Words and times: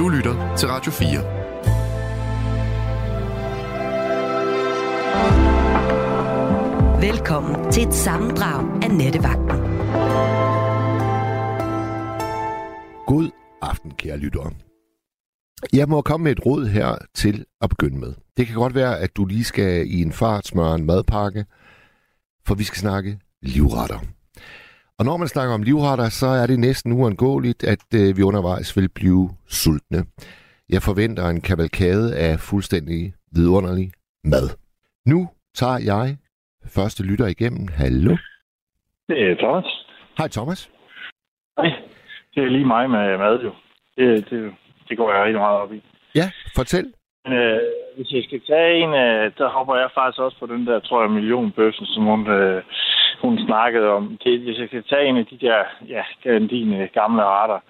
Du 0.00 0.08
lytter 0.08 0.56
til 0.56 0.68
Radio 0.68 0.92
4. 0.92 1.08
Velkommen 7.00 7.72
til 7.72 7.88
et 7.88 7.94
sammendrag 7.94 8.82
af 8.82 8.90
Nettevagten. 8.90 9.60
God 13.06 13.30
aften, 13.62 13.90
kære 13.90 14.16
lyttere. 14.16 14.52
Jeg 15.72 15.88
må 15.88 16.02
komme 16.02 16.24
med 16.24 16.32
et 16.32 16.46
råd 16.46 16.66
her 16.66 16.98
til 17.14 17.44
at 17.60 17.70
begynde 17.70 17.98
med. 17.98 18.14
Det 18.36 18.46
kan 18.46 18.56
godt 18.56 18.74
være, 18.74 18.98
at 18.98 19.16
du 19.16 19.24
lige 19.24 19.44
skal 19.44 19.90
i 19.90 20.02
en 20.02 20.12
fart 20.12 20.46
smøre 20.46 20.74
en 20.74 20.86
madpakke, 20.86 21.44
for 22.46 22.54
vi 22.54 22.64
skal 22.64 22.78
snakke 22.78 23.18
livretter. 23.42 23.98
Og 25.00 25.06
når 25.06 25.16
man 25.16 25.28
snakker 25.28 25.54
om 25.54 25.62
livretter, 25.62 26.08
så 26.20 26.26
er 26.26 26.46
det 26.46 26.58
næsten 26.58 26.92
uundgåeligt, 26.92 27.60
at 27.74 27.84
øh, 28.00 28.16
vi 28.16 28.22
undervejs 28.22 28.76
vil 28.76 28.88
blive 28.98 29.24
sultne. 29.60 30.00
Jeg 30.74 30.82
forventer 30.88 31.24
en 31.28 31.40
kavalkade 31.40 32.06
af 32.26 32.32
fuldstændig 32.50 33.00
vidunderlig 33.36 33.88
mad. 34.24 34.46
Nu 35.12 35.20
tager 35.54 35.78
jeg 35.92 36.16
første 36.76 37.02
lytter 37.10 37.26
igennem. 37.26 37.68
Hallo? 37.80 38.16
Det 39.08 39.18
er 39.30 39.34
Thomas. 39.42 39.68
Hej 40.18 40.28
Thomas. 40.28 40.70
Hej. 41.58 41.70
Det 42.34 42.40
er 42.44 42.50
lige 42.56 42.66
mig 42.74 42.90
med 42.90 43.18
mad 43.18 43.36
jo. 43.46 43.52
Det, 43.96 44.30
det, 44.30 44.52
det 44.88 44.96
går 44.96 45.12
jeg 45.12 45.24
rigtig 45.24 45.40
meget 45.40 45.58
op 45.62 45.72
i. 45.72 45.82
Ja, 46.14 46.30
fortæl. 46.56 46.86
Men, 47.24 47.32
øh, 47.32 47.60
hvis 47.96 48.12
jeg 48.12 48.24
skal 48.24 48.40
tage 48.46 48.78
en, 48.82 48.94
øh, 48.94 49.32
der 49.38 49.48
hopper 49.48 49.76
jeg 49.76 49.90
faktisk 49.94 50.20
også 50.20 50.38
på 50.38 50.46
den 50.46 50.66
der, 50.66 50.80
tror 50.80 51.02
jeg, 51.02 51.10
millionbøffen, 51.10 51.86
som 51.86 52.02
hun, 52.04 52.30
øh, 52.30 52.62
hun 53.22 53.38
snakkede 53.46 53.88
om. 53.88 54.18
Det, 54.24 54.40
hvis 54.40 54.58
jeg 54.58 54.68
skal 54.68 54.84
tage 54.84 55.06
en 55.06 55.16
af 55.16 55.26
de 55.26 55.38
der, 55.38 55.64
ja, 55.88 56.02
dine 56.38 56.88
gamle 56.92 57.22
arter. 57.22 57.60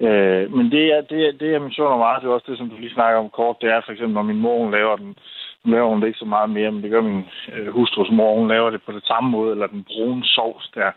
Øh, 0.00 0.52
men 0.56 0.70
det, 0.70 0.84
er, 0.94 1.00
det, 1.00 1.40
det 1.40 1.54
er 1.54 1.58
misunder 1.58 1.96
meget, 1.96 2.22
det 2.22 2.28
er 2.28 2.32
også 2.32 2.50
det, 2.50 2.58
som 2.58 2.70
du 2.70 2.76
lige 2.76 2.94
snakker 2.94 3.20
om 3.20 3.30
kort, 3.30 3.56
det 3.60 3.70
er 3.70 3.80
for 3.84 3.92
eksempel, 3.92 4.14
når 4.14 4.22
min 4.22 4.40
mor, 4.40 4.58
hun 4.58 4.70
laver 4.70 4.96
den, 4.96 5.16
nu 5.64 5.72
laver 5.72 5.88
hun 5.88 6.00
det 6.00 6.06
ikke 6.06 6.18
så 6.18 6.24
meget 6.24 6.50
mere, 6.50 6.72
men 6.72 6.82
det 6.82 6.90
gør 6.90 7.00
min 7.00 7.24
øh, 7.52 7.68
hustrus 7.68 8.10
mor, 8.10 8.38
hun 8.38 8.48
laver 8.48 8.70
det 8.70 8.82
på 8.82 8.92
det 8.92 9.06
samme 9.06 9.30
måde, 9.30 9.52
eller 9.52 9.66
den 9.66 9.84
brune 9.84 10.24
sovs, 10.24 10.70
der 10.74 10.90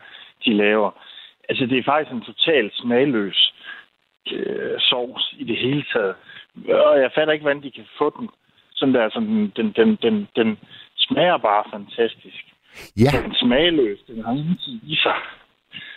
de 0.45 0.53
laver. 0.53 0.91
Altså, 1.49 1.65
det 1.65 1.77
er 1.77 1.83
faktisk 1.83 2.13
en 2.13 2.21
totalt 2.21 2.73
smagløs 2.75 3.53
øh, 4.31 4.79
sovs 4.79 5.33
i 5.37 5.43
det 5.43 5.57
hele 5.57 5.85
taget. 5.93 6.15
Og 6.67 6.99
jeg 7.03 7.11
fatter 7.15 7.33
ikke, 7.33 7.43
hvordan 7.43 7.63
de 7.63 7.71
kan 7.71 7.85
få 7.97 8.15
den. 8.19 8.29
Sådan 8.73 8.93
der, 8.93 9.09
sådan, 9.09 9.51
den, 9.55 9.71
den, 9.71 9.97
den, 10.01 10.27
den 10.35 10.57
smager 10.97 11.37
bare 11.37 11.63
fantastisk. 11.73 12.43
Ja. 12.97 13.11
Den 13.23 13.35
smagløs, 13.35 13.99
den 14.07 14.23
har 14.25 14.31
ingenting 14.31 14.79
i 14.83 14.95
sig. 14.95 15.19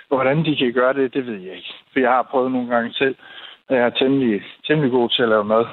Hvordan 0.09 0.45
de 0.45 0.57
kan 0.57 0.73
gøre 0.73 0.95
det, 0.95 1.15
det 1.15 1.27
ved 1.27 1.39
jeg 1.41 1.57
ikke. 1.57 1.75
For 1.93 2.01
jeg 2.01 2.11
har 2.11 2.29
prøvet 2.31 2.53
nogle 2.53 2.69
gange 2.75 2.93
selv, 2.93 3.17
og 3.69 3.77
jeg 3.77 3.85
er 3.85 3.91
temmelig, 3.91 4.43
temmelig 4.67 4.91
god 4.91 5.09
til 5.09 5.23
at 5.23 5.29
lave 5.29 5.45
mad. 5.45 5.65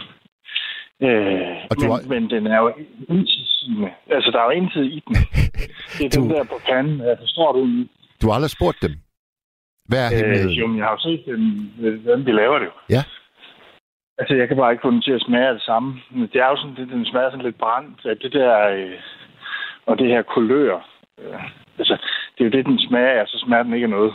Øh, 1.01 1.55
og 1.69 1.75
men, 1.79 1.91
har... 1.91 2.07
men 2.07 2.29
den 2.29 2.47
er 2.47 2.57
jo 2.57 2.67
intetsigende. 3.09 3.91
Altså, 4.09 4.31
der 4.31 4.39
er 4.39 4.45
jo 4.45 4.49
intet 4.61 4.85
i 4.85 5.03
den. 5.07 5.15
Det 5.97 6.05
er 6.05 6.09
du... 6.09 6.21
den 6.21 6.29
der 6.29 6.43
på 6.43 6.59
panden. 6.69 6.99
Jeg 6.99 7.17
forstår 7.19 7.51
du? 7.51 7.59
Du 8.21 8.27
har 8.27 8.33
aldrig 8.33 8.49
spurgt 8.49 8.81
dem? 8.81 8.93
Hvad 9.89 10.01
er 10.05 10.45
øh, 10.45 10.57
Jo, 10.59 10.67
men 10.67 10.77
jeg 10.77 10.85
har 10.85 10.91
jo 10.91 11.01
set 11.07 11.23
dem, 11.25 11.41
hvordan 12.01 12.25
de 12.25 12.31
laver 12.31 12.59
det 12.59 12.65
jo. 12.65 12.75
Ja. 12.89 13.03
Altså, 14.19 14.33
jeg 14.35 14.47
kan 14.47 14.57
bare 14.57 14.71
ikke 14.71 14.85
få 14.85 14.91
den 14.91 15.01
til 15.01 15.11
at 15.11 15.25
smage 15.27 15.53
det 15.53 15.61
samme. 15.61 15.89
Det 16.33 16.41
er 16.41 16.49
jo 16.49 16.57
sådan, 16.57 16.75
det, 16.75 16.89
den 16.89 17.05
smager 17.05 17.29
sådan 17.29 17.45
lidt 17.45 17.57
brændt. 17.57 18.05
At 18.05 18.17
det 18.21 18.33
der, 18.33 18.67
øh, 18.67 18.99
og 19.85 19.97
det 19.97 20.07
her 20.07 20.21
kulør, 20.21 20.75
øh, 21.19 21.43
altså, 21.79 21.95
det 22.33 22.41
er 22.41 22.45
jo 22.49 22.51
det, 22.57 22.65
den 22.65 22.79
smager 22.79 23.21
af, 23.21 23.27
så 23.27 23.43
smager 23.45 23.63
den 23.63 23.73
ikke 23.73 23.83
af 23.83 23.89
noget. 23.89 24.13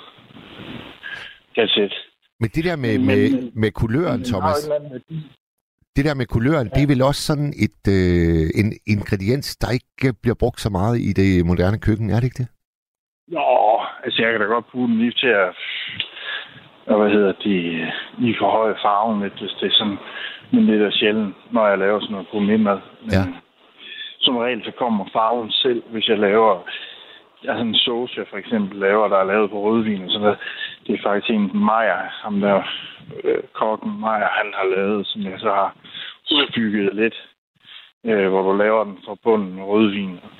That's 1.58 1.80
it. 1.84 1.94
Men 2.41 2.48
det 2.48 2.64
der 2.64 2.77
med, 2.77 2.98
men, 2.98 3.06
med, 3.06 3.30
men, 3.30 3.50
med 3.55 3.70
kuløren, 3.70 4.20
men, 4.20 4.24
Thomas, 4.24 4.70
det 5.96 6.05
der 6.05 6.14
med 6.14 6.27
kuløren, 6.27 6.68
ja. 6.68 6.74
det 6.74 6.83
er 6.83 6.92
vel 6.94 7.02
også 7.02 7.22
sådan 7.30 7.52
et 7.66 7.83
øh, 7.96 8.44
en 8.61 8.68
ingrediens, 8.94 9.56
der 9.56 9.70
ikke 9.78 10.14
bliver 10.22 10.39
brugt 10.42 10.61
så 10.61 10.70
meget 10.70 10.96
i 11.08 11.11
det 11.20 11.46
moderne 11.46 11.79
køkken, 11.86 12.11
er 12.11 12.18
det 12.20 12.24
ikke 12.24 12.42
det? 12.42 12.48
Jo, 13.36 13.46
altså 14.05 14.23
jeg 14.23 14.30
kan 14.33 14.40
da 14.40 14.46
godt 14.46 14.70
bruge 14.73 14.89
den 14.89 14.98
lige 14.98 15.12
til 15.23 15.33
at 15.45 15.48
og 16.86 16.98
hvad 17.00 17.11
hedder 17.11 17.33
de, 17.33 17.86
lige 18.18 18.36
forhøje 18.39 18.74
farven 18.83 19.22
lidt, 19.22 19.40
hvis 19.40 19.56
det 19.61 19.67
er 19.67 19.74
sådan, 19.74 19.98
men 20.52 20.68
det 20.68 20.83
er 20.83 20.90
sjældent, 20.90 21.36
når 21.50 21.68
jeg 21.68 21.78
laver 21.78 22.00
sådan 22.00 22.12
noget 22.12 22.30
gourmetmad. 22.30 22.78
Ja. 23.12 23.24
Som 24.20 24.36
regel, 24.36 24.64
så 24.64 24.70
kommer 24.70 25.05
farven 25.12 25.50
selv, 25.50 25.83
hvis 25.90 26.08
jeg 26.08 26.18
laver 26.18 26.62
altså 27.48 27.64
en 27.64 27.74
sauce, 27.74 28.14
jeg 28.17 28.27
for 28.30 28.36
eksempel 28.36 28.78
laver, 28.78 29.08
der 29.08 29.17
er 29.17 29.24
lavet 29.24 29.50
på 29.50 29.61
rødvin 29.61 30.05
og 30.05 30.11
sådan 30.11 30.20
noget. 30.20 30.39
Det 30.86 30.94
er 30.94 31.02
faktisk 31.02 31.30
en 31.30 31.50
Maja, 31.55 32.00
ham 32.23 32.40
der 32.40 32.62
øh, 33.24 33.42
kokken 33.52 34.00
Maja, 34.00 34.28
han 34.40 34.52
har 34.55 34.77
lavet, 34.77 35.06
som 35.06 35.23
jeg 35.23 35.39
så 35.39 35.50
har 35.50 35.77
udbygget 36.33 36.94
lidt, 36.94 37.14
øh, 38.05 38.28
hvor 38.28 38.42
du 38.42 38.56
laver 38.56 38.84
den 38.84 38.98
fra 39.05 39.17
bunden 39.23 39.55
med 39.55 39.64
rødvin 39.64 40.20
og 40.24 40.30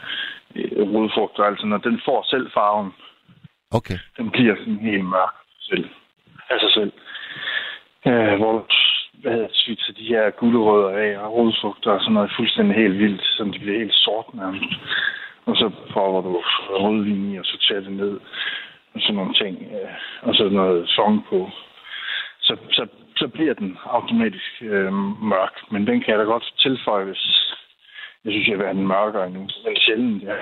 øh, 0.55 0.95
rodfrugt 0.95 1.39
og 1.39 1.47
alt 1.47 1.59
sådan 1.59 1.69
noget. 1.69 1.85
Den 1.85 2.01
får 2.05 2.25
selv 2.31 2.51
farven. 2.55 2.93
Okay. 3.71 3.99
Den 4.17 4.31
bliver 4.31 4.57
sådan 4.57 4.79
helt 4.79 5.05
mørk 5.05 5.35
selv. 5.61 5.89
Af 6.51 6.61
sig 6.61 6.73
selv. 6.73 6.93
Øh, 8.07 8.35
hvor 8.41 8.67
hvad 9.13 9.33
hedder 9.33 9.49
det, 9.67 9.81
så 9.81 9.93
de 9.93 10.07
her 10.15 10.31
gulerødder 10.31 10.99
af 10.99 11.19
og 11.25 11.33
rodfrugter 11.33 11.91
og 11.91 12.01
sådan 12.01 12.13
noget 12.15 12.33
fuldstændig 12.37 12.77
helt 12.77 12.99
vildt, 12.99 13.23
så 13.23 13.45
de 13.45 13.59
bliver 13.59 13.79
helt 13.79 13.95
sort 13.95 14.35
nærmest. 14.35 14.73
Og 15.47 15.57
så 15.57 15.71
prøver 15.93 16.23
du 16.23 16.43
rødvin 16.71 17.33
i 17.33 17.39
og 17.39 17.45
sorterer 17.45 17.81
det 17.81 17.93
ned 17.93 18.21
og 18.95 19.01
sådan 19.01 19.15
nogle 19.15 19.35
ting. 19.35 19.55
Øh, 19.73 19.95
og 20.23 20.35
så 20.35 20.49
noget 20.49 20.89
song 20.89 21.27
på. 21.29 21.51
Så, 22.41 22.57
så, 22.71 22.87
så 23.17 23.29
bliver 23.29 23.55
den 23.55 23.79
automatisk 23.85 24.53
øh, 24.63 24.93
mørk. 25.33 25.55
Men 25.71 25.87
den 25.87 26.01
kan 26.01 26.11
jeg 26.11 26.19
da 26.19 26.25
godt 26.25 26.55
tilføje, 26.59 27.05
hvis 27.05 27.55
jeg 28.25 28.33
synes, 28.33 28.49
jeg 28.49 28.59
vil 28.59 28.67
have 28.67 28.79
den 28.79 28.87
mørkere 28.87 29.27
endnu. 29.27 29.41
Men 29.41 29.77
sjældent, 29.77 30.23
ja. 30.23 30.37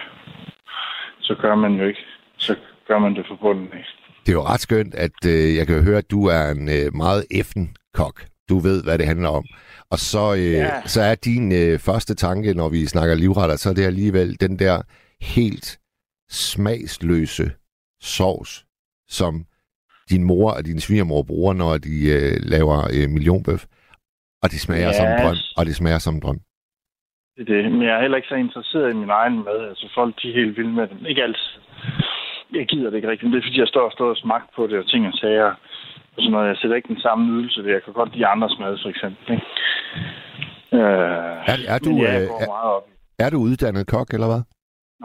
Så 1.21 1.35
gør 1.35 1.55
man 1.55 1.73
jo 1.81 1.87
ikke. 1.87 2.05
Så 2.39 2.57
gør 2.87 2.99
man 2.99 3.15
det 3.15 3.27
forbundet 3.27 3.73
af. 3.73 4.02
Det 4.23 4.29
er 4.29 4.33
jo 4.33 4.43
ret 4.43 4.61
skønt, 4.61 4.95
at 4.95 5.19
øh, 5.27 5.57
jeg 5.57 5.67
kan 5.67 5.83
høre, 5.83 5.99
at 5.99 6.11
du 6.11 6.27
er 6.27 6.51
en 6.51 6.69
øh, 6.69 6.95
meget 6.95 7.25
effen 7.31 7.77
kok. 7.95 8.25
Du 8.49 8.59
ved, 8.59 8.85
hvad 8.85 8.99
det 8.99 9.07
handler 9.07 9.29
om. 9.29 9.45
Og 9.91 9.99
så, 9.99 10.35
øh, 10.35 10.53
ja. 10.53 10.87
så 10.87 11.03
er 11.03 11.15
din 11.15 11.53
øh, 11.53 11.79
første 11.79 12.15
tanke, 12.15 12.55
når 12.55 12.69
vi 12.69 12.87
snakker 12.87 13.15
livretter, 13.15 13.57
så 13.57 13.71
er 13.71 13.75
det 13.75 13.85
alligevel 13.85 14.41
den 14.41 14.59
der 14.59 14.83
helt 15.37 15.79
smagsløse 16.31 17.51
sovs, 18.01 18.65
som 19.09 19.45
din 20.11 20.25
mor 20.25 20.51
og 20.51 20.65
din 20.65 20.81
svigermor 20.81 21.23
bruger, 21.23 21.53
når 21.53 21.79
de 21.79 21.97
øh, 22.17 22.37
laver 22.43 22.79
øh, 22.97 23.11
millionbøf. 23.11 23.65
Og 24.43 24.51
det 24.51 24.61
smager 24.61 24.87
ja. 24.87 24.93
som 24.93 25.07
en 25.07 25.19
drøm. 25.23 25.37
Og 25.57 25.67
det 25.67 25.75
smager 25.77 25.99
som 25.99 26.15
en 26.15 26.21
drøm. 26.21 26.41
Det 27.37 27.43
er 27.43 27.55
det. 27.55 27.73
Men 27.73 27.83
jeg 27.83 27.97
er 27.97 28.01
heller 28.01 28.17
ikke 28.17 28.29
så 28.29 28.35
interesseret 28.35 28.91
i 28.91 28.97
min 28.97 29.11
egen 29.11 29.37
mad. 29.45 29.69
Altså 29.69 29.87
folk, 29.95 30.23
de 30.23 30.31
er 30.31 30.35
helt 30.35 30.57
vilde 30.57 30.73
med 30.73 30.87
dem. 30.89 31.07
Ikke 31.07 31.23
altid. 31.23 31.51
Jeg 32.59 32.67
gider 32.67 32.91
det 32.91 32.97
ikke 32.97 33.11
rigtigt. 33.11 33.27
Men 33.27 33.33
det 33.33 33.41
er, 33.41 33.49
fordi 33.49 33.61
jeg 33.61 33.73
står 33.75 33.85
og 33.91 33.93
står 33.93 34.09
og 34.11 34.17
smagt 34.17 34.49
på 34.57 34.67
det, 34.67 34.79
og 34.79 34.87
ting 34.89 35.07
og 35.07 35.15
sager. 35.23 35.51
Og 36.15 36.19
sådan 36.23 36.33
noget. 36.33 36.49
Jeg 36.49 36.57
sætter 36.57 36.77
ikke 36.77 36.95
den 36.95 37.01
samme 37.07 37.23
nydelse 37.31 37.65
ved. 37.65 37.73
Jeg 37.73 37.83
kan 37.83 37.93
godt 37.93 38.13
lide 38.15 38.27
andres 38.27 38.57
mad, 38.61 38.79
for 38.83 38.89
eksempel. 38.95 39.25
Ikke? 39.35 39.47
Øh, 40.79 41.51
er, 41.53 41.57
er, 41.75 41.79
du, 41.87 41.91
jeg 42.07 42.15
øh, 42.23 42.29
er, 42.41 42.81
er 43.25 43.31
du 43.31 43.39
uddannet 43.49 43.87
kok, 43.87 44.09
eller 44.15 44.29
hvad? 44.33 44.43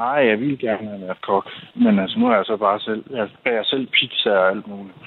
Nej, 0.04 0.20
jeg 0.30 0.38
vil 0.40 0.60
gerne 0.60 0.88
have 0.90 1.02
været 1.02 1.22
kok. 1.22 1.46
Men 1.84 2.00
altså, 2.00 2.20
nu 2.20 2.26
er 2.28 2.36
jeg 2.36 2.46
så 2.46 2.58
bare 2.58 2.80
selv... 2.80 3.04
Jeg 3.18 3.28
bager 3.44 3.64
selv 3.64 3.88
pizza 3.98 4.32
og 4.42 4.50
alt 4.52 4.68
muligt. 4.68 4.98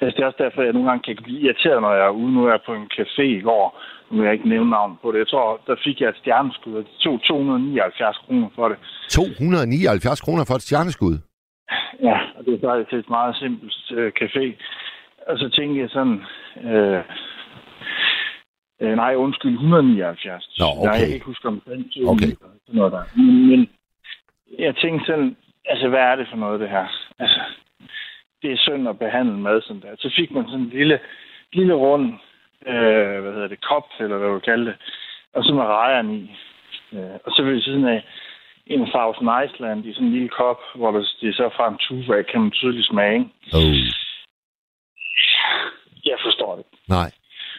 Altså, 0.00 0.14
det 0.16 0.22
er 0.22 0.30
også 0.30 0.42
derfor, 0.44 0.62
jeg 0.62 0.72
nogle 0.72 0.88
gange 0.88 1.02
kan 1.06 1.24
blive 1.24 1.40
irriteret, 1.40 1.80
når 1.82 1.92
jeg 1.98 2.06
er 2.06 2.18
ude. 2.20 2.32
Nu 2.34 2.40
er 2.46 2.50
jeg 2.50 2.62
på 2.66 2.74
en 2.74 2.88
café 2.96 3.24
i 3.40 3.44
går. 3.48 3.66
Nu 4.10 4.12
vil 4.16 4.24
jeg 4.24 4.34
ikke 4.36 4.48
nævne 4.48 4.70
navn 4.70 4.92
på 5.02 5.12
det. 5.12 5.18
Jeg 5.18 5.28
tror, 5.28 5.60
der 5.66 5.76
fik 5.84 6.00
jeg 6.00 6.08
et 6.08 6.20
stjerneskud, 6.22 6.74
og 6.78 6.84
de 6.88 6.94
tog 7.04 7.20
279 7.22 8.18
kroner 8.24 8.48
for 8.54 8.68
det. 8.68 8.78
279 9.10 10.20
kroner 10.20 10.44
for 10.48 10.54
et 10.54 10.62
stjerneskud? 10.62 11.16
Ja, 12.02 12.18
og 12.36 12.44
det 12.44 12.54
er 12.54 12.68
faktisk 12.68 12.92
et 12.92 13.10
meget 13.10 13.36
simpelt 13.36 13.92
øh, 13.92 14.12
café. 14.20 14.44
Og 15.26 15.38
så 15.38 15.48
tænkte 15.48 15.80
jeg 15.80 15.90
sådan... 15.90 16.22
Øh, 16.64 17.02
øh, 18.80 18.96
nej, 18.96 19.14
undskyld, 19.14 19.52
179. 19.52 20.58
Nå, 20.58 20.64
okay. 20.78 20.90
Jeg 20.90 21.06
kan 21.06 21.14
ikke 21.14 21.26
huske 21.26 21.48
om 21.48 21.60
den. 21.60 21.90
Okay. 22.06 22.30
Sådan 22.66 22.78
noget 22.80 22.92
der. 22.92 23.02
Men, 23.16 23.48
men 23.48 23.70
jeg 24.58 24.76
tænkte 24.76 25.06
sådan, 25.06 25.36
altså 25.64 25.88
hvad 25.88 26.00
er 26.00 26.16
det 26.16 26.26
for 26.30 26.36
noget, 26.36 26.60
det 26.60 26.68
her? 26.68 26.86
Altså, 27.18 27.40
det 28.42 28.52
er 28.52 28.56
synd 28.56 28.88
at 28.88 28.98
behandle 28.98 29.38
mad 29.38 29.62
sådan 29.62 29.82
der. 29.82 29.94
Så 29.98 30.12
fik 30.16 30.30
man 30.30 30.44
sådan 30.46 30.60
en 30.60 30.70
lille, 30.70 31.00
lille 31.52 31.74
rund, 31.74 32.12
øh, 32.66 33.20
hvad 33.22 33.32
hedder 33.32 33.48
det, 33.48 33.60
kop, 33.60 33.86
eller 34.00 34.18
hvad 34.18 34.28
du 34.28 34.38
kalde 34.38 34.66
det, 34.66 34.76
og 35.34 35.44
så 35.44 35.54
med 35.54 35.62
rejeren 35.62 36.10
i. 36.14 36.36
Øh, 36.92 37.16
og 37.24 37.32
så 37.32 37.42
ved 37.42 37.62
siden 37.62 37.84
af 37.84 38.04
en 38.66 38.86
Thousand 38.94 39.30
Iceland 39.44 39.86
i 39.86 39.92
sådan 39.92 40.06
en 40.06 40.12
lille 40.12 40.28
kop, 40.28 40.60
hvor 40.74 40.90
det, 40.90 41.02
det 41.20 41.28
er 41.28 41.32
så 41.32 41.50
fra 41.56 41.68
en 41.72 41.78
tuba, 41.86 42.22
kan 42.22 42.40
man 42.40 42.50
tydeligt 42.50 42.86
smage. 42.86 43.20
Oh. 43.56 43.74
Jeg 46.10 46.18
forstår 46.26 46.56
det. 46.56 46.64
Nej. 46.88 47.10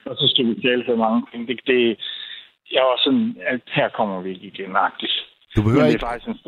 Og 0.06 0.16
så 0.20 0.26
skal 0.32 0.46
vi 0.46 0.62
tale 0.62 0.84
så 0.86 0.96
mange 0.96 1.22
penge. 1.32 1.48
Det, 1.48 1.60
det, 1.68 1.82
jeg 2.72 2.84
var 2.90 2.98
sådan, 3.04 3.38
at 3.54 3.62
her 3.78 3.90
kommer 3.90 4.22
vi 4.22 4.30
ikke 4.30 4.48
igen, 4.48 4.76
agtigt. 4.76 5.16
Du 5.56 5.62
behøver 5.64 5.86
ikke, 5.86 6.06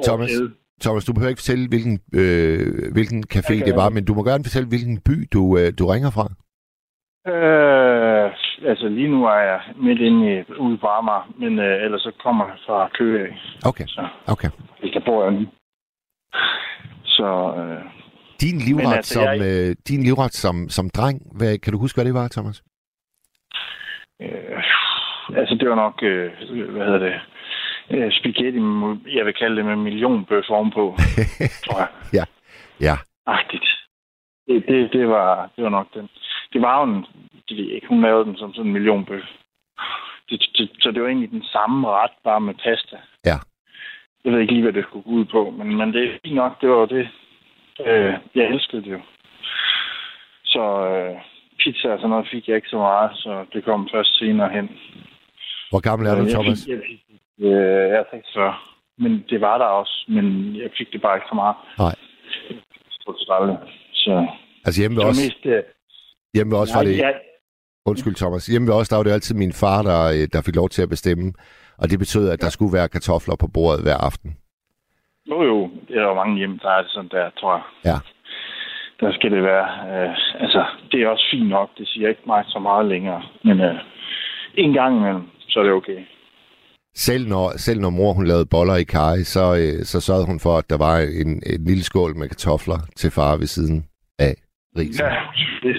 Thomas, 0.07 0.31
Thomas, 0.81 1.05
du 1.05 1.13
behøver 1.13 1.29
ikke 1.29 1.43
fortælle, 1.43 1.67
hvilken, 1.73 1.95
øh, 2.21 2.93
hvilken 2.95 3.19
café 3.35 3.55
okay. 3.55 3.65
det 3.67 3.75
var, 3.81 3.89
men 3.89 4.05
du 4.05 4.13
må 4.13 4.21
gerne 4.23 4.43
fortælle, 4.47 4.67
hvilken 4.73 4.97
by 5.07 5.15
du, 5.33 5.41
øh, 5.59 5.69
du 5.79 5.83
ringer 5.93 6.11
fra. 6.17 6.25
Øh, 7.33 8.27
altså 8.65 8.87
lige 8.87 9.07
nu 9.07 9.25
er 9.25 9.39
jeg 9.39 9.61
midt 9.75 9.99
inde 9.99 10.39
i, 10.39 10.51
ude 10.59 10.77
på 10.77 10.87
Amager, 10.87 11.33
men 11.39 11.59
øh, 11.59 11.83
ellers 11.83 12.01
så 12.01 12.11
kommer 12.23 12.47
jeg 12.47 12.55
fra 12.65 12.89
Køge. 12.97 13.37
Okay, 13.65 13.85
Så 13.87 14.07
okay. 14.27 14.49
der 14.93 14.99
bor 15.05 15.23
jeg 15.23 15.31
nu. 15.33 15.45
Så 17.05 17.53
øh, 17.57 17.83
Din 18.41 18.57
livret, 18.57 18.95
altså, 18.95 19.13
som, 19.13 19.23
jeg- 19.23 19.41
øh, 19.69 19.75
din 19.87 20.03
livret 20.03 20.33
som, 20.33 20.69
som 20.69 20.89
dreng, 20.89 21.21
hvad, 21.37 21.57
kan 21.57 21.73
du 21.73 21.79
huske, 21.79 21.97
hvad 21.97 22.05
det 22.05 22.13
var, 22.13 22.27
Thomas? 22.27 22.63
øh, 24.21 24.63
altså 25.39 25.55
det 25.59 25.69
var 25.69 25.75
nok, 25.75 26.03
øh, 26.03 26.31
hvad 26.71 26.85
hedder 26.85 26.99
det, 26.99 27.15
øh, 27.91 28.11
spaghetti, 28.11 28.59
jeg 29.17 29.25
vil 29.25 29.33
kalde 29.33 29.55
det 29.55 29.65
med 29.65 29.75
millionbøf 29.75 30.49
ovenpå, 30.49 30.95
tror 31.65 31.79
jeg. 31.79 31.87
Ja, 32.13 32.23
ja. 32.87 32.95
Agtigt. 33.25 33.65
Det, 34.47 34.63
det, 34.67 34.93
det, 34.93 35.07
var, 35.07 35.49
det 35.55 35.63
var 35.63 35.69
nok 35.69 35.87
den. 35.93 36.09
Det 36.53 36.61
var 36.61 36.79
jo 36.79 36.83
en, 36.93 37.05
det 37.49 37.57
ved 37.57 37.65
jeg 37.65 37.75
ikke, 37.75 37.87
hun 37.87 38.01
lavede 38.01 38.25
den 38.25 38.37
som 38.37 38.53
sådan 38.53 38.67
en 38.67 38.73
millionbøf. 38.73 39.23
Det, 40.29 40.49
det, 40.57 40.69
så 40.79 40.91
det 40.91 41.01
var 41.01 41.07
egentlig 41.07 41.31
den 41.31 41.43
samme 41.43 41.87
ret, 41.87 42.11
bare 42.23 42.41
med 42.41 42.53
pasta. 42.53 42.97
Ja. 43.25 43.37
Jeg 44.23 44.33
ved 44.33 44.39
ikke 44.39 44.53
lige, 44.53 44.63
hvad 44.63 44.73
det 44.73 44.83
skulle 44.83 45.03
gå 45.03 45.09
ud 45.09 45.25
på, 45.25 45.49
men, 45.57 45.77
men 45.77 45.93
det 45.93 46.03
er 46.03 46.17
fint 46.25 46.35
nok, 46.35 46.61
det 46.61 46.69
var 46.69 46.85
det. 46.85 47.09
Øh, 47.85 48.13
jeg 48.35 48.45
elskede 48.45 48.83
det 48.83 48.91
jo. 48.91 49.01
Så 50.45 50.63
øh, 50.87 51.15
pizza 51.59 51.87
og 51.93 51.97
sådan 51.97 52.09
noget 52.09 52.27
fik 52.31 52.47
jeg 52.47 52.55
ikke 52.55 52.69
så 52.69 52.77
meget, 52.77 53.11
så 53.13 53.45
det 53.53 53.63
kom 53.63 53.89
først 53.93 54.17
senere 54.19 54.49
hen. 54.49 54.69
Hvor 55.69 55.81
gammel 55.89 56.07
er 56.07 56.15
du, 56.15 56.23
Jeg 56.23 56.31
Thomas? 56.31 56.65
Fik, 56.65 56.73
jeg, 56.73 56.81
fik, 56.87 57.21
øh, 57.39 57.51
jeg 57.91 57.99
er 57.99 58.03
46. 58.11 58.55
Men 58.97 59.25
det 59.29 59.41
var 59.41 59.57
der 59.57 59.65
også, 59.65 60.05
men 60.07 60.55
jeg 60.55 60.69
fik 60.77 60.93
det 60.93 61.01
bare 61.01 61.17
ikke 61.17 61.27
så 61.29 61.35
meget. 61.35 61.55
Nej. 61.77 61.95
Strukturelle. 62.99 63.57
Så 64.07 64.27
Altså 64.65 64.81
hjemme 64.81 64.97
ved 64.97 65.03
os, 65.03 65.19
mest... 65.25 65.45
Øh, 65.45 65.63
hjemme 66.35 66.51
ved 66.53 66.59
os 66.63 66.71
var 66.75 66.83
det... 66.83 66.97
jeg, 66.97 67.13
Undskyld, 67.89 68.15
Thomas. 68.15 68.45
Hjemme 68.45 68.67
ved 68.67 68.75
os, 68.75 68.89
der 68.89 68.95
var 68.95 69.03
det 69.03 69.11
altid 69.11 69.35
min 69.35 69.53
far, 69.61 69.81
der, 69.89 70.01
øh, 70.15 70.27
der 70.33 70.41
fik 70.45 70.55
lov 70.55 70.69
til 70.69 70.81
at 70.81 70.89
bestemme. 70.89 71.33
Og 71.81 71.89
det 71.89 71.99
betød, 71.99 72.29
at 72.29 72.41
der 72.41 72.49
skulle 72.49 72.73
være 72.77 72.89
kartofler 72.89 73.35
på 73.35 73.47
bordet 73.55 73.81
hver 73.83 73.97
aften. 74.07 74.29
jo, 75.29 75.37
jo, 75.51 75.69
det 75.87 75.95
er 75.97 76.05
jo 76.09 76.13
mange 76.13 76.37
hjem, 76.37 76.59
der 76.59 76.69
er 76.69 76.81
det 76.81 76.91
sådan 76.91 77.09
der, 77.17 77.29
tror 77.39 77.53
jeg. 77.55 77.63
Ja. 77.89 77.97
Der 79.01 79.11
skal 79.13 79.31
det 79.31 79.43
være. 79.43 79.67
Øh, 79.91 80.15
altså, 80.43 80.61
det 80.91 80.97
er 81.01 81.07
også 81.07 81.25
fint 81.33 81.49
nok. 81.49 81.69
Det 81.77 81.87
siger 81.87 82.09
ikke 82.09 82.27
mig 82.27 82.43
så 82.47 82.59
meget 82.59 82.85
længere. 82.85 83.21
Men 83.43 83.61
øh, 83.61 83.75
en 84.53 84.73
gang 84.73 84.97
imellem, 84.97 85.23
så 85.49 85.59
er 85.59 85.63
det 85.63 85.73
okay. 85.73 85.99
Selv 86.95 87.27
når, 87.27 87.57
selv 87.57 87.79
når 87.81 87.89
mor 87.89 88.13
hun 88.13 88.27
lavede 88.27 88.51
boller 88.51 88.75
i 88.75 88.83
kaj, 88.83 89.17
så, 89.35 89.45
øh, 89.61 89.83
så 89.91 89.97
sørgede 90.01 90.25
hun 90.31 90.39
for, 90.39 90.57
at 90.57 90.69
der 90.69 90.77
var 90.77 90.95
en, 91.23 91.31
en 91.53 91.63
lille 91.69 91.83
skål 91.83 92.15
med 92.15 92.27
kartofler 92.27 92.79
til 92.95 93.11
far 93.11 93.37
ved 93.37 93.47
siden 93.47 93.85
af 94.19 94.35
risen. 94.77 95.05
Ja, 95.05 95.15
det, 95.63 95.75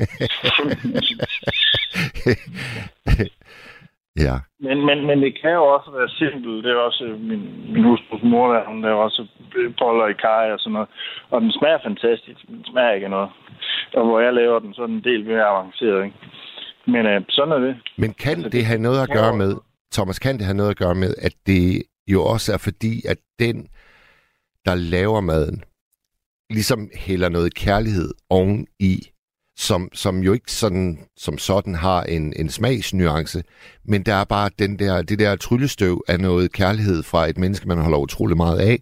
ja. 4.26 4.36
Men, 4.66 4.78
men, 4.86 5.06
men 5.06 5.22
det 5.22 5.40
kan 5.40 5.50
jo 5.50 5.64
også 5.76 5.90
være 5.98 6.08
simpelt. 6.08 6.64
Det 6.64 6.72
er 6.72 6.76
også 6.88 7.04
øh, 7.04 7.20
min, 7.20 7.72
min 7.72 7.84
hustrus 7.84 8.22
mor, 8.22 8.52
der, 8.52 8.66
hun 8.66 8.82
laver 8.82 9.02
også 9.02 9.26
boller 9.78 10.06
i 10.06 10.12
kaj 10.12 10.52
og 10.52 10.58
sådan 10.58 10.72
noget. 10.72 10.88
Og 11.30 11.40
den 11.40 11.52
smager 11.52 11.78
fantastisk. 11.88 12.40
Den 12.48 12.64
smager 12.70 12.92
ikke 12.92 13.06
af 13.06 13.10
noget. 13.10 13.30
Og 13.94 14.04
hvor 14.06 14.20
jeg 14.20 14.34
laver 14.34 14.58
den, 14.58 14.74
så 14.74 14.82
er 14.82 14.86
den 14.86 14.96
en 14.96 15.04
del 15.04 15.24
mere 15.24 15.44
avanceret. 15.44 16.04
Ikke? 16.04 16.16
Men 16.86 17.06
øh, 17.06 17.20
sådan 17.28 17.52
er 17.52 17.58
det. 17.58 17.76
Men 17.98 18.12
kan 18.12 18.36
Altså, 18.36 18.48
det 18.48 18.64
have 18.64 18.80
noget 18.82 19.02
at 19.02 19.10
gøre 19.18 19.36
med, 19.36 19.52
Thomas, 19.92 20.18
kan 20.18 20.38
det 20.38 20.44
have 20.44 20.56
noget 20.56 20.70
at 20.70 20.76
gøre 20.84 20.94
med, 20.94 21.14
at 21.18 21.34
det 21.46 21.82
jo 22.06 22.24
også 22.24 22.52
er 22.52 22.58
fordi, 22.58 22.94
at 23.12 23.18
den, 23.38 23.68
der 24.66 24.74
laver 24.74 25.20
maden, 25.20 25.64
ligesom 26.50 26.80
hælder 27.06 27.28
noget 27.28 27.54
kærlighed 27.54 28.10
oven 28.30 28.66
i, 28.80 28.94
som, 29.56 29.88
som 29.92 30.14
jo 30.26 30.32
ikke 30.32 30.52
sådan, 30.52 30.98
som 31.16 31.38
sådan 31.38 31.74
har 31.74 32.02
en, 32.02 32.32
en 32.40 32.48
smagsnuance, 32.48 33.38
men 33.84 34.02
der 34.02 34.14
er 34.14 34.24
bare 34.24 34.50
den 34.58 34.78
der, 34.78 35.02
det 35.02 35.18
der 35.18 35.36
tryllestøv 35.36 35.96
af 36.08 36.20
noget 36.20 36.52
kærlighed 36.52 37.02
fra 37.10 37.20
et 37.30 37.38
menneske, 37.38 37.68
man 37.68 37.84
holder 37.84 37.98
utrolig 37.98 38.36
meget 38.36 38.60
af, 38.70 38.76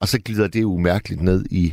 og 0.00 0.06
så 0.12 0.22
glider 0.26 0.48
det 0.48 0.64
umærkeligt 0.64 1.22
ned 1.22 1.40
i, 1.62 1.64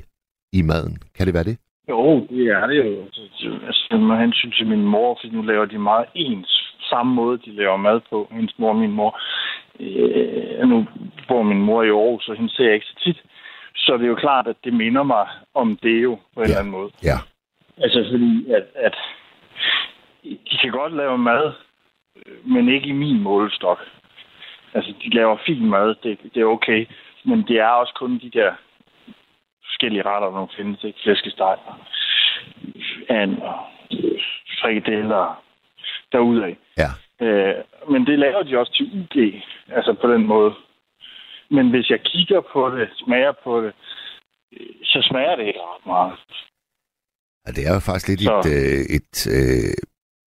i 0.53 0.61
maden. 0.61 0.97
Kan 1.15 1.25
det 1.27 1.33
være 1.33 1.49
det? 1.51 1.57
Jo, 1.89 2.27
det 2.29 2.45
er 2.57 2.67
det 2.67 2.77
jo. 2.77 3.01
Altså, 3.05 3.21
altså 3.67 3.97
med 3.97 4.17
hensyn 4.17 4.51
til 4.51 4.67
min 4.67 4.85
mor, 4.85 5.17
fordi 5.19 5.35
nu 5.35 5.41
laver 5.41 5.65
de 5.65 5.79
meget 5.79 6.05
ens. 6.15 6.51
Samme 6.89 7.13
måde, 7.13 7.37
de 7.45 7.51
laver 7.51 7.77
mad 7.77 7.99
på. 8.09 8.27
Hendes 8.31 8.55
mor 8.59 8.69
og 8.69 8.75
min 8.75 8.91
mor. 8.91 9.19
Øh, 9.79 10.67
nu 10.71 10.85
bor 11.27 11.43
min 11.43 11.61
mor 11.67 11.83
i 11.83 11.89
Aarhus, 11.89 12.23
så 12.23 12.33
hende 12.33 12.53
ser 12.53 12.63
jeg 12.63 12.73
ikke 12.73 12.85
så 12.85 12.99
tit. 13.03 13.19
Så 13.79 13.97
det 13.97 14.03
er 14.03 14.07
jo 14.07 14.15
klart, 14.15 14.47
at 14.47 14.55
det 14.63 14.73
minder 14.73 15.03
mig 15.03 15.27
om 15.53 15.77
det 15.83 16.03
jo, 16.03 16.15
på 16.33 16.41
en 16.41 16.41
Ja. 16.41 16.43
eller 16.43 16.59
anden 16.59 16.71
måde. 16.71 16.91
Ja. 17.03 17.17
Altså 17.77 18.05
fordi, 18.11 18.51
at, 18.51 18.63
at 18.75 18.95
de 20.23 20.57
kan 20.61 20.71
godt 20.71 20.93
lave 20.93 21.17
mad, 21.17 21.51
men 22.43 22.69
ikke 22.69 22.87
i 22.87 22.91
min 22.91 23.19
målestok. 23.23 23.79
Altså, 24.73 24.93
de 25.03 25.09
laver 25.15 25.37
fin 25.45 25.65
mad, 25.69 25.95
det, 26.03 26.17
det 26.33 26.41
er 26.41 26.45
okay. 26.45 26.85
Men 27.25 27.43
det 27.47 27.59
er 27.59 27.67
også 27.67 27.93
kun 27.93 28.19
de 28.19 28.29
der 28.29 28.53
forskellige 29.65 30.03
retter, 30.05 30.29
der 30.29 30.47
findes, 30.57 30.83
ikke? 30.83 30.99
Flæskesteg, 31.03 31.57
og 31.65 31.75
and 33.09 33.41
og 33.41 33.59
frikadeller 34.61 35.43
derudaf. 36.11 36.55
Ja. 36.77 36.89
Øh, 37.25 37.55
men 37.89 38.07
det 38.07 38.19
laver 38.19 38.43
de 38.43 38.57
også 38.59 38.73
til 38.73 38.85
UG, 38.99 39.33
altså 39.75 39.93
på 39.93 40.13
den 40.13 40.27
måde. 40.27 40.53
Men 41.51 41.69
hvis 41.69 41.89
jeg 41.89 41.99
kigger 42.01 42.41
på 42.53 42.69
det, 42.75 42.89
smager 43.05 43.33
på 43.43 43.61
det, 43.63 43.73
så 44.83 44.99
smager 45.09 45.35
det 45.35 45.45
ikke 45.47 45.59
ret 45.59 45.85
meget. 45.85 46.13
Og 47.45 47.51
det 47.55 47.61
er 47.67 47.73
jo 47.73 47.79
faktisk 47.79 48.07
lidt 48.07 48.21
Så- 48.21 48.39
et, 48.39 48.47
øh, 48.57 48.81
et 48.97 49.15
øh, 49.37 49.73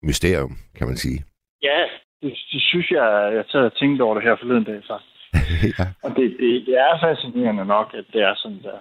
mysterium, 0.02 0.52
kan 0.78 0.86
man 0.86 0.96
sige. 0.96 1.24
Ja, 1.62 1.78
det, 2.22 2.32
det 2.52 2.62
synes 2.70 2.90
jeg, 2.90 3.06
jeg 3.36 3.44
sad 3.48 3.60
og 3.60 3.76
tænkte 3.76 4.02
over 4.02 4.14
det 4.14 4.22
her 4.22 4.36
forleden 4.40 4.64
dag, 4.64 4.80
faktisk. 4.92 5.16
ja. 5.78 5.84
Og 6.04 6.10
det, 6.16 6.36
det, 6.40 6.66
det 6.66 6.74
er 6.86 7.00
fascinerende 7.06 7.64
nok, 7.64 7.88
at 7.94 8.04
det 8.12 8.20
er 8.22 8.34
sådan 8.36 8.62
der. 8.62 8.78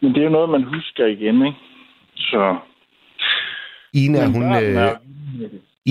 Men 0.00 0.14
det 0.14 0.20
er 0.20 0.24
jo 0.24 0.36
noget, 0.38 0.50
man 0.50 0.62
husker 0.74 1.06
igen, 1.06 1.46
ikke? 1.46 1.58
Så... 2.16 2.58
Ina, 3.94 4.26
hun, 4.26 4.42
øh, 4.42 4.90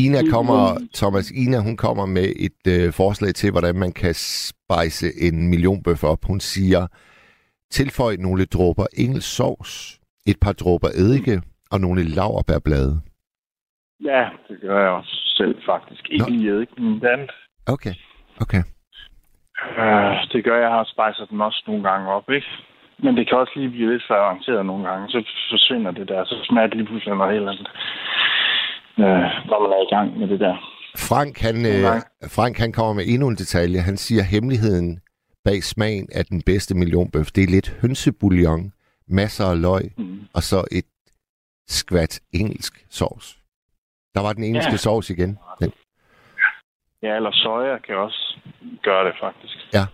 Ina 0.04 0.22
kommer, 0.36 0.60
Thomas, 1.00 1.32
Ina, 1.32 1.58
hun 1.68 1.78
kommer 1.78 2.06
med 2.06 2.28
et 2.48 2.62
øh, 2.76 2.94
forslag 2.94 3.32
til, 3.36 3.52
hvordan 3.52 3.76
man 3.76 3.92
kan 3.92 4.14
spejse 4.50 5.08
en 5.28 5.48
millionbøf 5.50 6.04
op. 6.04 6.22
Hun 6.24 6.40
siger, 6.40 6.88
tilføj 7.72 8.16
nogle 8.20 8.46
dråber 8.46 8.86
engelsk 8.98 9.36
sovs, 9.36 10.00
et 10.32 10.38
par 10.42 10.54
dråber 10.62 10.90
eddike 11.02 11.42
og 11.72 11.80
nogle 11.80 12.04
laurbærblade. 12.04 12.94
Ja, 14.04 14.24
det 14.48 14.58
gør 14.62 14.80
jeg 14.84 14.90
også 14.90 15.16
selv, 15.38 15.56
faktisk. 15.66 16.04
Ikke 16.10 16.25
Nå. 16.25 16.38
lige 16.38 16.62
ikke, 16.62 16.82
men 16.82 17.06
andet. 17.06 17.32
Okay, 17.68 17.94
okay. 18.44 18.63
Øh, 19.82 20.16
det 20.34 20.44
gør 20.44 20.58
jeg, 20.63 20.70
har 20.70 20.84
spejser 20.94 21.25
den 21.25 21.42
også 21.42 21.63
nogle 21.68 21.84
gange 21.89 22.08
op, 22.18 22.30
ikke? 22.30 22.48
Men 23.04 23.18
det 23.18 23.27
kan 23.27 23.38
også 23.38 23.54
lige 23.56 23.70
blive 23.70 23.92
lidt 23.92 24.04
for 24.08 24.16
avanceret 24.16 24.66
nogle 24.66 24.88
gange. 24.89 25.10
Så 25.10 25.20
forsvinder 25.51 25.92
det 25.92 26.08
der, 26.08 26.25
så 26.25 26.36
smager 26.48 26.68
det 26.68 26.77
lige 26.77 26.88
pludselig 26.88 27.16
noget 27.16 27.34
helt 27.34 27.50
andet. 27.50 27.70
Øh, 29.00 29.25
når 29.50 29.60
man 29.63 29.72
er 29.77 29.82
i 29.88 29.96
gang 29.96 30.20
med 30.20 30.27
det 30.27 30.39
der. 30.39 30.56
Frank, 30.98 31.39
han, 31.39 31.56
øh, 31.66 32.01
Frank, 32.36 32.58
han 32.58 32.72
kommer 32.72 32.94
med 32.94 33.04
endnu 33.08 33.27
en 33.27 33.36
detalje. 33.36 33.80
Han 33.80 33.98
siger, 33.98 34.24
hemmeligheden 34.24 35.00
bag 35.44 35.63
smagen 35.63 36.08
af 36.12 36.25
den 36.25 36.42
bedste 36.42 36.75
millionbøf, 36.75 37.25
det 37.32 37.44
er 37.44 37.48
lidt 37.48 37.77
hønsebouillon, 37.82 38.74
masser 39.08 39.46
af 39.46 39.62
løg, 39.62 39.92
Mm. 39.98 40.20
og 40.34 40.44
så 40.44 40.63
et 40.72 40.86
skvat 41.68 42.20
engelsk 42.34 42.86
sovs. 42.89 43.38
Der 44.16 44.22
var 44.22 44.34
den 44.34 44.44
engelske 44.44 44.72
Ja. 44.72 44.77
sovs 44.77 45.10
igen. 45.10 45.38
Den. 45.62 45.72
Ja, 47.04 47.16
eller 47.16 47.32
soja 47.34 47.77
kan 47.77 47.96
også 47.98 48.38
gøre 48.84 49.08
det, 49.08 49.13
faktisk. 49.22 49.56
Ja. 49.74 49.86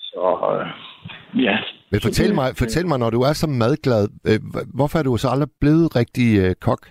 Så, 0.00 0.22
øh, 0.60 1.42
ja. 1.44 1.56
Men 1.90 2.00
fortæl 2.00 2.34
mig, 2.34 2.56
fortæl 2.56 2.86
mig, 2.86 2.98
når 2.98 3.10
du 3.10 3.20
er 3.22 3.32
så 3.32 3.46
madglad, 3.46 4.08
øh, 4.26 4.40
hvorfor 4.74 4.98
er 4.98 5.02
du 5.02 5.16
så 5.16 5.28
aldrig 5.28 5.48
blevet 5.60 5.96
rigtig 5.96 6.38
øh, 6.38 6.54
kok? 6.54 6.88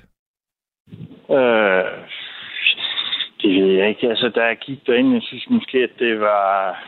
Øh, 1.38 1.86
det 3.42 3.63
ved 3.63 3.72
jeg 3.78 3.90
ikke. 3.90 4.10
Altså, 4.10 4.30
da 4.30 4.42
jeg 4.42 4.58
gik 4.58 4.88
derind, 4.88 5.13
jeg 5.13 5.22
synes 5.22 5.50
måske, 5.50 5.78
at 5.78 5.94
det 6.00 6.20
var... 6.20 6.84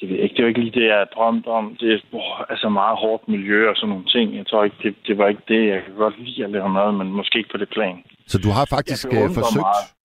Det 0.00 0.08
ved 0.08 0.16
jeg 0.16 0.24
ikke. 0.24 0.36
Det 0.36 0.42
var 0.42 0.48
ikke 0.48 0.60
lige 0.60 0.80
det, 0.80 0.86
jeg 0.86 1.06
drømte 1.14 1.46
om. 1.46 1.76
Det 1.80 1.92
er 1.92 2.44
altså 2.50 2.68
meget 2.68 2.98
hårdt 2.98 3.28
miljø 3.28 3.68
og 3.70 3.76
sådan 3.76 3.88
nogle 3.88 4.04
ting. 4.04 4.36
Jeg 4.36 4.46
tror 4.46 4.64
ikke, 4.64 4.76
det, 4.82 4.94
det 5.06 5.18
var 5.18 5.28
ikke 5.28 5.42
det. 5.48 5.66
Jeg 5.68 5.82
kan 5.84 5.94
godt 5.94 6.18
lide 6.18 6.44
at 6.44 6.50
lave 6.50 6.68
mad, 6.68 6.92
men 6.92 7.12
måske 7.12 7.38
ikke 7.38 7.50
på 7.50 7.56
det 7.56 7.68
plan. 7.68 8.04
Så 8.26 8.38
du 8.38 8.50
har 8.50 8.66
faktisk 8.76 9.04
Jeg 9.12 9.22
øh, 9.24 9.34
forsøgt... 9.34 9.62
meget. 9.62 9.96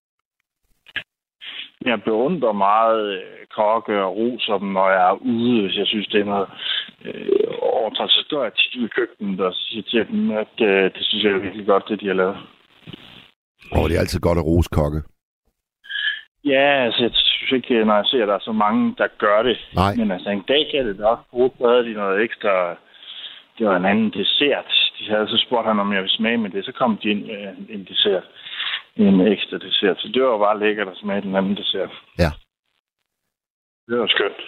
Jeg 1.84 2.02
beundrer 2.02 2.52
meget 2.52 3.04
øh, 3.16 3.46
kokke 3.56 4.02
og 4.02 4.16
roser 4.16 4.58
dem, 4.58 4.68
når 4.68 4.88
jeg 4.90 5.08
er 5.10 5.18
ude, 5.34 5.62
hvis 5.62 5.76
jeg 5.76 5.86
synes, 5.86 6.06
det 6.06 6.20
er 6.20 6.24
noget 6.24 6.48
øh, 7.04 7.46
overtræt. 7.60 8.10
Så 8.10 8.22
står 8.26 8.42
jeg 8.42 8.52
tit 8.54 8.82
i 8.82 8.86
køkkenet 8.86 9.40
og 9.40 9.54
siger 9.54 9.82
til 9.82 10.06
dem, 10.08 10.30
at 10.30 10.56
øh, 10.60 10.84
det 10.94 11.02
synes 11.02 11.24
jeg 11.24 11.32
er 11.32 11.38
virkelig 11.38 11.66
godt, 11.66 11.88
det 11.88 12.00
de 12.00 12.06
har 12.06 12.14
lavet. 12.14 12.36
Åh, 13.76 13.88
det 13.88 13.96
er 13.96 14.00
altid 14.00 14.20
godt 14.20 14.38
at 14.38 14.44
rose 14.44 14.70
kokke. 14.72 15.00
Ja, 16.44 16.84
altså, 16.84 17.02
jeg 17.02 17.10
synes 17.14 17.52
ikke, 17.52 17.84
når 17.84 17.96
jeg 17.96 18.06
ser, 18.06 18.22
at 18.22 18.28
der 18.28 18.34
er 18.34 18.48
så 18.50 18.52
mange, 18.52 18.94
der 18.98 19.08
gør 19.18 19.42
det. 19.42 19.58
Nej. 19.74 19.94
Men 19.94 20.10
altså, 20.10 20.30
en 20.30 20.44
dag 20.48 20.68
gav 20.72 20.84
det 20.84 20.98
da 20.98 21.04
også 21.06 21.24
brugt, 21.30 21.58
så 21.58 21.68
havde 21.68 21.84
de 21.84 21.92
noget 21.92 22.22
ekstra. 22.24 22.76
Det 23.58 23.66
var 23.66 23.76
en 23.76 23.84
anden 23.84 24.10
dessert. 24.10 24.70
De 24.98 25.10
havde 25.10 25.28
så 25.28 25.44
spurgt 25.46 25.66
han, 25.66 25.80
om 25.80 25.92
jeg 25.92 26.02
ville 26.02 26.16
smage 26.16 26.38
med 26.38 26.50
det. 26.50 26.64
Så 26.64 26.72
kom 26.72 26.98
de 27.02 27.10
ind 27.10 27.26
med 27.26 27.56
en 27.68 27.84
dessert. 27.84 28.24
en 28.96 29.20
ekstra 29.20 29.58
dessert. 29.58 29.96
Så 29.98 30.08
det 30.14 30.22
var 30.22 30.38
bare 30.38 30.58
lækkert 30.58 30.88
at 30.88 30.96
smage 30.96 31.22
den 31.22 31.36
anden 31.36 31.56
dessert. 31.56 31.90
Ja. 32.18 32.30
Det 33.88 33.98
var 33.98 34.06
skønt. 34.06 34.42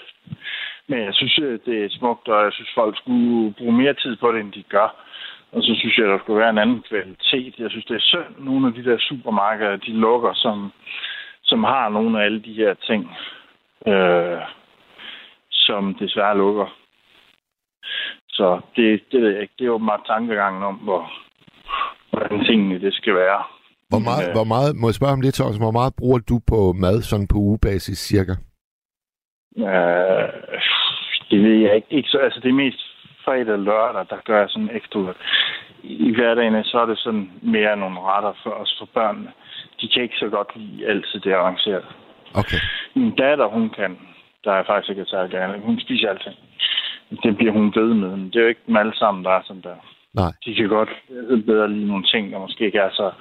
Men 0.89 0.99
jeg 0.99 1.15
synes, 1.15 1.35
det 1.67 1.85
er 1.85 1.89
smukt, 1.91 2.29
og 2.29 2.45
jeg 2.45 2.53
synes, 2.53 2.71
folk 2.75 2.97
skulle 2.99 3.55
bruge 3.59 3.73
mere 3.73 3.95
tid 3.95 4.17
på 4.17 4.33
det, 4.33 4.41
end 4.41 4.53
de 4.53 4.63
gør. 4.63 4.89
Og 5.55 5.63
så 5.63 5.75
synes 5.79 5.99
jeg, 5.99 6.07
der 6.07 6.19
skulle 6.19 6.41
være 6.41 6.51
en 6.51 6.59
anden 6.59 6.83
kvalitet. 6.89 7.55
Jeg 7.59 7.71
synes, 7.71 7.85
det 7.85 7.97
er 7.97 8.11
synd, 8.11 8.31
nogle 8.39 8.67
af 8.67 8.75
de 8.75 8.85
der 8.85 8.99
supermarkeder, 8.99 9.77
de 9.77 9.93
lukker, 9.93 10.33
som, 10.35 10.73
som 11.43 11.65
har 11.65 11.89
nogle 11.89 12.21
af 12.21 12.25
alle 12.25 12.43
de 12.43 12.55
her 12.55 12.75
ting, 12.75 13.03
øh, 13.87 14.41
som 15.51 15.95
desværre 15.95 16.37
lukker. 16.37 16.77
Så 18.29 18.61
det, 18.77 19.03
det 19.13 19.23
ved 19.23 19.31
jeg 19.31 19.43
ikke. 19.43 19.55
Det 19.59 19.67
er 19.67 19.79
meget 19.79 20.01
tankegangen 20.07 20.63
om, 20.63 20.75
hvor, 20.75 21.13
hvordan 22.11 22.45
tingene 22.45 22.81
det 22.81 22.95
skal 22.95 23.15
være. 23.15 23.43
Hvor 23.89 23.99
meget, 23.99 24.29
øh, 24.29 24.33
hvor 24.37 24.45
meget, 24.45 24.77
må 24.77 24.89
jeg 24.89 24.95
spørge 24.95 25.13
om 25.13 25.23
det, 25.23 25.35
Thomas, 25.35 25.57
hvor 25.57 25.71
meget 25.71 25.95
bruger 25.99 26.19
du 26.19 26.41
på 26.47 26.73
mad 26.73 27.03
sådan 27.03 27.29
på 27.33 27.39
ugebasis 27.39 27.99
cirka? 27.99 28.35
Øh, 29.59 30.29
det 31.31 31.39
ved 31.45 31.57
jeg 31.65 31.77
ikke. 31.77 31.89
ikke 31.91 32.09
så, 32.09 32.19
altså 32.19 32.41
det 32.41 32.49
er 32.49 32.63
mest 32.65 32.94
fredag 33.25 33.53
og 33.53 33.59
lørdag, 33.59 34.07
der 34.11 34.17
gør 34.25 34.39
jeg 34.39 34.51
sådan 34.51 34.71
ekstra. 34.73 35.15
I 35.83 36.15
hverdagen 36.15 36.65
så 36.65 36.79
er 36.79 36.87
det 36.87 36.99
sådan 36.99 37.31
mere 37.43 37.77
nogle 37.77 38.01
retter 38.01 38.33
for 38.43 38.51
os 38.51 38.77
for 38.79 38.89
børnene. 38.95 39.31
De 39.81 39.89
kan 39.89 40.03
ikke 40.03 40.17
så 40.19 40.29
godt 40.29 40.57
lide 40.57 40.87
altid 40.87 41.21
det 41.21 41.33
arrangeret. 41.33 41.85
Okay. 42.35 42.61
Min 42.95 43.17
datter, 43.17 43.47
hun 43.47 43.71
kan, 43.71 43.99
der 44.45 44.53
er 44.53 44.65
faktisk 44.65 44.91
ikke 44.91 45.05
særlig 45.07 45.31
gerne. 45.31 45.61
Hun 45.61 45.81
spiser 45.81 46.09
alting. 46.09 46.37
Det 47.23 47.37
bliver 47.37 47.53
hun 47.53 47.73
ved 47.77 47.95
med. 47.95 48.11
Men 48.17 48.27
det 48.27 48.37
er 48.37 48.41
jo 48.41 48.49
ikke 48.49 48.67
dem 48.67 48.77
alle 48.77 48.97
sammen, 48.97 49.25
der 49.25 49.31
er 49.31 49.43
sådan 49.45 49.63
der. 49.63 49.77
Nej. 50.15 50.33
De 50.45 50.55
kan 50.55 50.69
godt 50.69 50.91
bedre 51.47 51.69
lide 51.71 51.87
nogle 51.87 52.05
ting, 52.05 52.33
der 52.33 52.39
måske 52.39 52.65
ikke 52.67 52.79
er 52.79 52.91
så 52.91 53.13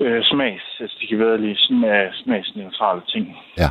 øh, 0.00 0.24
smags. 0.24 0.64
Altså, 0.80 0.96
de 1.00 1.06
kan 1.06 1.18
bedre 1.18 1.40
lide 1.40 1.56
smag, 1.66 2.10
smagsneutrale 2.14 3.02
ting. 3.08 3.36
Ja. 3.58 3.70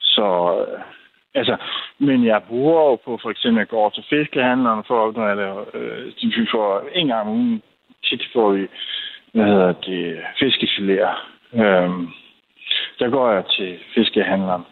Så, 0.00 0.26
øh, 0.60 0.80
altså, 1.36 1.56
men 1.98 2.26
jeg 2.26 2.42
bruger 2.48 2.82
jo 2.90 2.96
på, 3.04 3.18
for 3.22 3.30
eksempel, 3.30 3.60
jeg 3.60 3.68
går 3.68 3.90
til 3.90 4.04
fiskehandlerne 4.10 4.82
for 4.86 4.96
at 4.98 5.08
opnå, 5.08 5.24
at 5.24 5.38
øh, 5.74 6.06
vi 6.22 6.46
får 6.54 6.88
en 6.94 7.06
gang 7.06 7.28
om 7.28 7.34
ugen, 7.34 7.62
tit 8.04 8.22
får 8.32 8.50
vi, 8.52 8.66
hvad 9.32 9.44
hedder 9.44 9.72
det, 9.72 10.18
fiskefiléer. 10.40 11.14
Øhm, 11.62 12.08
der 12.98 13.08
går 13.10 13.32
jeg 13.32 13.44
til 13.56 13.78
fiskehandleren 13.94 14.64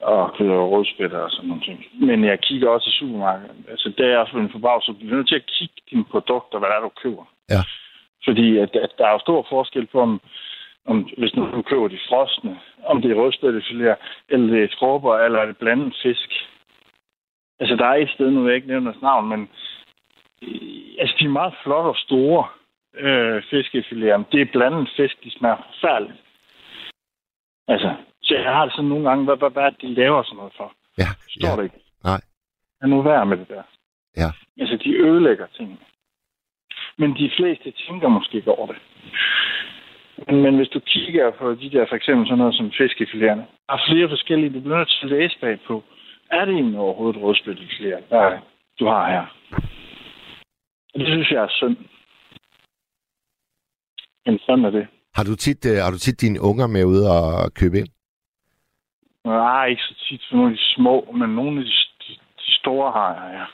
og 0.00 0.34
køber 0.38 0.62
rådspætter 0.62 1.18
og 1.18 1.30
sådan 1.30 1.48
nogle 1.48 1.64
ting. 1.64 1.84
Men 2.00 2.24
jeg 2.24 2.40
kigger 2.40 2.68
også 2.68 2.88
i 2.90 2.98
supermarkedet. 2.98 3.56
Altså, 3.70 3.92
der 3.98 4.04
er 4.04 4.10
jeg 4.10 4.42
en 4.42 4.52
forbavs, 4.52 4.84
du 4.84 4.92
bliver 4.92 5.16
nødt 5.16 5.28
til 5.28 5.34
at 5.34 5.46
kigge 5.46 5.74
dine 5.90 6.04
produkter, 6.04 6.58
hvad 6.58 6.68
det 6.68 6.76
er, 6.76 6.80
du 6.80 6.92
køber. 7.02 7.24
Ja. 7.50 7.62
Fordi 8.24 8.58
at, 8.58 8.76
at 8.76 8.92
der 8.98 9.06
er 9.06 9.12
jo 9.12 9.18
stor 9.18 9.46
forskel 9.48 9.86
på, 9.86 10.00
om, 10.00 10.20
om 10.90 11.08
hvis 11.18 11.34
nu 11.36 11.42
du 11.56 11.62
køber 11.62 11.88
de 11.88 11.98
frosne, 12.08 12.60
om 12.84 13.02
det 13.02 13.10
er 13.10 13.20
rødspættefiléer, 13.20 13.96
eller 14.28 14.46
det 14.54 14.64
er 14.64 14.68
skorper, 14.76 15.14
eller 15.14 15.38
er 15.38 15.46
det 15.46 15.56
blandet 15.56 15.94
fisk. 16.02 16.30
Altså, 17.60 17.76
der 17.76 17.86
er 17.86 17.94
et 17.94 18.10
sted, 18.10 18.30
nu 18.30 18.40
vil 18.40 18.48
jeg 18.48 18.56
ikke 18.56 18.68
nævne 18.68 18.86
deres 18.86 19.02
navn, 19.02 19.28
men 19.28 19.40
øh, 20.42 21.00
altså, 21.00 21.16
de 21.18 21.24
er 21.24 21.38
meget 21.40 21.54
flotte 21.62 21.88
og 21.88 21.96
store 21.96 22.48
øh, 22.94 23.42
fiskefiléer. 23.50 24.24
Det 24.32 24.40
er 24.40 24.52
blandet 24.52 24.88
fisk, 24.96 25.24
de 25.24 25.30
smager 25.38 25.56
forfærdeligt. 25.56 26.20
Altså, 27.68 27.96
så 28.22 28.34
jeg 28.34 28.54
har 28.54 28.64
det 28.64 28.74
sådan 28.74 28.88
nogle 28.88 29.08
gange, 29.08 29.24
hvad, 29.24 29.36
hvad, 29.36 29.50
hvad 29.50 29.70
det, 29.70 29.80
de 29.80 29.94
laver 29.94 30.22
sådan 30.22 30.36
noget 30.36 30.52
for? 30.56 30.72
Ja. 30.98 31.10
Står 31.28 31.48
ja. 31.48 31.56
det 31.56 31.64
ikke? 31.64 31.80
Nej. 32.04 32.20
Er 32.82 32.86
nu 32.86 33.02
værd 33.02 33.26
med 33.26 33.36
det 33.36 33.48
der. 33.48 33.62
Ja. 34.16 34.30
Altså, 34.60 34.76
de 34.84 34.90
ødelægger 34.96 35.46
tingene. 35.46 35.78
Men 36.98 37.16
de 37.16 37.30
fleste 37.36 37.70
tænker 37.70 38.08
måske 38.08 38.36
ikke 38.36 38.50
over 38.50 38.66
det. 38.66 38.80
Men, 40.26 40.42
men 40.42 40.56
hvis 40.56 40.68
du 40.68 40.80
kigger 40.80 41.30
på 41.30 41.54
de 41.54 41.70
der, 41.70 41.86
for 41.88 41.96
eksempel 41.96 42.26
sådan 42.26 42.38
noget 42.38 42.54
som 42.54 42.70
fiskefiléerne, 42.80 43.44
der 43.66 43.74
er 43.74 43.86
flere 43.88 44.08
forskellige, 44.08 44.54
du 44.54 44.60
bliver 44.60 44.78
nødt 44.78 44.88
til 44.88 45.06
at 45.06 45.18
læse 45.18 45.36
bag 45.40 45.58
på. 45.66 45.84
Er 46.30 46.44
det 46.44 46.54
egentlig 46.54 46.78
overhovedet 46.78 47.22
rødspættefiléer, 47.22 48.00
der 48.10 48.40
du 48.78 48.86
har 48.86 49.10
her? 49.10 49.24
Og 50.94 51.00
det 51.00 51.06
synes 51.06 51.30
jeg 51.30 51.42
er 51.42 51.52
synd. 51.60 51.76
Men 54.26 54.38
sådan 54.38 54.64
er 54.64 54.70
det. 54.70 54.86
Har 55.14 55.24
du 55.24 55.34
tit, 55.36 55.66
uh, 55.66 55.76
har 55.84 55.90
du 55.90 55.98
tit 55.98 56.20
dine 56.20 56.40
unger 56.40 56.66
med 56.66 56.84
ud 56.84 57.02
og 57.16 57.54
købe 57.54 57.78
ind? 57.78 57.88
Nej, 59.24 59.66
ikke 59.66 59.82
så 59.82 59.94
tit 60.08 60.22
for 60.28 60.36
nogle 60.36 60.50
af 60.50 60.56
de 60.56 60.64
små, 60.74 61.12
men 61.20 61.30
nogle 61.30 61.60
af 61.60 61.64
de, 61.64 61.72
de, 62.02 62.12
de 62.14 62.52
store 62.60 62.92
har 62.92 63.14
jeg, 63.14 63.32
ja. 63.38 63.46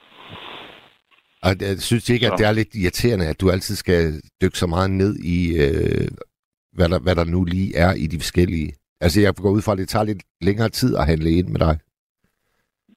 Og 1.46 1.50
jeg 1.60 1.78
synes 1.78 2.10
ikke, 2.10 2.26
at 2.26 2.38
det 2.38 2.46
er 2.46 2.52
lidt 2.52 2.74
irriterende, 2.74 3.26
at 3.26 3.40
du 3.40 3.50
altid 3.50 3.74
skal 3.74 4.02
dykke 4.42 4.58
så 4.58 4.66
meget 4.66 4.90
ned 4.90 5.12
i, 5.36 5.38
øh, 5.64 6.08
hvad, 6.76 6.88
der, 6.88 6.98
hvad 7.04 7.14
der 7.14 7.24
nu 7.24 7.44
lige 7.44 7.70
er 7.76 7.92
i 8.04 8.06
de 8.12 8.18
forskellige. 8.24 8.70
Altså, 9.00 9.20
jeg 9.20 9.34
går 9.34 9.50
ud 9.56 9.62
fra, 9.64 9.72
at 9.72 9.78
det 9.78 9.88
tager 9.88 10.10
lidt 10.10 10.22
længere 10.40 10.68
tid 10.68 10.96
at 10.96 11.06
handle 11.06 11.30
ind 11.30 11.48
med 11.48 11.60
dig. 11.66 11.74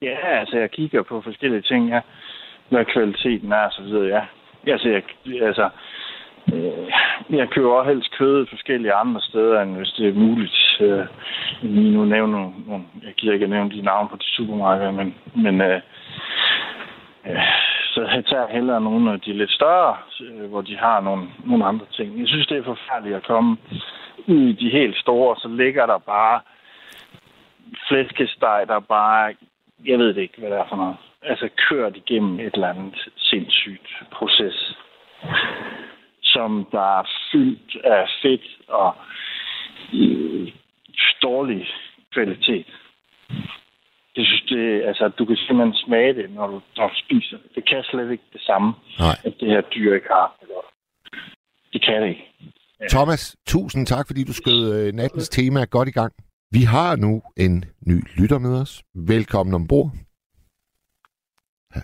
Ja, 0.01 0.39
altså, 0.39 0.57
jeg 0.57 0.71
kigger 0.71 1.01
på 1.03 1.21
forskellige 1.21 1.61
ting, 1.61 1.89
ja. 1.89 1.99
Hvad 2.69 2.85
kvaliteten 2.93 3.51
er, 3.51 3.69
så 3.71 3.81
videre, 3.83 4.05
ja. 4.15 4.23
Altså, 4.73 4.87
jeg, 4.89 5.03
altså, 5.49 5.69
øh, 6.53 6.87
jeg 7.29 7.49
køber 7.49 7.71
også 7.71 7.91
helst 7.91 8.17
kød 8.17 8.47
forskellige 8.49 8.93
andre 8.93 9.21
steder, 9.21 9.61
end 9.61 9.75
hvis 9.77 9.93
det 9.97 10.07
er 10.07 10.13
muligt. 10.13 10.57
Øh, 10.81 11.05
lige 11.61 11.91
nu 11.91 12.05
nævne 12.05 12.31
nogle, 12.31 12.53
nogle, 12.67 12.85
jeg 13.03 13.13
gider 13.17 13.33
ikke 13.33 13.43
at 13.43 13.49
nævne 13.49 13.71
de 13.71 13.81
navne 13.81 14.09
på 14.09 14.15
de 14.15 14.25
supermarkeder, 14.35 14.91
men, 14.91 15.15
men 15.35 15.61
øh, 15.61 15.81
øh, 17.27 17.37
så 17.97 18.03
jeg 18.15 18.25
tager 18.25 18.47
hellere 18.47 18.81
nogle 18.81 19.13
af 19.13 19.21
de 19.21 19.33
lidt 19.33 19.51
større, 19.51 19.97
øh, 20.21 20.49
hvor 20.49 20.61
de 20.61 20.77
har 20.77 21.01
nogle, 21.01 21.27
nogle 21.45 21.65
andre 21.65 21.85
ting. 21.91 22.19
Jeg 22.19 22.27
synes, 22.27 22.47
det 22.47 22.57
er 22.57 22.63
forfærdeligt 22.63 23.15
at 23.15 23.23
komme 23.23 23.57
ud 24.27 24.41
i 24.41 24.53
de 24.53 24.69
helt 24.69 24.97
store, 24.97 25.35
så 25.35 25.47
ligger 25.47 25.85
der 25.85 25.97
bare 25.97 26.41
flæskesteg, 27.87 28.65
der 28.67 28.79
bare, 28.79 29.35
jeg 29.85 29.99
ved 29.99 30.13
det 30.13 30.21
ikke, 30.21 30.39
hvad 30.39 30.49
det 30.49 30.57
er 30.57 30.67
for 30.69 30.75
noget. 30.75 30.97
Altså 31.21 31.49
kørt 31.69 31.95
igennem 31.95 32.39
et 32.39 32.53
eller 32.53 32.69
andet 32.69 33.09
sindssygt 33.17 33.87
proces, 34.11 34.77
som 36.21 36.67
der 36.71 36.99
er 36.99 37.03
fyldt 37.31 37.77
af 37.83 38.09
fedt 38.21 38.47
og 38.67 38.95
øh, 39.93 40.51
dårlig 41.21 41.67
kvalitet. 42.13 42.65
Jeg 44.17 44.25
synes, 44.25 44.43
det, 44.49 44.83
altså, 44.89 45.11
du 45.17 45.25
kan 45.25 45.35
simpelthen 45.35 45.73
smage 45.85 46.13
det, 46.13 46.29
når 46.29 46.47
du, 46.47 46.61
når 46.77 46.87
du 46.87 46.95
spiser 47.05 47.37
det. 47.37 47.55
Det 47.55 47.69
kan 47.69 47.83
slet 47.83 48.11
ikke 48.11 48.23
det 48.33 48.41
samme, 48.41 48.73
Nej. 48.99 49.15
at 49.25 49.33
det 49.39 49.47
her 49.49 49.61
dyr 49.61 49.93
ikke 49.95 50.07
har. 50.07 50.27
Det 51.73 51.85
kan 51.85 52.01
det 52.01 52.09
ikke. 52.09 52.25
Ja. 52.81 52.87
Thomas, 52.89 53.35
tusind 53.47 53.85
tak, 53.85 54.07
fordi 54.07 54.23
du 54.23 54.33
skød 54.33 54.61
øh, 54.77 54.93
nattens 54.93 55.29
tema 55.29 55.65
godt 55.65 55.87
i 55.87 55.91
gang. 55.91 56.13
Vi 56.51 56.59
har 56.59 56.95
nu 56.95 57.21
en 57.37 57.65
ny 57.87 57.97
lytter 58.17 58.39
med 58.39 58.61
os. 58.61 58.83
Velkommen 58.95 59.55
ombord. 59.55 59.91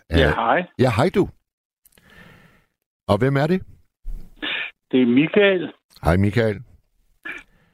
Ja, 0.09 0.29
hej. 0.35 0.63
Ja, 0.79 0.89
hej 0.97 1.09
du. 1.15 1.27
Og 3.07 3.17
hvem 3.19 3.35
er 3.35 3.47
det? 3.47 3.61
Det 4.91 5.01
er 5.01 5.05
Michael. 5.05 5.71
Hej 6.03 6.17
Michael. 6.17 6.61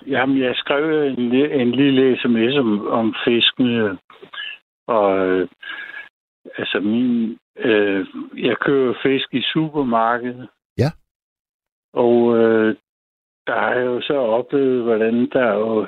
Jamen, 0.08 0.42
jeg 0.42 0.52
skrev 0.56 1.04
en, 1.04 1.22
en 1.62 1.72
lille 1.72 2.18
sms 2.22 2.56
om, 2.58 2.88
om 2.88 3.16
fiskene. 3.26 3.98
Og 4.96 5.28
øh, 5.28 5.48
altså, 6.58 6.80
min, 6.80 7.38
øh, 7.58 8.08
jeg 8.38 8.58
køber 8.58 8.94
fisk 9.04 9.34
i 9.34 9.42
supermarkedet. 9.54 10.50
Ja. 10.78 10.90
Og 11.94 12.38
øh, 12.38 12.76
der 13.48 13.60
har 13.60 13.74
jeg 13.74 13.86
jo 13.86 14.02
så 14.02 14.14
oplevet, 14.14 14.84
hvordan 14.84 15.30
der 15.34 15.44
er 15.44 15.54
jo 15.54 15.88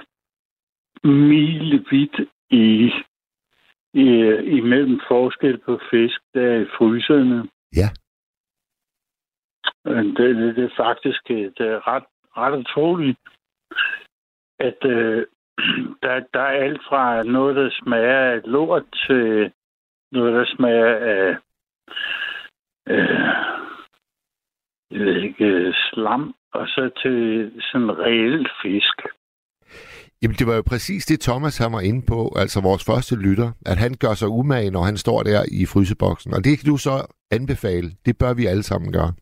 milevidt 1.03 2.19
i, 2.49 2.91
i, 3.93 4.07
imellem 4.57 4.99
forskel 5.07 5.57
på 5.57 5.79
fisk, 5.91 6.21
der 6.33 6.41
er 6.41 6.59
i 6.59 6.65
fryserne. 6.77 7.49
Ja. 7.75 7.89
Men 9.85 10.15
det, 10.15 10.35
det, 10.35 10.55
det 10.55 10.63
er 10.63 10.75
faktisk 10.77 11.27
det 11.27 11.59
er 11.59 11.87
ret, 11.87 12.03
ret 12.37 12.59
utroligt, 12.59 13.19
at 14.59 14.85
øh, 14.85 15.25
der, 16.03 16.19
der 16.33 16.39
er 16.39 16.63
alt 16.65 16.81
fra 16.89 17.23
noget, 17.23 17.55
der 17.55 17.69
smager 17.71 18.19
af 18.19 18.41
lort, 18.45 18.83
til 19.07 19.51
noget, 20.11 20.33
der 20.33 20.45
smager 20.55 20.95
af 20.95 21.37
øh, 22.87 23.51
jeg 24.91 24.99
ved 24.99 25.21
ikke, 25.21 25.73
slam, 25.73 26.35
og 26.53 26.67
så 26.67 26.89
til 27.01 27.51
sådan 27.71 27.97
reelt 27.99 28.49
fisk. 28.61 28.97
Jamen, 30.21 30.35
det 30.35 30.47
var 30.47 30.55
jo 30.55 30.63
præcis 30.67 31.05
det, 31.05 31.19
Thomas 31.19 31.57
han 31.57 31.73
var 31.73 31.79
inde 31.79 32.05
på, 32.07 32.19
altså 32.35 32.61
vores 32.61 32.85
første 32.85 33.15
lytter, 33.15 33.51
at 33.65 33.77
han 33.77 33.93
gør 33.99 34.13
sig 34.13 34.27
umage, 34.27 34.71
når 34.71 34.83
han 34.83 34.97
står 34.97 35.23
der 35.23 35.41
i 35.61 35.65
fryseboksen. 35.73 36.33
Og 36.33 36.43
det 36.43 36.59
kan 36.59 36.69
du 36.71 36.77
så 36.77 36.95
anbefale. 37.31 37.87
Det 38.05 38.17
bør 38.17 38.33
vi 38.33 38.45
alle 38.45 38.63
sammen 38.63 38.93
gøre. 38.93 39.13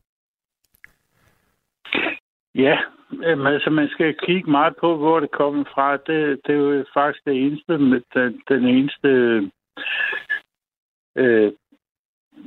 Ja, 2.55 2.77
Jamen, 3.11 3.47
altså 3.47 3.69
man 3.69 3.89
skal 3.89 4.17
kigge 4.17 4.51
meget 4.51 4.75
på, 4.79 4.97
hvor 4.97 5.19
det 5.19 5.31
kommer 5.31 5.63
fra. 5.63 5.97
Det, 5.97 6.39
det 6.45 6.55
er 6.55 6.59
jo 6.59 6.85
faktisk 6.93 7.25
det 7.25 7.45
eneste, 7.45 7.73
den, 7.73 8.41
den 8.49 8.65
eneste 8.65 9.09
øh, 11.15 11.53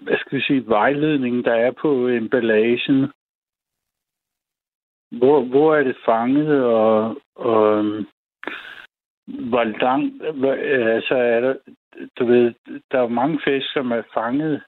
hvad 0.02 0.18
skal 0.18 0.38
vi 0.38 0.42
sige, 0.42 0.68
vejledning, 0.68 1.44
der 1.44 1.54
er 1.54 1.70
på 1.70 2.08
emballagen. 2.08 3.12
hvor, 5.18 5.44
hvor 5.44 5.76
er 5.76 5.82
det 5.82 5.96
fanget, 6.04 6.64
og, 6.64 7.16
og 7.34 7.84
hvor 9.26 9.64
langt, 9.64 10.22
altså 10.46 11.14
er 11.14 11.40
der, 11.40 11.56
du 12.18 12.24
ved, 12.24 12.54
der 12.90 12.98
er 12.98 13.08
mange 13.08 13.40
fisk, 13.44 13.72
som 13.72 13.92
er 13.92 14.02
fanget 14.14 14.62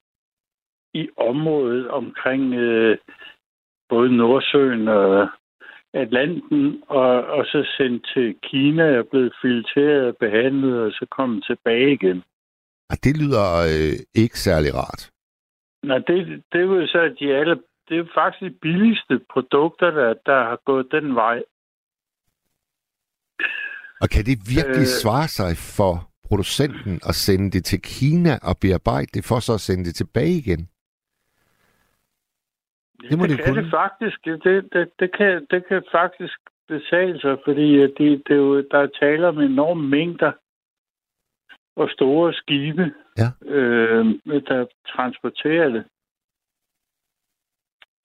i 0.95 1.09
området 1.17 1.89
omkring 1.89 2.55
øh, 2.55 2.99
både 3.89 4.17
Nordsøen 4.17 4.89
og 4.89 5.29
Atlanten, 5.95 6.83
og, 6.89 7.25
og 7.37 7.45
så 7.45 7.61
sendt 7.77 8.11
til 8.15 8.35
Kina 8.43 8.99
og 8.99 9.07
blevet 9.11 9.33
filtreret 9.43 10.07
og 10.09 10.17
behandlet, 10.17 10.81
og 10.81 10.91
så 10.93 11.07
kommet 11.11 11.45
tilbage 11.47 11.93
igen. 11.93 12.23
Og 12.91 12.97
det 13.05 13.17
lyder 13.17 13.47
øh, 13.73 14.23
ikke 14.23 14.39
særlig 14.39 14.75
rart. 14.75 15.11
Nej, 15.83 15.99
det, 15.99 16.43
det 16.53 16.61
er 16.61 16.65
jo 16.65 16.87
så, 16.87 16.99
at 16.99 17.17
de 17.21 17.35
alle, 17.35 17.57
det 17.89 17.99
er 17.99 18.05
faktisk 18.15 18.41
de 18.41 18.59
billigste 18.63 19.21
produkter, 19.33 19.91
der, 19.91 20.15
der 20.27 20.39
har 20.51 20.61
gået 20.67 20.87
den 20.91 21.15
vej. 21.15 21.43
Og 24.01 24.09
kan 24.11 24.25
det 24.25 24.39
virkelig 24.57 24.89
øh, 24.89 24.97
svare 25.03 25.29
sig 25.29 25.57
for 25.77 25.95
producenten 26.29 27.01
at 27.09 27.15
sende 27.15 27.51
det 27.51 27.65
til 27.65 27.81
Kina 27.83 28.39
og 28.43 28.59
bearbejde 28.61 29.11
det, 29.15 29.25
for 29.25 29.39
så 29.41 29.55
at 29.55 29.61
sende 29.61 29.85
det 29.85 29.95
tilbage 29.95 30.37
igen? 30.39 30.69
Det, 33.03 33.19
må 33.19 33.27
det, 33.27 33.31
det 33.31 33.45
kan 33.45 33.55
kunne. 33.55 33.63
det 33.65 33.71
faktisk. 33.71 34.25
Det, 34.25 34.45
det, 34.73 34.91
det, 35.01 35.17
kan, 35.17 35.47
det 35.51 35.67
kan 35.69 35.83
faktisk 35.93 36.39
betale 36.69 37.21
sig, 37.21 37.39
fordi 37.45 37.77
det, 37.81 37.99
det 37.99 38.31
er 38.31 38.35
jo, 38.35 38.63
der 38.71 38.79
er 38.79 38.99
tale 39.01 39.29
om 39.29 39.41
enorme 39.41 39.89
mængder 39.89 40.33
og 41.77 41.91
store 41.91 42.33
skibe, 42.33 42.95
ja. 43.19 43.29
øh, 43.55 44.07
der 44.25 44.67
transporterer 44.89 45.69
det. 45.69 45.85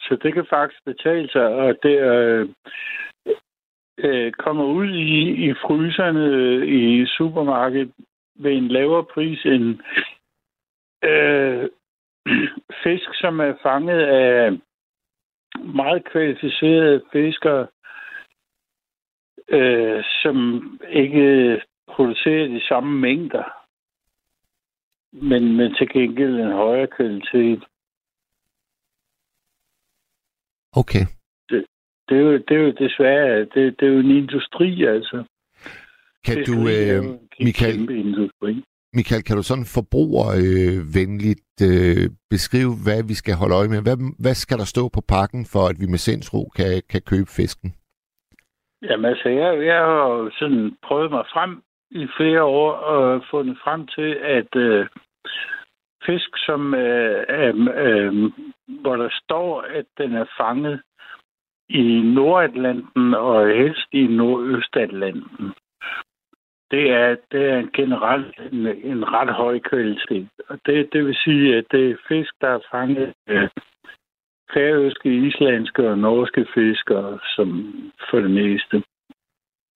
Så 0.01 0.17
det 0.23 0.33
kan 0.33 0.45
faktisk 0.49 0.85
betale 0.85 1.29
sig, 1.29 1.47
og 1.47 1.75
det 1.83 1.99
øh, 1.99 2.49
øh, 3.97 4.31
kommer 4.31 4.65
ud 4.65 4.87
i, 4.87 5.49
i 5.49 5.53
fryserne 5.53 6.67
i 6.67 7.05
supermarkedet 7.05 7.91
ved 8.35 8.51
en 8.51 8.67
lavere 8.67 9.03
pris 9.03 9.45
end 9.45 9.79
øh, 11.03 11.69
fisk, 12.83 13.09
som 13.13 13.39
er 13.39 13.53
fanget 13.63 13.99
af 13.99 14.51
meget 15.59 16.05
kvalificerede 16.11 17.03
fiskere, 17.11 17.67
øh, 19.49 20.03
som 20.21 20.37
ikke 20.89 21.61
producerer 21.87 22.47
de 22.47 22.67
samme 22.67 22.99
mængder, 22.99 23.43
men, 25.11 25.57
men 25.57 25.75
til 25.75 25.89
gengæld 25.89 26.39
en 26.39 26.51
højere 26.51 26.87
kvalitet. 26.87 27.63
Okay. 30.71 31.05
Det, 31.49 31.65
det, 32.09 32.17
er, 32.17 32.21
jo, 32.21 32.33
det 32.37 32.51
er 32.51 32.61
jo 32.61 32.71
desværre, 32.71 33.39
det, 33.39 33.79
det 33.79 33.87
er 33.87 33.91
jo 33.93 33.99
en 33.99 34.11
industri, 34.11 34.83
altså. 34.83 35.23
Kan 36.25 36.37
du, 36.45 36.53
øh, 36.53 37.03
Michael, 37.39 37.89
industri. 37.89 38.63
Michael, 38.93 39.23
kan 39.23 39.35
du 39.35 39.43
sådan 39.43 39.73
forbrugervenligt 39.77 41.55
øh, 41.71 42.05
beskrive, 42.29 42.73
hvad 42.85 43.01
vi 43.09 43.13
skal 43.21 43.35
holde 43.41 43.55
øje 43.55 43.71
med? 43.73 43.81
Hvad, 43.87 43.97
hvad 44.23 44.35
skal 44.43 44.57
der 44.57 44.65
stå 44.65 44.83
på 44.95 45.01
pakken, 45.15 45.41
for 45.53 45.63
at 45.71 45.77
vi 45.81 45.87
med 45.93 46.01
sindsro 46.07 46.41
kan, 46.57 46.81
kan 46.91 47.01
købe 47.11 47.29
fisken? 47.39 47.69
Jamen 48.81 49.05
altså, 49.05 49.29
jeg, 49.29 49.65
jeg 49.65 49.81
har 49.89 50.31
sådan 50.39 50.77
prøvet 50.87 51.11
mig 51.11 51.25
frem 51.33 51.61
i 51.91 52.07
flere 52.17 52.43
år 52.43 52.71
og 52.71 53.23
fundet 53.31 53.57
frem 53.63 53.87
til, 53.87 54.09
at 54.37 54.55
øh, 54.55 54.87
fisk, 56.05 56.29
som 56.45 56.73
øh, 56.73 57.25
øh, 57.29 57.55
øh, 57.85 58.31
hvor 58.81 58.95
der 58.95 59.09
står, 59.23 59.61
at 59.61 59.85
den 59.97 60.15
er 60.15 60.25
fanget 60.37 60.81
i 61.69 62.01
Nordatlanten 62.01 63.13
og 63.13 63.47
helst 63.47 63.87
i 63.91 64.07
Nordøstatlanten, 64.07 65.53
det 66.71 66.91
er, 66.91 67.15
det 67.31 67.43
er 67.49 67.67
generelt 67.73 68.39
en, 68.51 68.67
en 68.67 69.13
ret 69.13 69.33
høj 69.33 69.59
kvalitet. 69.59 70.27
Og 70.49 70.59
det, 70.65 70.93
det 70.93 71.05
vil 71.05 71.15
sige, 71.15 71.57
at 71.57 71.65
det 71.71 71.91
er 71.91 71.95
fisk, 72.07 72.33
der 72.41 72.47
er 72.47 72.59
fanget 72.71 73.13
af 73.27 73.49
færøske, 74.53 75.27
islandske 75.27 75.89
og 75.89 75.97
norske 75.97 76.45
fiskere, 76.53 77.19
som 77.35 77.73
for 78.09 78.19
det 78.19 78.31
meste. 78.31 78.83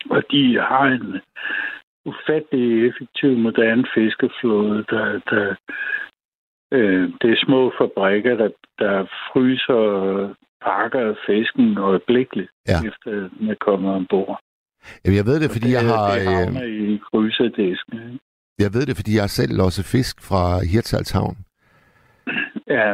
Og 0.10 0.24
de 0.32 0.60
har 0.60 0.86
en 0.86 1.22
ufattelig 2.06 2.88
effektiv, 2.88 3.38
moderne 3.38 3.86
fiskeflåde, 3.96 4.86
der, 4.90 5.20
der 5.30 5.56
øh, 6.72 7.10
det 7.22 7.32
er 7.32 7.46
små 7.46 7.72
fabrikker, 7.78 8.36
der, 8.36 8.50
der 8.80 9.06
fryser 9.32 9.74
og 9.74 10.36
pakker 10.62 11.16
fisken 11.26 11.78
øjeblikkeligt, 11.78 12.52
ja. 12.68 12.78
efter 12.88 13.12
den 13.12 13.50
er 13.50 13.56
kommet 13.56 13.94
ombord. 13.94 14.40
Jamen, 15.06 15.18
jeg 15.18 15.26
ved 15.26 15.40
det, 15.40 15.52
fordi 15.52 15.68
det, 15.68 15.74
jeg 15.74 15.86
har... 15.92 16.12
Det 16.12 16.64
øh, 16.64 16.94
i 16.94 17.00
fryserdisken. 17.12 18.20
Jeg 18.60 18.74
ved 18.74 18.86
det, 18.86 18.96
fordi 18.96 19.16
jeg 19.16 19.30
selv 19.30 19.54
låser 19.58 19.84
fisk 19.84 20.16
fra 20.22 20.44
Hirtshalshavn. 20.72 21.38
Ja. 22.68 22.94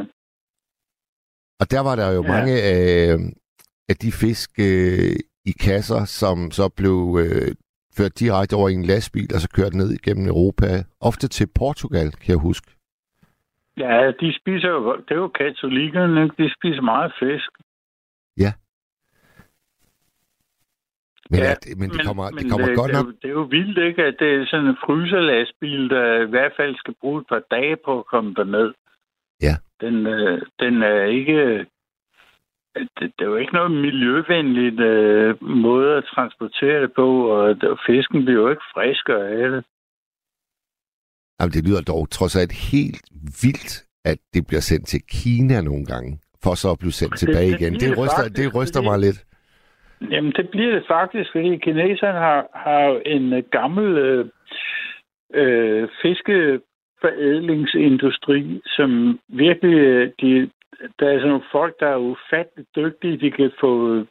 Og 1.59 1.65
der 1.71 1.81
var 1.87 1.95
der 1.95 2.11
jo 2.11 2.23
ja. 2.23 2.31
mange 2.35 2.53
af, 2.61 3.17
af 3.89 3.95
de 3.95 4.11
fisk 4.11 4.49
øh, 4.59 5.15
i 5.45 5.51
kasser, 5.51 6.05
som 6.05 6.51
så 6.51 6.69
blev 6.77 7.17
øh, 7.23 7.55
ført 7.97 8.19
direkte 8.19 8.55
over 8.55 8.69
i 8.69 8.73
en 8.73 8.85
lastbil, 8.85 9.29
og 9.35 9.39
så 9.41 9.49
kørt 9.49 9.73
ned 9.73 9.89
igennem 9.99 10.27
Europa. 10.27 10.65
Ofte 11.01 11.27
til 11.27 11.47
Portugal, 11.55 12.11
kan 12.11 12.29
jeg 12.35 12.41
huske. 12.49 12.67
Ja, 13.77 14.11
de 14.21 14.33
spiser 14.39 14.69
jo, 14.69 14.95
det 14.95 15.11
er 15.11 15.21
jo 15.25 15.27
katolikkerne, 15.27 16.29
de 16.39 16.53
spiser 16.57 16.81
meget 16.81 17.11
fisk. 17.19 17.51
Ja. 18.37 18.51
Men, 21.31 21.39
ja, 21.39 21.51
at, 21.51 21.63
men 21.77 21.89
det 21.89 22.01
kommer, 22.05 22.25
men, 22.31 22.37
det 22.37 22.51
kommer 22.51 22.75
godt 22.75 22.91
det, 22.91 22.97
nok... 22.97 23.07
Det, 23.21 23.27
er 23.29 23.37
jo 23.41 23.47
vildt, 23.57 23.77
ikke? 23.87 24.03
At 24.03 24.15
det 24.19 24.29
er 24.35 24.45
sådan 24.45 24.65
en 24.65 24.81
fryserlastbil, 24.85 25.89
der 25.89 26.05
i 26.27 26.29
hvert 26.33 26.53
fald 26.57 26.75
skal 26.75 26.93
bruge 27.01 27.21
et 27.21 27.27
par 27.29 27.43
dage 27.51 27.77
på 27.85 27.99
at 27.99 28.05
komme 28.13 28.33
derned. 28.33 28.69
Ja. 29.41 29.55
Den, 29.83 29.95
øh, 30.07 30.41
den 30.59 30.73
er 30.81 31.03
ikke... 31.03 31.65
Det, 32.75 32.87
det 32.99 33.21
er 33.25 33.31
jo 33.33 33.35
ikke 33.35 33.53
noget 33.53 33.71
miljøvenligt 33.71 34.79
øh, 34.79 35.43
måde 35.43 35.97
at 35.97 36.03
transportere 36.15 36.81
det 36.81 36.91
på, 36.95 37.07
og 37.35 37.55
fisken 37.87 38.25
bliver 38.25 38.41
jo 38.41 38.49
ikke 38.49 38.67
friskere 38.73 39.27
af 39.27 39.49
det. 39.53 39.63
Jamen, 41.39 41.53
det 41.53 41.67
lyder 41.67 41.81
dog 41.81 42.09
trods 42.09 42.35
alt 42.35 42.51
helt 42.51 43.05
vildt, 43.43 43.85
at 44.05 44.17
det 44.33 44.47
bliver 44.47 44.61
sendt 44.61 44.87
til 44.87 45.01
Kina 45.09 45.61
nogle 45.61 45.85
gange, 45.85 46.19
for 46.43 46.53
så 46.55 46.71
at 46.71 46.79
blive 46.79 46.91
sendt 46.91 47.11
det, 47.11 47.19
tilbage 47.19 47.51
det, 47.51 47.61
igen. 47.61 47.73
Det, 47.73 47.81
det, 47.81 47.97
ryster, 47.97 48.23
faktisk, 48.23 48.37
det 48.37 48.55
ryster 48.55 48.81
mig 48.81 48.99
lidt. 48.99 49.25
Jamen, 50.01 50.31
det 50.31 50.49
bliver 50.49 50.71
det 50.71 50.83
faktisk, 50.87 51.31
fordi 51.31 51.57
kineserne 51.57 52.19
har, 52.19 52.47
har 52.53 53.01
en 53.05 53.33
øh, 53.33 53.43
gammel 53.51 53.97
øh, 53.97 54.25
øh, 55.33 55.89
fiskeforædlingsindustri, 56.01 58.61
som 58.65 59.19
virkelig, 59.27 59.77
øh, 59.77 60.11
de, 60.21 60.49
der 60.99 61.09
er 61.09 61.17
sådan 61.17 61.27
nogle 61.27 61.43
folk, 61.51 61.79
der 61.79 61.87
er 61.87 61.97
ufattelig 61.97 62.65
dygtige. 62.75 63.17
De 63.17 63.31
kan 63.31 63.51
få 63.59 63.95
øh, 63.95 64.05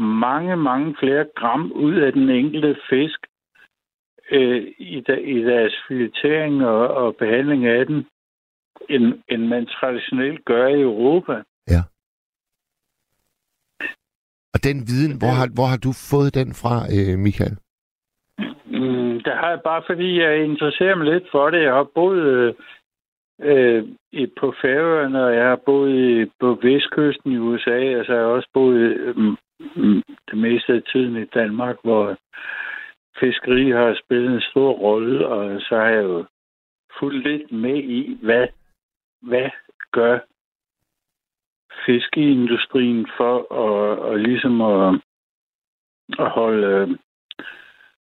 mange, 0.00 0.56
mange 0.56 0.96
flere 1.00 1.26
gram 1.36 1.72
ud 1.72 1.94
af 1.94 2.12
den 2.12 2.30
enkelte 2.30 2.76
fisk 2.90 3.26
øh, 4.30 4.66
i, 4.78 5.00
der, 5.06 5.16
i 5.16 5.42
deres 5.42 5.74
filetering 5.88 6.66
og, 6.66 6.88
og 6.88 7.16
behandling 7.16 7.66
af 7.66 7.86
den, 7.86 8.06
end, 8.88 9.22
end 9.28 9.46
man 9.46 9.66
traditionelt 9.66 10.44
gør 10.44 10.66
i 10.66 10.80
Europa. 10.80 11.42
Ja. 11.68 11.82
Den 14.68 14.78
viden, 14.90 15.18
hvor 15.20 15.32
har, 15.38 15.48
hvor 15.56 15.66
har 15.72 15.80
du 15.86 15.92
fået 16.10 16.34
den 16.34 16.50
fra, 16.60 16.74
øh, 16.96 17.18
Michael? 17.26 17.56
Mm, 18.76 19.14
det 19.24 19.32
har 19.40 19.50
jeg 19.50 19.60
bare, 19.70 19.82
fordi 19.86 20.20
jeg 20.20 20.44
interesserer 20.44 20.96
mig 20.96 21.06
lidt 21.12 21.26
for 21.30 21.50
det. 21.50 21.62
Jeg 21.62 21.74
har 21.74 21.88
boet 21.94 22.56
øh, 23.42 23.82
på 24.40 24.54
Færøerne, 24.62 25.24
og 25.24 25.34
jeg 25.34 25.46
har 25.48 25.60
boet 25.66 25.94
i, 25.94 26.30
på 26.40 26.58
vestkysten 26.62 27.32
i 27.32 27.38
USA, 27.38 27.98
og 27.98 28.04
så 28.04 28.12
har 28.12 28.18
jeg 28.18 28.34
også 28.36 28.48
boet 28.54 28.78
øh, 28.78 29.16
mm, 29.16 29.36
mm, 29.76 30.02
det 30.30 30.38
meste 30.38 30.72
af 30.72 30.82
tiden 30.92 31.16
i 31.16 31.24
Danmark, 31.24 31.76
hvor 31.84 32.16
fiskeri 33.20 33.70
har 33.70 34.00
spillet 34.04 34.34
en 34.34 34.40
stor 34.50 34.72
rolle, 34.72 35.26
og 35.26 35.60
så 35.60 35.74
har 35.76 35.88
jeg 35.88 36.04
jo 36.04 36.24
fulgt 36.98 37.28
lidt 37.28 37.52
med 37.52 37.78
i, 37.98 38.18
hvad, 38.22 38.46
hvad 39.22 39.50
gør 39.92 40.18
fiskeindustrien 41.86 43.06
for 43.16 43.36
at, 43.38 43.98
og 43.98 44.18
ligesom 44.18 44.60
at, 44.60 45.00
at 46.18 46.30
holde, 46.30 46.98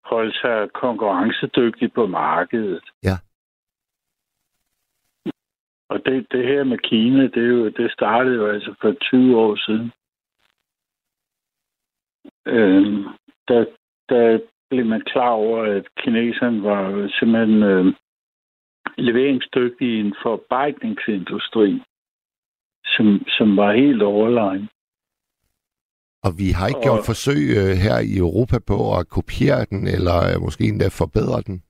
holde 0.04 0.32
sig 0.32 0.72
konkurrencedygtig 0.72 1.92
på 1.92 2.06
markedet. 2.06 2.84
Ja. 3.02 3.16
Og 5.88 6.06
det, 6.06 6.26
det 6.32 6.46
her 6.46 6.64
med 6.64 6.78
Kina, 6.78 7.22
det, 7.22 7.36
er 7.36 7.48
jo, 7.48 7.68
det 7.68 7.92
startede 7.92 8.36
jo 8.36 8.46
altså 8.46 8.74
for 8.80 8.92
20 8.92 9.38
år 9.38 9.56
siden. 9.56 9.92
Øhm, 12.46 13.04
der, 13.48 13.64
der 14.08 14.40
blev 14.70 14.86
man 14.86 15.00
klar 15.00 15.30
over, 15.30 15.62
at 15.76 15.84
kineserne 15.96 16.62
var 16.62 17.10
simpelthen 17.18 17.62
øh, 17.62 17.94
leveringsdygtige 18.98 19.96
i 19.96 20.00
en 20.00 20.14
forarbejdningsindustri 20.22 21.82
som, 22.94 23.22
som 23.28 23.56
var 23.56 23.72
helt 23.72 24.02
overlegen. 24.02 24.68
Og 26.26 26.32
vi 26.38 26.48
har 26.56 26.66
ikke 26.68 26.78
og... 26.78 26.86
gjort 26.86 27.04
forsøg 27.10 27.42
øh, 27.60 27.74
her 27.84 27.98
i 28.12 28.12
Europa 28.24 28.58
på 28.70 28.78
at 28.98 29.08
kopiere 29.16 29.64
den, 29.70 29.82
eller 29.96 30.16
øh, 30.28 30.36
måske 30.44 30.64
endda 30.64 30.88
forbedre 31.02 31.40
den? 31.48 31.62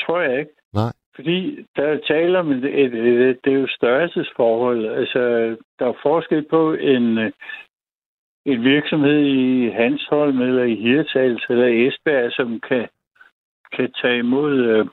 Tror 0.00 0.20
jeg 0.20 0.38
ikke. 0.38 0.54
Nej. 0.72 0.92
Fordi 1.14 1.66
der 1.76 1.82
er 1.82 2.06
tale 2.08 2.38
om 2.38 2.52
et, 2.52 2.64
et, 2.64 2.94
et, 2.94 3.38
det 3.44 3.52
er 3.52 3.60
jo 3.60 3.66
størrelsesforhold. 3.68 4.86
Altså, 5.00 5.20
der 5.78 5.86
er 5.86 6.02
forskel 6.02 6.42
på 6.50 6.74
en, 6.74 7.18
øh, 7.18 7.32
en 8.44 8.64
virksomhed 8.64 9.20
i 9.20 9.68
Hansholm 9.70 10.40
eller 10.40 10.62
i 10.62 10.74
Hirtals 10.74 11.46
eller 11.50 11.66
Esbjerg, 11.66 12.32
som 12.32 12.60
kan, 12.68 12.88
kan 13.72 13.92
tage 14.02 14.18
imod 14.18 14.54
øh, 14.64 14.86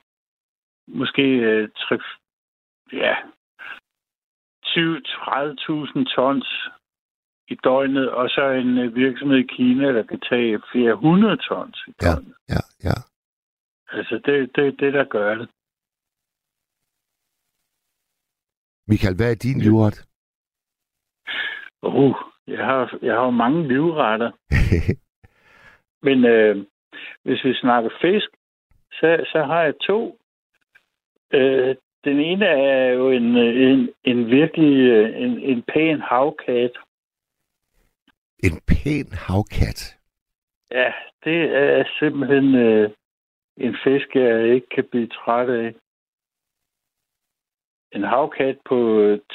måske 0.88 1.22
øh, 1.22 1.70
3, 1.78 1.98
ja, 2.94 3.16
20-30.000 4.76 6.16
tons 6.16 6.48
i 7.48 7.56
døgnet, 7.64 8.10
og 8.10 8.30
så 8.30 8.50
en 8.50 8.78
øh, 8.78 8.96
virksomhed 8.96 9.38
i 9.38 9.48
Kina, 9.56 9.94
der 9.94 10.04
kan 10.04 10.20
tage 10.20 10.62
flere 10.72 10.96
hundrede 10.96 11.38
tons 11.38 11.84
i 11.88 11.92
døgnet. 11.92 12.36
Ja, 12.50 12.54
ja, 12.54 12.62
ja. 12.90 12.98
Altså, 13.98 14.16
det, 14.26 14.56
det 14.56 14.68
er 14.68 14.72
det, 14.72 14.94
der 14.94 15.04
gør 15.04 15.36
det. 15.36 15.50
Michael, 18.88 19.16
hvad 19.16 19.32
er 19.32 19.36
din 19.36 19.60
livret? 19.62 20.08
Uh, 21.82 22.16
jeg 22.48 22.66
har, 22.66 22.98
jeg 23.02 23.16
har 23.16 23.30
mange 23.30 23.68
livretter. 23.68 24.32
Men 26.08 26.26
øh, 26.26 26.66
hvis 27.24 27.44
vi 27.44 27.54
snakker 27.54 27.90
fisk, 28.02 28.30
så, 28.92 29.26
så 29.32 29.44
har 29.44 29.62
jeg 29.62 29.74
to. 29.82 30.20
Øh, 31.34 31.76
den 32.06 32.20
ene 32.20 32.46
er 32.46 32.88
jo 32.94 33.10
en, 33.12 33.38
en, 33.38 33.90
en 34.04 34.26
virkelig 34.28 34.74
en, 35.24 35.40
en 35.52 35.64
pæn 35.74 36.00
havkat. 36.02 36.72
En 38.44 38.56
pæn 38.68 39.08
havkat? 39.12 39.98
Ja, 40.72 40.92
det 41.24 41.40
er 41.56 41.84
simpelthen 42.00 42.56
øh, 42.56 42.90
en 43.58 43.76
fisk, 43.84 44.16
jeg 44.16 44.54
ikke 44.56 44.70
kan 44.76 44.86
blive 44.92 45.08
træt 45.08 45.50
af. 45.50 45.74
En 47.96 48.04
havkat 48.04 48.58
på 48.70 48.78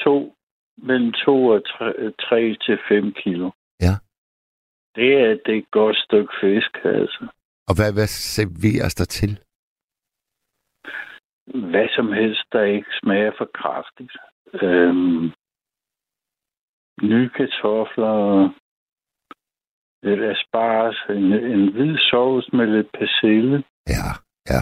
to, 0.03 0.35
mellem 0.77 1.11
2 1.25 1.45
og 1.45 1.61
3 1.65 2.55
til 2.65 2.77
5 2.89 3.13
kilo. 3.13 3.51
Ja. 3.81 3.95
Det 4.95 5.09
er, 5.23 5.29
det 5.45 5.53
er 5.53 5.57
et 5.57 5.71
godt 5.71 5.97
stykke 5.97 6.33
fisk, 6.41 6.71
altså. 6.85 7.27
Og 7.67 7.73
hvad, 7.75 7.93
hvad 7.93 8.07
serveres 8.07 8.95
der 8.95 9.05
til? 9.05 9.39
Hvad 11.53 11.87
som 11.95 12.11
helst, 12.11 12.43
der 12.51 12.63
ikke 12.63 12.91
smager 13.01 13.31
for 13.37 13.49
kraftigt. 13.53 14.15
Øhm, 14.53 15.31
nye 17.01 17.29
kartofler, 17.29 18.49
lidt 20.03 20.21
asparges, 20.23 20.97
en, 21.09 21.33
en 21.33 21.71
hvid 21.71 21.97
sovs 21.97 22.53
med 22.53 22.67
lidt 22.67 22.91
persille. 22.99 23.63
Ja, 23.87 24.09
ja. 24.51 24.61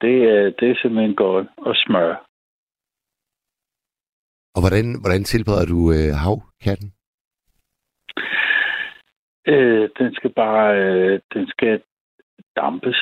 Det 0.00 0.16
er, 0.34 0.42
det 0.58 0.70
er 0.70 0.76
simpelthen 0.82 1.14
godt. 1.14 1.46
Og 1.58 1.74
smør. 1.76 2.26
Og 4.54 4.60
hvordan, 4.62 4.86
hvordan 5.00 5.24
tilbereder 5.24 5.66
du 5.74 5.80
øh, 5.96 6.12
havkatten? 6.24 6.88
Øh, 9.48 9.88
den 9.98 10.14
skal 10.14 10.32
bare 10.34 10.68
øh, 10.84 11.20
den 11.34 11.46
skal 11.48 11.82
dampes. 12.56 12.98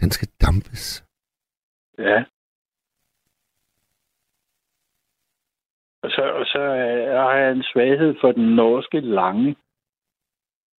Den 0.00 0.10
skal 0.10 0.28
dampes? 0.40 1.09
Ja. 2.00 2.24
Og 6.02 6.10
så, 6.10 6.22
og 6.22 6.46
så 6.46 6.58
øh, 6.58 7.14
har 7.24 7.34
jeg 7.34 7.52
en 7.52 7.62
svaghed 7.62 8.14
for 8.20 8.32
den 8.32 8.56
norske 8.56 9.00
lange, 9.00 9.56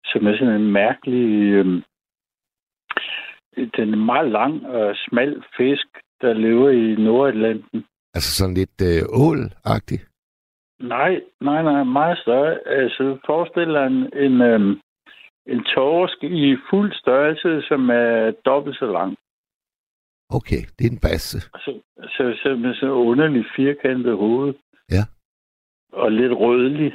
som 0.05 0.27
er 0.27 0.37
sådan 0.37 0.61
en 0.61 0.71
mærkelig... 0.71 1.53
Øh, 1.53 1.83
den 3.77 3.93
er 3.93 3.97
meget 3.97 4.31
lang 4.31 4.65
og 4.67 4.95
smal 4.95 5.43
fisk, 5.57 5.87
der 6.21 6.33
lever 6.33 6.69
i 6.69 6.95
Nordatlanten. 7.03 7.85
Altså 8.13 8.31
sådan 8.35 8.53
lidt 8.53 8.81
øh, 8.81 9.03
ål-agtig? 9.09 9.99
Nej, 10.79 11.21
nej, 11.41 11.63
nej, 11.63 11.83
meget 11.83 12.17
større. 12.17 12.67
Altså, 12.67 13.17
forestil 13.25 13.67
dig 13.67 13.87
en, 13.87 14.09
en, 14.25 14.41
øhm, 14.41 14.81
en 15.45 15.63
torsk 15.63 16.23
i 16.23 16.57
fuld 16.69 16.93
størrelse, 16.93 17.67
som 17.67 17.89
er 17.89 18.31
dobbelt 18.45 18.77
så 18.77 18.85
lang. 18.85 19.17
Okay, 20.37 20.61
det 20.75 20.83
er 20.87 20.91
en 20.91 20.99
basse. 20.99 21.39
Så, 21.39 21.71
så, 22.15 22.23
så 22.43 22.55
med 22.55 22.75
sådan 22.75 22.89
en 22.89 23.01
underlig 23.09 23.45
firkantet 23.55 24.17
hoved. 24.17 24.53
Ja. 24.91 25.03
Og 25.93 26.11
lidt 26.11 26.33
rødlig 26.33 26.91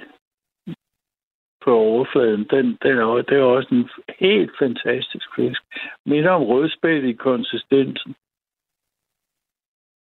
på 1.64 1.70
overfladen. 1.74 2.46
Den, 2.50 2.66
den 2.82 2.98
er, 2.98 3.24
det 3.28 3.36
er 3.38 3.42
også 3.42 3.68
en 3.74 3.88
helt 4.20 4.52
fantastisk 4.58 5.26
fisk. 5.36 5.62
Minder 6.06 6.30
om 6.30 6.42
rødspæt 6.42 7.04
i 7.04 7.12
konsistensen. 7.12 8.14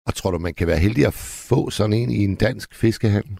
Og 0.07 0.15
tror 0.15 0.31
du, 0.31 0.39
man 0.39 0.55
kan 0.55 0.67
være 0.67 0.85
heldig 0.87 1.07
at 1.07 1.17
få 1.51 1.71
sådan 1.71 1.93
en 1.93 2.11
i 2.11 2.25
en 2.25 2.37
dansk 2.37 2.75
fiskehandel? 2.81 3.39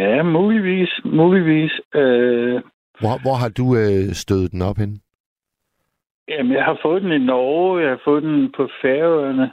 Ja, 0.00 0.22
muligvis. 0.22 0.90
Muligvis. 1.04 1.72
Øh... 1.94 2.62
Hvor, 3.00 3.22
hvor 3.22 3.36
har 3.42 3.48
du 3.48 3.66
øh, 3.76 4.14
stødet 4.22 4.52
den 4.52 4.62
op 4.62 4.76
hen? 4.76 5.03
Jamen, 6.28 6.52
jeg 6.52 6.64
har 6.64 6.78
fået 6.82 7.02
den 7.02 7.12
i 7.12 7.18
Norge. 7.18 7.82
Jeg 7.82 7.90
har 7.90 8.00
fået 8.04 8.22
den 8.22 8.52
på 8.52 8.68
Færøerne. 8.82 9.52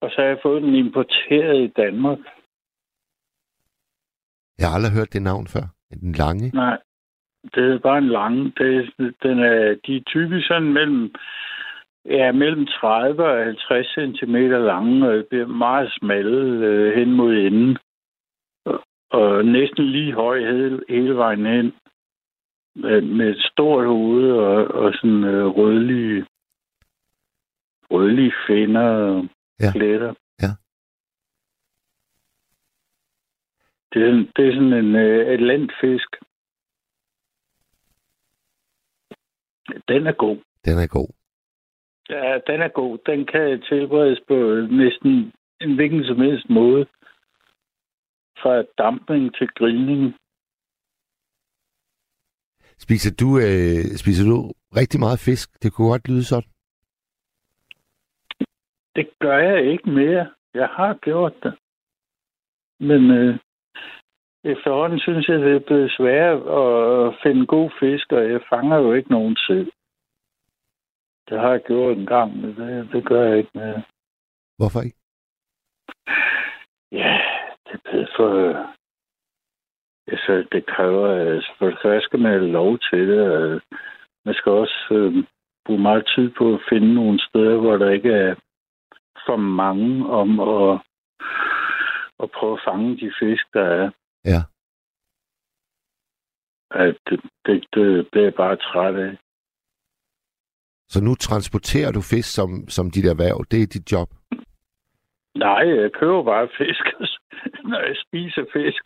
Og 0.00 0.10
så 0.10 0.16
har 0.18 0.28
jeg 0.28 0.38
fået 0.42 0.62
den 0.62 0.74
importeret 0.74 1.56
i 1.62 1.66
Danmark. 1.66 2.18
Jeg 4.58 4.68
har 4.68 4.74
aldrig 4.74 4.92
hørt 4.92 5.12
det 5.12 5.22
navn 5.22 5.46
før. 5.46 5.64
Den 5.90 6.12
lange? 6.12 6.50
Nej, 6.54 6.78
det 7.54 7.64
er 7.64 7.78
bare 7.78 7.98
en 7.98 8.08
lang. 8.08 8.58
Det, 8.58 8.92
den 9.22 9.38
er, 9.38 9.76
de 9.86 9.96
er 9.96 10.02
typisk 10.06 10.46
sådan 10.46 10.72
mellem, 10.72 11.14
ja, 12.04 12.32
mellem 12.32 12.66
30 12.66 13.24
og 13.24 13.44
50 13.44 13.86
cm 13.94 14.36
lange, 14.70 15.08
og 15.08 15.14
det 15.14 15.26
bliver 15.28 15.46
meget 15.46 15.92
smalle 16.00 16.66
øh, 16.66 16.98
hen 16.98 17.12
mod 17.12 17.34
enden. 17.34 17.78
Og, 18.64 18.84
og 19.10 19.44
næsten 19.44 19.84
lige 19.84 20.14
høj 20.14 20.38
hele, 20.40 20.80
hele 20.88 21.16
vejen 21.16 21.46
hen. 21.46 21.72
Med, 22.78 23.00
med 23.00 23.28
et 23.30 23.42
stort 23.52 23.86
hoved 23.86 24.32
og, 24.32 24.56
og 24.82 24.92
sådan 24.94 25.24
øh, 25.24 25.46
rødlige, 25.46 26.26
rødlige 27.90 28.32
finder 28.46 28.80
og 28.80 29.28
ja. 29.60 29.70
pletter. 29.72 30.14
Ja. 30.42 30.50
Det 33.92 34.02
er, 34.08 34.12
det 34.36 34.48
er 34.48 34.52
sådan 34.52 34.72
en 34.72 34.96
øh, 34.96 35.40
landfisk. 35.40 36.16
Den 39.88 40.06
er 40.06 40.12
god. 40.12 40.36
Den 40.64 40.78
er 40.78 40.86
god. 40.86 41.08
Ja, 42.10 42.38
den 42.46 42.62
er 42.62 42.68
god. 42.68 42.98
Den 43.06 43.26
kan 43.26 43.62
tilberedes 43.62 44.20
på 44.28 44.34
næsten 44.70 45.32
en 45.60 45.74
hvilken 45.74 46.04
som 46.04 46.20
helst 46.20 46.50
måde. 46.50 46.86
Fra 48.42 48.62
dampning 48.78 49.34
til 49.34 49.48
grillning. 49.48 50.14
Spiser 52.84 53.12
du, 53.20 53.28
øh, 53.38 53.84
spiser 54.02 54.24
du 54.30 54.52
rigtig 54.80 55.00
meget 55.00 55.18
fisk? 55.18 55.62
Det 55.62 55.72
kunne 55.72 55.88
godt 55.88 56.08
lyde 56.08 56.24
sådan. 56.24 56.50
Det 58.96 59.08
gør 59.20 59.38
jeg 59.38 59.72
ikke 59.72 59.90
mere. 59.90 60.26
Jeg 60.54 60.68
har 60.68 60.94
gjort 60.94 61.34
det. 61.42 61.54
Men 62.80 63.10
øh, 63.10 63.38
efterhånden 64.44 65.00
synes 65.00 65.28
jeg, 65.28 65.38
det 65.38 65.54
er 65.54 65.66
blevet 65.66 65.90
sværere 65.98 66.36
at 67.08 67.14
finde 67.22 67.46
god 67.46 67.70
fisk, 67.80 68.12
og 68.12 68.30
jeg 68.30 68.40
fanger 68.48 68.76
jo 68.76 68.92
ikke 68.92 69.10
nogen 69.10 69.36
selv. 69.36 69.72
Det 71.28 71.40
har 71.40 71.50
jeg 71.50 71.62
gjort 71.66 71.98
en 71.98 72.06
gang, 72.06 72.36
men 72.40 72.56
det, 72.56 72.92
det 72.92 73.04
gør 73.08 73.22
jeg 73.28 73.38
ikke 73.38 73.50
mere. 73.54 73.82
Hvorfor 74.58 74.80
ikke? 74.80 74.98
Ja, 76.92 77.20
det 77.64 77.72
er 77.74 77.90
blevet 77.90 78.10
for... 78.16 78.77
Altså, 80.12 80.48
det 80.52 80.66
kræver... 80.66 81.06
Altså, 81.34 81.50
for 81.58 81.66
det 81.66 81.78
første 81.82 82.04
skal 82.04 82.18
man 82.18 82.32
have 82.32 82.52
lov 82.60 82.78
til 82.78 83.08
det. 83.08 83.62
Man 84.24 84.34
skal 84.34 84.52
også 84.52 84.88
øh, 84.90 85.24
bruge 85.66 85.82
meget 85.82 86.12
tid 86.16 86.30
på 86.38 86.54
at 86.54 86.60
finde 86.68 86.94
nogle 86.94 87.20
steder, 87.28 87.56
hvor 87.60 87.76
der 87.76 87.90
ikke 87.90 88.12
er 88.12 88.34
for 89.26 89.36
mange 89.36 90.06
om 90.20 90.40
at, 90.40 90.80
at 92.22 92.30
prøve 92.36 92.52
at 92.52 92.64
fange 92.68 92.96
de 92.96 93.12
fisk, 93.20 93.44
der 93.54 93.66
er. 93.80 93.90
Ja. 94.24 94.40
At 96.70 96.96
det, 97.08 97.20
det, 97.46 97.66
det 97.74 98.08
bliver 98.10 98.24
jeg 98.24 98.34
bare 98.34 98.56
træt 98.56 98.94
af. 98.94 99.16
Så 100.88 101.04
nu 101.04 101.14
transporterer 101.14 101.92
du 101.92 102.00
fisk 102.00 102.34
som, 102.34 102.50
som 102.68 102.90
dit 102.90 103.06
erhverv. 103.06 103.44
Det 103.50 103.62
er 103.62 103.66
dit 103.66 103.92
job? 103.92 104.08
Nej, 105.34 105.62
jeg 105.82 105.92
køber 105.92 106.22
bare 106.24 106.48
fisk, 106.58 106.84
når 107.70 107.80
jeg 107.88 107.96
spiser 108.06 108.44
fisk. 108.52 108.84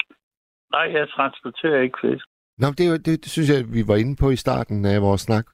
Nej, 0.72 0.86
jeg 0.92 1.08
transporterer 1.08 1.80
ikke 1.80 1.98
fisk. 2.00 2.26
Nå, 2.58 2.66
det, 2.78 3.06
det, 3.06 3.24
det 3.24 3.30
synes 3.30 3.50
jeg, 3.50 3.60
vi 3.76 3.82
var 3.88 3.96
inde 3.96 4.16
på 4.20 4.30
i 4.30 4.36
starten 4.36 4.84
af 4.84 5.02
vores 5.02 5.20
snak. 5.20 5.46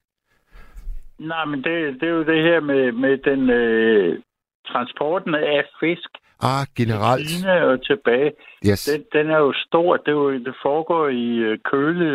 Nej, 1.18 1.44
men 1.44 1.58
det, 1.64 2.00
det 2.00 2.08
er 2.08 2.12
jo 2.12 2.24
det 2.24 2.42
her 2.42 2.60
med, 2.60 2.92
med 2.92 3.18
den 3.18 3.50
øh, 3.50 4.18
transporten 4.66 5.34
af 5.34 5.64
fisk. 5.80 6.10
Ah, 6.40 6.66
generelt. 6.76 7.28
Kina 7.28 7.64
og 7.64 7.86
tilbage. 7.86 8.32
Yes. 8.70 8.84
Den, 8.84 9.04
den 9.12 9.30
er 9.30 9.38
jo 9.38 9.52
stor. 9.66 9.96
Det, 9.96 10.08
er 10.08 10.12
jo, 10.12 10.32
det 10.32 10.54
foregår 10.62 11.08
i 11.08 11.28
øh, 11.36 11.58
køle 11.70 12.08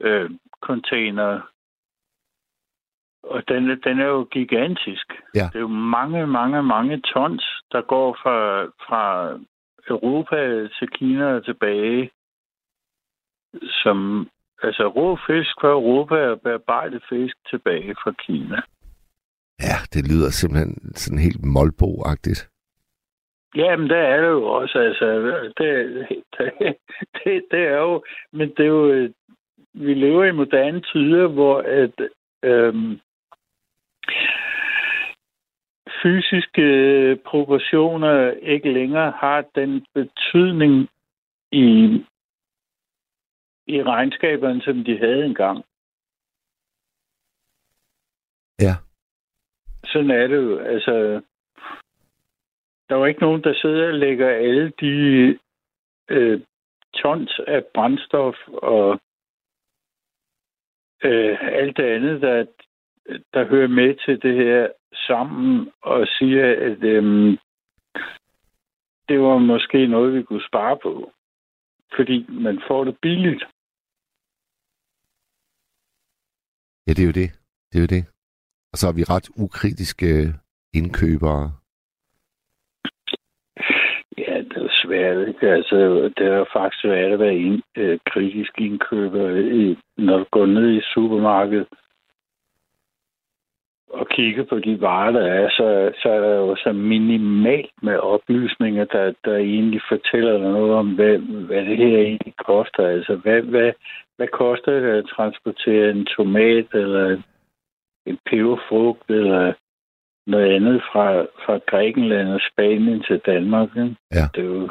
øh, 0.00 0.30
container. 0.62 1.40
Og 3.22 3.42
den, 3.48 3.62
den 3.84 4.00
er 4.00 4.06
jo 4.06 4.24
gigantisk. 4.24 5.06
Ja. 5.34 5.46
Det 5.52 5.56
er 5.56 5.60
jo 5.60 5.68
mange, 5.68 6.26
mange, 6.26 6.62
mange 6.62 7.00
tons, 7.00 7.44
der 7.72 7.82
går 7.82 8.18
fra, 8.22 8.64
fra 8.64 9.32
Europa 9.90 10.68
til 10.78 10.88
Kina 10.90 11.24
og 11.24 11.44
tilbage. 11.44 12.10
Som, 13.62 14.28
altså 14.62 14.88
rå 14.88 15.16
fisk 15.16 15.54
fra 15.60 15.68
Europa 15.68 16.14
og 16.14 16.40
bearbejdet 16.40 17.02
fisk 17.08 17.36
tilbage 17.50 17.94
fra 18.02 18.12
Kina. 18.26 18.62
Ja, 19.60 19.76
det 19.94 20.08
lyder 20.10 20.30
simpelthen 20.30 20.94
sådan 20.94 21.18
helt 21.18 21.40
målbo-agtigt. 21.44 22.50
Jamen, 23.56 23.90
det 23.90 23.98
er 23.98 24.20
det 24.20 24.28
jo 24.28 24.44
også. 24.44 24.78
Altså, 24.78 25.06
det, 25.58 26.06
det, 26.38 26.76
det, 27.14 27.44
det 27.50 27.60
er 27.60 27.78
jo... 27.78 28.04
Men 28.32 28.48
det 28.48 28.60
er 28.60 28.68
jo... 28.68 28.90
øh, 28.90 29.10
Vi 29.74 29.94
lever 29.94 30.24
i 30.24 30.32
moderne 30.32 30.80
tider, 30.80 31.26
hvor 31.28 31.58
at, 31.60 32.00
øhm, 32.42 33.00
fysiske 36.02 36.66
proportioner 37.26 38.30
ikke 38.30 38.72
længere 38.72 39.10
har 39.10 39.44
den 39.54 39.86
betydning 39.94 40.88
i, 41.52 41.66
i 43.66 43.82
regnskaberne, 43.82 44.62
som 44.62 44.84
de 44.84 44.98
havde 44.98 45.24
engang. 45.24 45.64
Ja. 48.60 48.74
Sådan 49.84 50.10
er 50.10 50.26
det 50.26 50.36
jo. 50.36 50.58
Altså, 50.58 51.22
der 52.88 52.94
er 52.94 52.98
jo 52.98 53.04
ikke 53.04 53.20
nogen, 53.20 53.42
der 53.42 53.54
sidder 53.54 53.86
og 53.86 53.94
lægger 53.94 54.28
alle 54.28 54.72
de 54.80 55.38
øh, 56.08 56.40
tons 56.94 57.40
af 57.46 57.64
brændstof 57.74 58.34
og 58.48 59.00
øh, 61.04 61.38
alt 61.42 61.76
det 61.76 61.84
andet, 61.84 62.22
der, 62.22 62.46
der 63.34 63.44
hører 63.44 63.68
med 63.68 63.94
til 64.04 64.22
det 64.22 64.34
her 64.36 64.68
sammen 65.06 65.70
og 65.82 66.06
siger, 66.06 66.46
at 66.68 66.82
øh, 66.82 67.38
det 69.08 69.20
var 69.20 69.38
måske 69.38 69.86
noget, 69.86 70.14
vi 70.14 70.22
kunne 70.22 70.46
spare 70.48 70.78
på. 70.82 71.12
Fordi 71.96 72.26
man 72.28 72.62
får 72.68 72.84
det 72.84 72.96
billigt. 73.02 73.44
Ja, 76.86 76.92
det 76.92 77.02
er 77.02 77.06
jo 77.06 77.18
det. 77.22 77.30
Det 77.72 77.78
er 77.78 77.80
jo 77.80 77.92
det. 77.96 78.04
Og 78.72 78.78
så 78.78 78.88
er 78.88 78.92
vi 78.92 79.02
ret 79.02 79.30
ukritiske 79.36 80.34
indkøbere. 80.74 81.52
Ja, 84.18 84.34
det 84.50 84.56
er 84.56 84.74
svært. 84.82 85.28
Ikke? 85.28 85.50
Altså, 85.50 85.76
det 86.16 86.26
er 86.26 86.44
faktisk 86.52 86.82
svært 86.82 87.12
at 87.12 87.18
være 87.18 87.36
ind, 87.36 87.62
øh, 87.76 87.98
kritisk 88.12 88.52
indkøber, 88.58 89.36
i, 89.36 89.78
når 89.96 90.18
du 90.18 90.26
går 90.30 90.46
ned 90.46 90.70
i 90.70 90.80
supermarkedet 90.94 91.68
og 93.90 94.08
kigger 94.08 94.44
på 94.44 94.58
de 94.58 94.80
varer, 94.80 95.10
der 95.10 95.26
er, 95.26 95.48
så, 95.48 95.92
så 96.02 96.08
er 96.08 96.20
der 96.20 96.34
jo 96.36 96.56
så 96.56 96.72
minimalt 96.72 97.70
med 97.82 97.96
oplysninger, 97.96 98.84
der, 98.84 99.12
der 99.24 99.36
egentlig 99.36 99.80
fortæller 99.88 100.32
dig 100.32 100.50
noget 100.52 100.72
om, 100.72 100.94
hvad, 100.94 101.18
hvad 101.18 101.64
det 101.64 101.76
her 101.76 101.98
egentlig 101.98 102.34
koster. 102.36 102.86
Altså, 102.86 103.16
hvad, 103.16 103.42
hvad, 103.42 103.72
hvad 104.16 104.28
koster 104.28 104.72
det 104.80 104.88
at 104.88 105.10
transportere 105.16 105.90
en 105.90 106.06
tomat, 106.06 106.66
eller 106.74 107.22
en 108.06 108.18
peberfrugt, 108.26 109.10
eller 109.10 109.52
noget 110.26 110.54
andet 110.56 110.82
fra, 110.92 111.22
fra 111.22 111.58
Grækenland 111.66 112.28
og 112.28 112.40
Spanien 112.52 113.02
til 113.02 113.18
Danmark. 113.26 113.68
Ikke? 113.76 113.96
Ja. 114.12 114.24
Det, 114.34 114.44
er 114.44 114.48
jo, 114.48 114.68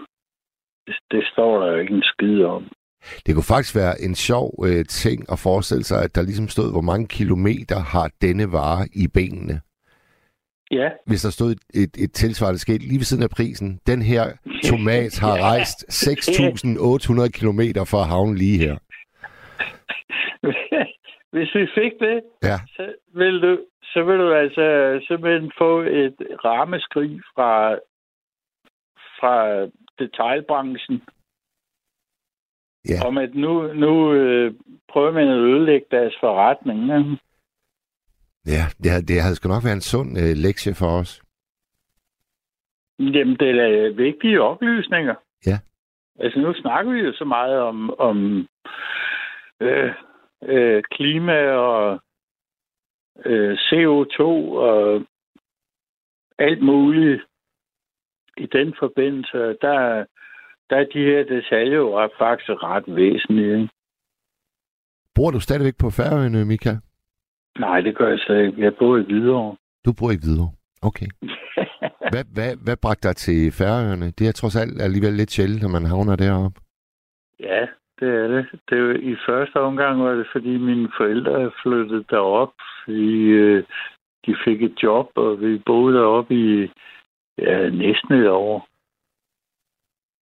det, 0.87 0.95
det 1.11 1.23
står 1.31 1.59
der 1.59 1.71
jo 1.71 1.77
ikke 1.77 1.93
en 1.93 2.03
skid 2.03 2.43
om. 2.43 2.67
Det 3.25 3.35
kunne 3.35 3.43
faktisk 3.43 3.75
være 3.75 4.01
en 4.01 4.15
sjov 4.15 4.65
øh, 4.67 4.85
ting 4.85 5.31
at 5.31 5.39
forestille 5.39 5.83
sig, 5.83 6.03
at 6.03 6.15
der 6.15 6.21
ligesom 6.21 6.47
stod, 6.47 6.71
hvor 6.71 6.81
mange 6.81 7.07
kilometer 7.07 7.79
har 7.79 8.09
denne 8.21 8.51
vare 8.51 8.87
i 8.93 9.07
benene. 9.07 9.61
Ja, 10.71 10.89
Hvis 11.05 11.21
der 11.21 11.29
stod 11.29 11.51
et, 11.51 11.59
et, 11.73 12.03
et 12.03 12.11
tilsvarende 12.13 12.59
skilt 12.59 12.81
lige 12.87 12.97
ved 12.97 13.03
siden 13.03 13.23
af 13.23 13.29
prisen. 13.29 13.79
Den 13.87 14.01
her 14.01 14.23
tomat 14.63 15.19
har 15.19 15.35
Ja. 15.41 15.43
rejst 15.43 15.85
6.800 16.07 17.29
kilometer 17.29 17.83
for 17.85 17.97
at 17.97 18.07
havne 18.07 18.35
lige 18.35 18.57
her. 18.57 18.75
hvis 21.33 21.55
vi 21.55 21.67
fik 21.75 21.91
det, 21.99 22.21
Ja, 22.43 22.57
så 22.67 22.93
vil 23.13 23.41
du, 23.41 23.59
så 23.83 24.03
vil 24.03 24.17
du 24.17 24.33
altså 24.33 24.65
simpelthen 25.07 25.51
få 25.57 25.81
et 25.81 26.15
rammeskrig 26.45 27.21
fra, 27.35 27.73
fra 29.19 29.35
detailbranchen, 29.99 31.01
Ja. 32.89 33.07
om 33.07 33.17
at 33.17 33.35
nu, 33.35 33.73
nu 33.73 34.13
øh, 34.13 34.53
prøver 34.89 35.11
man 35.11 35.27
at 35.27 35.37
ødelægge 35.37 35.85
deres 35.91 36.13
forretning. 36.19 36.83
Ikke? 36.83 37.17
ja 38.45 38.63
det, 38.83 39.07
det 39.07 39.21
havde 39.21 39.35
sgu 39.35 39.49
nok 39.49 39.63
været 39.63 39.75
en 39.75 39.81
sund 39.81 40.17
øh, 40.17 40.35
lektie 40.35 40.73
for 40.75 40.99
os. 40.99 41.21
Jamen, 42.99 43.37
det 43.39 43.49
er 43.49 43.55
da 43.55 43.89
vigtige 43.89 44.41
oplysninger. 44.41 45.15
Ja. 45.45 45.59
Altså, 46.19 46.39
nu 46.39 46.53
snakker 46.53 46.91
vi 46.91 46.99
jo 46.99 47.13
så 47.13 47.25
meget 47.25 47.59
om, 47.59 47.99
om 47.99 48.47
øh, 49.59 49.93
øh, 50.43 50.83
klima 50.91 51.51
og 51.51 51.99
øh, 53.25 53.53
CO2 53.53 54.21
og 54.67 55.05
alt 56.39 56.61
muligt 56.61 57.21
i 58.37 58.45
den 58.45 58.75
forbindelse. 58.79 59.37
Der, 59.61 60.05
der 60.69 60.77
er 60.77 60.85
de 60.93 60.99
her 60.99 61.23
detaljer 61.23 61.77
jo 61.77 62.09
faktisk 62.17 62.49
ret 62.49 62.83
væsentlige. 62.87 63.53
Ikke? 63.55 63.69
Bor 65.15 65.31
du 65.31 65.39
stadigvæk 65.39 65.77
på 65.79 65.89
Færøerne, 65.89 66.45
Mika? 66.45 66.73
Nej, 67.59 67.81
det 67.81 67.97
gør 67.97 68.09
jeg 68.09 68.19
slet 68.19 68.45
ikke. 68.45 68.61
Jeg 68.61 68.73
bor 68.79 68.97
i 68.97 69.01
Hvidovre. 69.01 69.55
Du 69.85 69.93
bor 69.99 70.11
ikke 70.11 70.23
videre. 70.23 70.51
Okay. 70.81 71.09
Hvad, 72.13 72.25
hvad, 72.35 72.51
hvad 72.65 72.77
bragte 72.83 73.07
dig 73.07 73.15
til 73.15 73.51
Færøerne? 73.51 74.05
Det 74.17 74.27
er 74.27 74.31
trods 74.31 74.55
alt 74.55 74.81
alligevel 74.81 75.13
lidt 75.13 75.31
sjældent, 75.31 75.61
når 75.61 75.69
man 75.69 75.85
havner 75.85 76.15
deroppe. 76.15 76.59
Ja, 77.39 77.61
det 77.99 78.09
er 78.21 78.27
det. 78.27 78.45
det 78.69 78.79
jo, 78.79 78.91
I 79.11 79.15
første 79.27 79.57
omgang 79.59 80.03
var 80.03 80.13
det, 80.13 80.27
fordi 80.31 80.57
mine 80.57 80.89
forældre 80.97 81.51
flyttede 81.63 82.03
derop, 82.09 82.53
fordi 82.83 83.13
øh, 83.43 83.63
de 84.25 84.35
fik 84.45 84.63
et 84.63 84.83
job, 84.83 85.07
og 85.15 85.41
vi 85.41 85.61
boede 85.65 85.97
deroppe 85.97 86.35
i 86.35 86.71
ja, 87.37 87.69
næsten 87.69 88.13
et 88.13 88.29
år. 88.29 88.68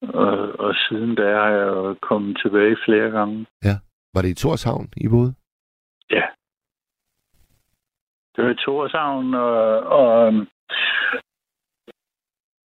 Og, 0.02 0.60
og 0.60 0.76
siden 0.76 1.16
da 1.16 1.34
har 1.34 1.50
jeg 1.50 1.96
kommet 2.02 2.40
tilbage 2.42 2.78
flere 2.86 3.10
gange. 3.12 3.46
Var 4.18 4.22
det 4.22 4.30
i 4.30 4.42
Torshavn, 4.44 4.88
I 4.98 5.08
boede? 5.08 5.34
Ja. 6.10 6.26
Det 8.36 8.44
var 8.44 8.50
i 8.50 8.62
Torshavn, 8.66 9.34
og, 9.34 9.80
og 10.00 10.34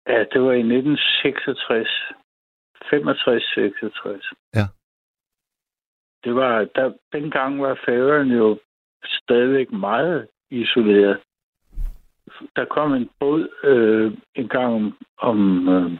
ja, 0.06 0.18
det 0.32 0.40
var 0.42 0.52
i 0.52 0.64
1966. 0.64 1.88
65-66. 2.92 4.32
Ja. 4.54 4.66
Det 6.24 6.34
var, 6.34 6.68
der, 6.74 6.92
dengang 7.12 7.62
var 7.62 7.80
færøerne 7.86 8.34
jo 8.34 8.58
stadigvæk 9.04 9.72
meget 9.72 10.28
isoleret. 10.50 11.20
Der 12.56 12.64
kom 12.64 12.92
en 12.92 13.10
båd 13.20 13.48
øh, 13.64 14.12
en 14.34 14.48
gang 14.48 14.74
om, 14.74 14.98
om 15.18 15.68
øh, 15.68 15.98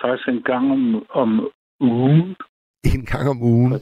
faktisk 0.00 0.28
en 0.28 0.42
gang 0.42 0.72
om, 0.72 1.06
om 1.10 1.50
ugen 1.80 2.36
En 2.94 3.04
gang 3.04 3.28
om 3.28 3.42
ugen. 3.42 3.72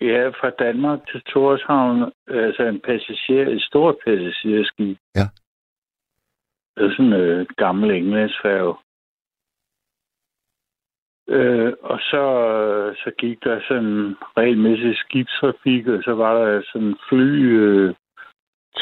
Ja, 0.00 0.28
fra 0.28 0.50
Danmark 0.50 0.98
til 1.10 1.22
Torshavn, 1.22 2.12
altså 2.28 2.62
en 2.62 2.80
passager, 2.80 3.48
et 3.48 3.62
stort 3.62 3.96
passagerskib. 4.04 4.98
Ja. 5.14 5.26
Det 6.74 6.84
er 6.86 6.90
sådan 6.90 7.06
en 7.06 7.12
øh, 7.12 7.46
gammel 7.56 7.90
englandsfærge. 7.90 8.74
Øh, 11.28 11.72
og 11.82 11.98
så, 11.98 12.24
så 13.04 13.10
gik 13.18 13.44
der 13.44 13.60
sådan 13.68 14.16
regelmæssig 14.36 14.96
skibstrafik, 14.96 15.86
og 15.86 16.02
så 16.02 16.14
var 16.14 16.34
der 16.34 16.62
sådan 16.72 16.96
fly 17.08 17.58
øh, 17.60 17.94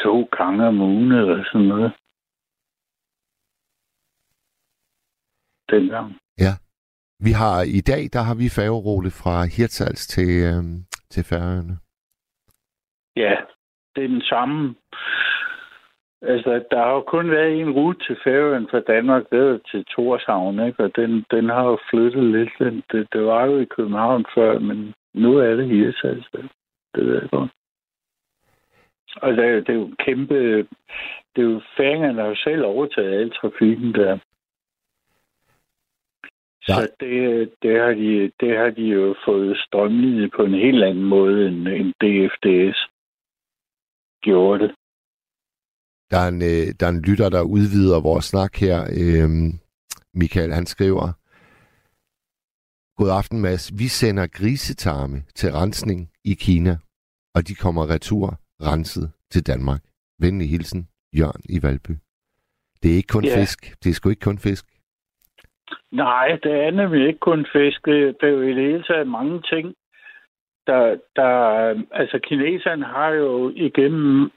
to 0.03 0.23
gange 0.23 0.67
om 0.67 0.81
ugen 0.81 1.11
eller 1.11 1.43
sådan 1.51 1.67
noget. 1.67 1.91
Dengang. 5.69 6.17
Vi 7.19 7.31
har 7.31 7.57
i 7.79 7.81
dag, 7.91 8.03
der 8.13 8.21
har 8.27 8.35
vi 8.35 8.49
færgerolet 8.59 9.13
fra 9.21 9.35
Hirtshals 9.55 10.07
til, 10.07 10.29
øh, 10.49 10.63
til 11.09 11.23
Færøerne. 11.29 11.75
Ja, 13.15 13.35
det 13.95 14.03
er 14.03 14.07
den 14.07 14.21
samme. 14.21 14.75
Altså, 16.21 16.51
der 16.71 16.77
har 16.77 16.91
jo 16.91 17.01
kun 17.01 17.31
været 17.31 17.61
en 17.61 17.71
rute 17.71 17.99
til 18.07 18.17
Færøen 18.23 18.67
fra 18.71 18.79
Danmark, 18.79 19.23
det 19.31 19.39
er 19.39 19.59
til 19.71 19.85
Torshavn, 19.85 20.59
ikke? 20.67 20.83
Og 20.83 20.91
den, 20.95 21.25
den 21.31 21.49
har 21.49 21.63
jo 21.63 21.77
flyttet 21.89 22.23
lidt. 22.23 22.49
Den, 22.59 22.83
det, 22.91 23.07
det 23.13 23.23
var 23.23 23.45
jo 23.45 23.59
i 23.59 23.65
København 23.65 24.25
før, 24.35 24.59
men 24.59 24.93
nu 25.13 25.37
er 25.37 25.55
det 25.55 25.67
Hirtshals. 25.69 26.27
Det, 26.33 26.49
det 26.95 27.05
ved 27.05 27.21
jeg 27.21 27.29
godt. 27.29 27.51
Og 29.21 29.33
det 29.33 29.45
er, 29.45 29.49
jo- 29.49 29.59
det 29.59 29.69
er 29.69 29.73
jo 29.73 29.89
kæmpe... 30.05 30.67
Det 31.35 31.43
er 31.45 31.49
jo 31.53 31.61
færingerne, 31.77 32.17
der 32.17 32.23
har 32.23 32.29
jo 32.29 32.35
selv 32.35 32.63
overtaget 32.65 33.13
al 33.21 33.31
trafikken 33.31 33.93
der. 33.93 34.17
Ja. 36.67 36.75
Så 36.75 36.87
det, 36.99 37.49
det, 37.61 37.79
har 37.81 37.93
de, 38.01 38.31
det 38.39 38.57
har 38.57 38.69
de 38.69 38.81
jo 38.81 39.15
fået 39.25 39.57
strømlignet 39.57 40.31
på 40.35 40.43
en 40.43 40.53
helt 40.53 40.83
anden 40.83 41.03
måde, 41.03 41.47
end, 41.47 41.67
end 41.67 41.93
DFDS 42.01 42.79
gjorde 44.21 44.63
det. 44.63 44.75
Der 46.11 46.17
er, 46.17 46.27
en, 46.27 46.41
øh, 46.41 46.67
der 46.79 46.85
er 46.85 46.89
en 46.89 47.01
lytter, 47.01 47.29
der 47.29 47.41
udvider 47.41 47.99
vores 48.01 48.25
snak 48.25 48.55
her. 48.55 48.77
Øhm, 49.01 49.51
Michael, 50.13 50.53
han 50.53 50.65
skriver, 50.65 51.05
God 52.97 53.09
aften, 53.09 53.41
Mads. 53.41 53.71
Vi 53.79 53.87
sender 53.87 54.27
grisetarme 54.27 55.23
til 55.35 55.51
rensning 55.51 56.09
i 56.23 56.33
Kina, 56.33 56.77
og 57.35 57.47
de 57.47 57.55
kommer 57.55 57.89
retur 57.89 58.39
renset 58.61 59.11
til 59.31 59.47
Danmark. 59.47 59.81
Venlig 60.19 60.49
hilsen, 60.49 60.87
Jørgen 61.17 61.41
i 61.49 61.63
Valby. 61.63 61.91
Det 62.83 62.91
er 62.91 62.95
ikke 62.95 63.07
kun 63.07 63.25
ja. 63.25 63.41
fisk. 63.41 63.75
Det 63.83 63.89
er 63.89 63.93
sgu 63.93 64.09
ikke 64.09 64.19
kun 64.19 64.37
fisk. 64.37 64.65
Nej, 65.91 66.39
det 66.43 66.51
er 66.51 66.71
nemlig 66.71 67.07
ikke 67.07 67.19
kun 67.19 67.45
fisk. 67.53 67.85
Det, 67.85 68.21
det 68.21 68.29
er 68.29 68.33
jo 68.33 68.41
i 68.41 68.53
det 68.53 68.63
hele 68.63 68.83
taget 68.83 69.07
mange 69.07 69.41
ting. 69.41 69.75
Der, 70.67 70.97
der, 71.15 71.33
altså, 71.91 72.19
kineserne 72.23 72.85
har 72.85 73.09
jo 73.09 73.51
igennem 73.55 74.31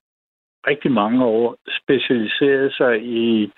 rigtig 0.67 0.93
mange 0.93 1.25
år 1.25 1.57
specialiseret 1.83 2.75
sig 2.75 3.03
i, 3.03 3.53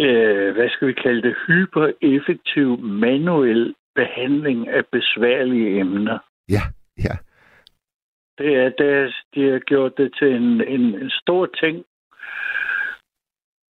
øh, 0.00 0.54
hvad 0.54 0.68
skal 0.70 0.88
vi 0.88 0.92
kalde 0.92 1.22
det, 1.22 1.36
hypereffektiv 1.46 2.78
manuel 2.78 3.74
behandling 3.94 4.68
af 4.68 4.86
besværlige 4.86 5.80
emner. 5.80 6.18
Ja, 6.48 6.62
ja. 6.98 7.14
Det 8.38 8.56
er, 8.56 8.68
det 8.78 8.88
er, 9.00 9.12
de 9.34 9.50
har 9.50 9.58
gjort 9.58 9.98
det 9.98 10.14
til 10.18 10.28
en, 10.34 10.60
en, 10.74 11.02
en 11.02 11.10
stor 11.10 11.46
ting, 11.46 11.84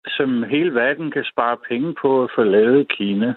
som 0.07 0.43
hele 0.43 0.75
verden 0.75 1.11
kan 1.11 1.25
spare 1.25 1.57
penge 1.69 1.95
på 1.95 2.25
at 2.25 2.31
få 2.35 2.43
lavet 2.43 2.81
i 2.81 2.95
Kina. 2.95 3.35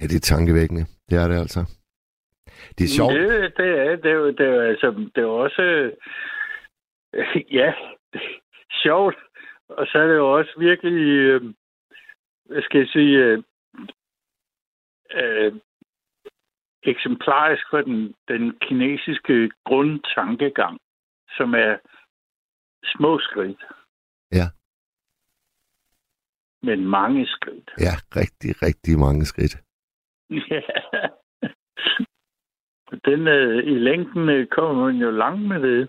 Ja, 0.00 0.04
det 0.06 0.16
er 0.16 0.20
tankevækkende. 0.20 0.84
Det 1.10 1.18
er 1.18 1.28
det 1.28 1.40
altså. 1.40 1.60
Det 2.78 2.84
er 2.84 2.88
sjovt. 2.88 3.14
Det, 3.14 3.56
det 3.56 3.68
er 3.68 3.96
det. 3.96 4.12
Er, 4.12 4.30
det 4.30 4.46
er, 4.46 4.62
altså, 4.62 5.10
det 5.14 5.22
er 5.22 5.26
også... 5.26 5.92
Ja, 7.60 7.72
det 8.12 8.20
er 8.20 8.40
sjovt. 8.82 9.16
Og 9.68 9.86
så 9.86 9.98
er 9.98 10.06
det 10.06 10.16
jo 10.16 10.38
også 10.38 10.52
virkelig... 10.58 11.02
Øh, 11.02 11.42
hvad 12.44 12.62
skal 12.62 12.78
jeg 12.78 12.88
sige... 12.88 13.18
Øh, 13.18 13.42
øh, 15.12 15.52
eksemplarisk 16.82 17.62
for 17.70 17.80
den, 17.80 18.14
den 18.28 18.58
kinesiske 18.62 19.50
grundtankegang, 19.64 20.78
som 21.36 21.54
er 21.54 21.76
små 22.84 23.18
skridt. 23.18 23.62
Ja. 24.32 24.46
Men 26.62 26.86
mange 26.86 27.26
skridt. 27.26 27.70
Ja, 27.78 27.94
rigtig, 28.16 28.62
rigtig 28.62 28.98
mange 28.98 29.24
skridt. 29.24 29.56
Ja. 30.30 30.60
Den, 33.04 33.28
øh, 33.28 33.64
I 33.64 33.78
længden 33.78 34.28
øh, 34.28 34.46
kommer 34.46 34.84
man 34.84 34.96
jo 34.96 35.10
langt 35.10 35.48
med 35.48 35.62
det. 35.62 35.88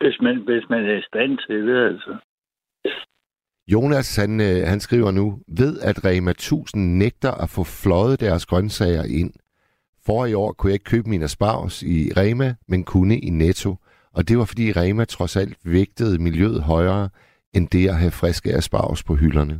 Hvis 0.00 0.20
man, 0.20 0.36
hvis 0.36 0.64
man 0.70 0.84
er 0.84 0.98
i 0.98 1.02
stand 1.02 1.38
til 1.46 1.66
det, 1.66 1.86
altså. 1.86 2.16
Jonas, 3.72 4.16
han, 4.16 4.40
øh, 4.40 4.66
han 4.66 4.80
skriver 4.80 5.10
nu, 5.10 5.40
ved 5.60 5.80
at 5.80 6.04
Rema 6.04 6.30
1000 6.30 6.98
nægter 6.98 7.32
at 7.42 7.50
få 7.50 7.64
fløjet 7.64 8.20
deres 8.20 8.46
grøntsager 8.46 9.04
ind. 9.20 9.32
For 10.06 10.26
i 10.26 10.34
år 10.34 10.52
kunne 10.52 10.70
jeg 10.70 10.74
ikke 10.74 10.90
købe 10.94 11.10
mine 11.10 11.24
asparges 11.24 11.82
i 11.82 12.12
Rema, 12.16 12.54
men 12.68 12.84
kunne 12.84 13.18
i 13.18 13.30
Netto. 13.30 13.76
Og 14.18 14.28
det 14.28 14.38
var 14.38 14.46
fordi 14.52 14.66
Rema 14.72 15.04
trods 15.04 15.36
alt 15.36 15.56
vægtede 15.64 16.22
miljøet 16.26 16.62
højere, 16.62 17.08
end 17.56 17.68
det 17.68 17.88
at 17.88 18.00
have 18.02 18.18
friske 18.20 18.50
asparges 18.58 19.02
på 19.08 19.14
hylderne. 19.14 19.56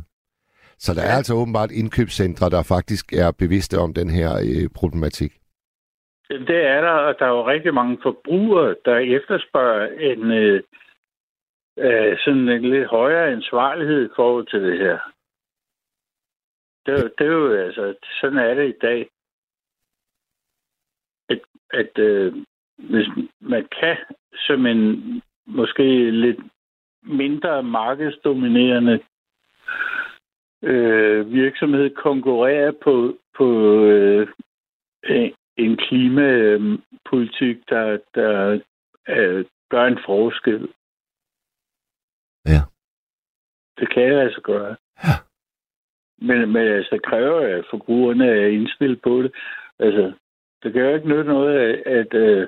Så 0.77 0.93
der 0.93 1.03
ja. 1.03 1.07
er 1.09 1.15
altså 1.19 1.33
åbenbart 1.33 1.71
indkøbscentre, 1.71 2.49
der 2.49 2.63
faktisk 2.63 3.05
er 3.13 3.31
bevidste 3.43 3.75
om 3.85 3.93
den 3.93 4.09
her 4.09 4.31
øh, 4.49 4.69
problematik. 4.79 5.31
Det 6.29 6.59
er 6.75 6.81
der, 6.81 6.95
og 7.07 7.15
der 7.19 7.25
er 7.25 7.29
jo 7.29 7.47
rigtig 7.47 7.73
mange 7.73 7.97
forbrugere, 8.03 8.75
der 8.85 8.97
efterspørger 9.17 9.87
en, 10.11 10.31
øh, 10.31 10.63
øh, 11.77 12.17
sådan 12.23 12.49
en 12.49 12.69
lidt 12.69 12.87
højere 12.87 13.31
ansvarlighed 13.31 14.05
i 14.05 14.13
forhold 14.15 14.47
til 14.47 14.61
det 14.61 14.77
her. 14.79 14.99
Det, 16.85 17.13
det 17.17 17.27
er 17.27 17.31
jo 17.31 17.53
altså, 17.53 17.95
sådan 18.21 18.37
er 18.37 18.53
det 18.53 18.67
i 18.69 18.77
dag. 18.81 19.09
At, 21.29 21.41
at 21.73 21.97
øh, 21.97 22.33
hvis 22.79 23.07
man 23.41 23.67
kan 23.81 23.97
som 24.33 24.65
en 24.65 25.21
måske 25.45 26.11
lidt 26.11 26.39
mindre 27.03 27.63
markedsdominerende 27.63 28.99
øh, 30.63 31.31
virksomhed 31.33 31.95
konkurrere 31.95 32.73
på, 32.73 33.17
på 33.37 33.47
øh, 33.83 34.27
en 35.57 35.77
klimapolitik, 35.77 37.57
der, 37.69 37.97
der 38.15 38.59
øh, 39.09 39.45
gør 39.69 39.85
en 39.85 39.99
forskel. 40.05 40.69
Ja. 42.45 42.61
Det 43.79 43.93
kan 43.93 44.03
jeg 44.03 44.21
altså 44.21 44.41
gøre. 44.41 44.75
Ja. 45.03 45.15
Men, 46.17 46.53
men 46.53 46.67
altså, 46.67 46.99
kræver, 47.03 47.57
at 47.57 47.65
forbrugerne 47.69 48.25
er 48.25 48.47
indstillet 48.47 49.01
på 49.01 49.21
det. 49.21 49.31
Altså, 49.79 50.13
det 50.63 50.75
jo 50.75 50.95
ikke 50.95 51.07
nytte 51.07 51.23
noget 51.23 51.57
af, 51.57 51.91
at 51.99 52.13
øh, 52.13 52.47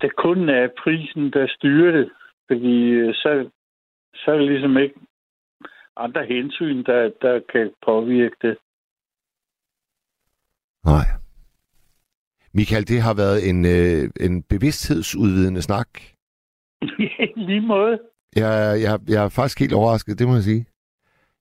det 0.00 0.16
kun 0.16 0.48
er 0.48 0.68
prisen, 0.82 1.30
der 1.32 1.46
styrer 1.56 1.92
det. 1.92 2.10
Fordi 2.46 2.90
øh, 2.90 3.14
så, 3.14 3.50
så 4.14 4.30
er 4.30 4.36
det 4.38 4.48
ligesom 4.48 4.76
ikke 4.76 4.94
andre 5.96 6.26
hensyn, 6.26 6.84
der, 6.84 7.10
der 7.22 7.40
kan 7.52 7.70
påvirke 7.86 8.36
det. 8.42 8.56
Nej. 10.84 11.06
Michael, 12.54 12.88
det 12.88 13.02
har 13.02 13.14
været 13.14 13.48
en, 13.50 13.64
øh, 13.64 14.10
en 14.26 14.42
bevidsthedsudvidende 14.42 15.62
snak. 15.62 15.88
lige 17.48 17.60
måde. 17.60 17.98
Jeg, 18.36 18.80
jeg, 18.82 19.00
jeg 19.08 19.24
er 19.24 19.28
faktisk 19.28 19.60
helt 19.60 19.72
overrasket, 19.72 20.18
det 20.18 20.26
må 20.28 20.34
jeg 20.34 20.42
sige. 20.42 20.66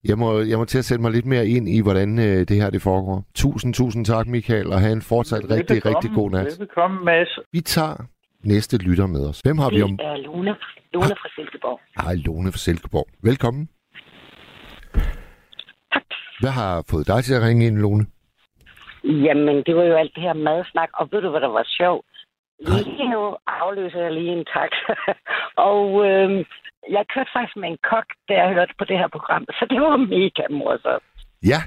Jeg 0.10 0.18
må, 0.18 0.40
jeg 0.40 0.58
må 0.58 0.66
til 0.66 0.78
at 0.78 0.86
sætte 0.86 1.02
mig 1.02 1.12
lidt 1.12 1.26
mere 1.26 1.48
ind 1.48 1.70
i, 1.70 1.82
hvordan 1.82 2.20
øh, 2.20 2.40
det 2.50 2.56
her 2.62 2.70
det 2.70 2.82
foregår. 2.82 3.24
Tusind, 3.36 3.74
tusind 3.74 4.06
tak, 4.06 4.28
Michael, 4.28 4.68
og 4.74 4.80
have 4.80 4.94
en 4.94 5.02
fortsat 5.02 5.44
rigtig, 5.44 5.76
rigtig, 5.76 5.96
rigtig 5.96 6.12
god 6.16 6.32
nat. 6.32 6.46
Velbekomme, 6.46 7.06
Mads. 7.06 7.40
Vi 7.52 7.62
tager 7.62 7.96
næste 8.44 8.78
lytter 8.78 9.08
med 9.08 9.30
os. 9.30 9.40
Hvem 9.40 9.58
har 9.58 9.70
det 9.70 9.78
vi 9.78 9.82
om? 9.84 9.98
Det 9.98 10.06
er 10.06 10.18
Lone, 10.18 10.56
Lone 10.94 11.16
fra 11.22 11.30
Silkeborg. 11.36 11.80
Hej, 12.04 12.16
Lone 12.26 12.52
fra 12.52 12.58
Silkeborg. 12.58 13.08
Velkommen. 13.24 13.70
Tak. 15.94 16.04
Hvad 16.40 16.50
har 16.50 16.84
fået 16.92 17.08
dig 17.08 17.24
til 17.24 17.34
at 17.34 17.42
ringe 17.48 17.68
ind, 17.68 17.78
Lone? 17.78 18.06
Jamen, 19.04 19.56
det 19.66 19.76
var 19.76 19.84
jo 19.84 19.96
alt 19.96 20.12
det 20.16 20.24
her 20.24 20.34
madsnak, 20.34 20.90
og 20.94 21.10
ved 21.12 21.22
du, 21.22 21.30
hvad 21.30 21.42
der 21.42 21.48
var 21.60 21.66
sjovt? 21.80 22.06
Lige 22.60 23.10
nu 23.10 23.36
afløser 23.48 24.00
jeg 24.00 24.12
lige 24.14 24.32
en 24.38 24.46
tak. 24.46 24.72
og 25.72 26.06
øh, 26.08 26.46
jeg 26.90 27.06
kørte 27.14 27.32
faktisk 27.34 27.58
med 27.58 27.70
en 27.70 27.78
kok, 27.90 28.08
da 28.28 28.34
jeg 28.34 28.54
hørte 28.54 28.74
på 28.78 28.86
det 28.86 28.98
her 28.98 29.08
program, 29.08 29.46
så 29.58 29.66
det 29.70 29.82
var 29.82 29.98
mega 29.98 30.44
morsomt. 30.50 31.04
Ja, 31.52 31.60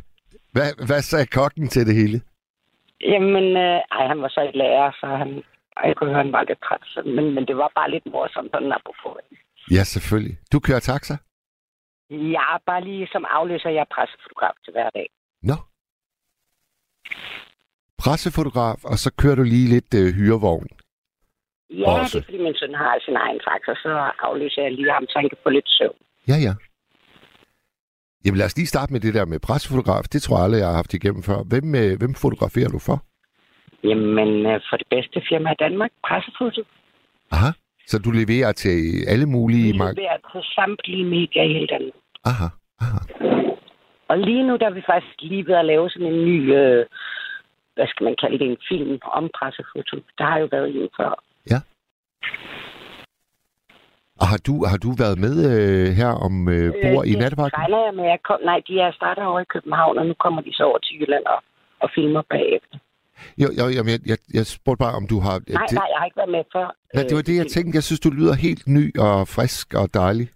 hvad, 0.55 0.87
hvad 0.87 1.03
sagde 1.03 1.27
kokken 1.27 1.69
til 1.69 1.87
det 1.87 1.95
hele? 1.95 2.19
Jamen, 3.01 3.47
øh, 3.57 3.81
ej, 3.97 4.07
han 4.13 4.23
var 4.23 4.29
så 4.29 4.41
et 4.49 4.55
lærer, 4.55 4.91
så 5.01 5.07
han, 5.07 5.31
ej, 5.77 5.85
jeg 5.89 5.97
kunne 5.97 6.11
høre, 6.11 6.25
han 6.25 6.33
var 6.33 6.43
lidt 6.43 6.63
træt, 6.67 6.83
så, 6.85 7.03
men, 7.17 7.35
men 7.35 7.47
det 7.49 7.57
var 7.57 7.71
bare 7.75 7.91
lidt 7.91 8.07
morsomt, 8.07 8.51
sådan 8.53 8.73
apropos. 8.73 9.17
Ja, 9.71 9.83
selvfølgelig. 9.85 10.37
Du 10.53 10.61
kører 10.61 10.81
taxa? 10.81 11.15
Ja, 12.11 12.59
bare 12.67 12.85
lige 12.85 13.09
som 13.13 13.25
afløser, 13.29 13.71
jeg 13.71 13.81
er 13.81 13.95
pressefotograf 13.95 14.55
til 14.65 14.73
hver 14.73 14.91
dag. 14.91 15.09
Nå. 15.43 15.57
Pressefotograf, 17.99 18.85
og 18.85 18.99
så 18.99 19.13
kører 19.19 19.35
du 19.35 19.43
lige 19.43 19.69
lidt 19.69 19.95
øh, 19.95 20.15
hyrevogn. 20.15 20.69
Ja, 21.81 21.91
Også. 21.91 22.19
det 22.19 22.23
er 22.23 22.27
fordi 22.29 22.43
min 22.47 22.57
søn 22.61 22.75
har 22.75 22.93
sin 23.07 23.17
egen 23.25 23.41
taxa, 23.47 23.73
så 23.85 23.93
aflyser 24.29 24.63
jeg 24.63 24.73
lige 24.73 24.93
ham, 24.97 25.07
så 25.11 25.15
han 25.21 25.29
kan 25.29 25.39
få 25.43 25.51
lidt 25.51 25.69
søvn. 25.79 25.99
Ja, 26.31 26.37
ja. 26.47 26.55
Jamen 28.25 28.39
lad 28.39 28.47
os 28.47 28.57
lige 28.57 28.73
starte 28.75 28.93
med 28.93 29.01
det 29.01 29.15
der 29.15 29.25
med 29.25 29.41
pressefotograf. 29.49 30.05
Det 30.13 30.23
tror 30.23 30.37
jeg 30.37 30.45
aldrig, 30.45 30.59
jeg 30.61 30.69
har 30.69 30.81
haft 30.83 30.95
igennem 30.95 31.23
før. 31.23 31.39
Hvem, 31.51 31.67
øh, 31.83 31.93
hvem 32.01 32.15
fotograferer 32.25 32.71
du 32.77 32.81
for? 32.89 32.97
Jamen 33.89 34.31
øh, 34.51 34.61
for 34.69 34.77
det 34.77 34.89
bedste 34.95 35.19
firma 35.29 35.49
i 35.53 35.59
Danmark, 35.65 35.91
pressefoto. 36.09 36.63
Aha. 37.37 37.51
Så 37.87 37.97
du 38.05 38.11
leverer 38.11 38.53
til 38.53 38.79
alle 39.13 39.27
mulige... 39.27 39.73
Vi 39.73 39.79
leverer 39.79 40.19
til 40.33 40.43
samtlige 40.55 41.05
medier 41.05 41.43
i 41.43 41.53
hele 41.57 41.67
Danmark. 41.67 41.99
Aha, 42.25 42.49
aha. 42.85 43.01
Og 44.09 44.19
lige 44.19 44.47
nu 44.47 44.57
der 44.57 44.67
er 44.67 44.77
vi 44.81 44.83
faktisk 44.93 45.17
lige 45.21 45.47
ved 45.47 45.55
at 45.55 45.65
lave 45.65 45.91
sådan 45.91 46.13
en 46.13 46.25
ny, 46.25 46.55
øh, 46.61 46.87
hvad 47.75 47.87
skal 47.87 48.05
man 48.05 48.17
kalde 48.23 48.39
det, 48.39 48.47
en 48.47 48.65
film 48.69 48.99
om 49.19 49.31
pressefoto. 49.39 49.97
Der 50.19 50.25
har 50.25 50.39
jo 50.39 50.49
været 50.51 50.69
en 50.69 50.89
før. 50.97 51.24
Og 54.21 54.27
har 54.33 54.41
du, 54.49 54.55
har 54.71 54.79
du 54.85 54.91
været 55.03 55.19
med 55.25 55.35
øh, 55.51 55.89
her 56.01 56.13
om 56.27 56.35
øh, 56.55 56.69
bord 56.83 57.03
øh, 57.05 57.11
i 57.11 57.15
nattevagten? 57.23 57.61
Nej, 57.61 57.81
jeg 57.87 57.95
med. 57.95 58.05
Jeg 58.15 58.21
kom, 58.29 58.39
nej, 58.51 58.59
de 58.69 58.75
er 58.81 58.93
startet 58.93 59.25
over 59.31 59.41
i 59.41 59.53
København, 59.55 59.99
og 59.99 60.07
nu 60.07 60.15
kommer 60.25 60.41
de 60.47 60.53
så 60.59 60.63
over 60.71 60.79
til 60.79 60.95
Jylland 61.01 61.25
og, 61.35 61.41
og 61.83 61.89
filmer 61.95 62.23
bagefter. 62.35 62.77
Jo, 63.43 63.49
jo 63.59 63.65
jamen, 63.77 63.91
jeg, 63.95 64.01
jeg, 64.11 64.19
jeg 64.39 64.45
spurgte 64.47 64.83
bare, 64.85 64.95
om 65.01 65.07
du 65.13 65.17
har... 65.27 65.37
Nej, 65.59 65.67
det, 65.69 65.77
nej, 65.81 65.89
jeg 65.93 65.99
har 66.01 66.07
ikke 66.09 66.21
været 66.23 66.35
med 66.37 66.45
før. 66.53 66.67
Ja, 66.95 67.01
det 67.09 67.15
var 67.19 67.25
det, 67.29 67.37
jeg 67.41 67.49
øh, 67.49 67.55
tænkte. 67.55 67.77
Jeg 67.79 67.87
synes, 67.89 68.01
du 68.07 68.11
lyder 68.19 68.35
helt 68.47 68.65
ny 68.79 68.85
og 69.07 69.17
frisk 69.37 69.67
og 69.81 69.87
dejlig. 69.95 70.27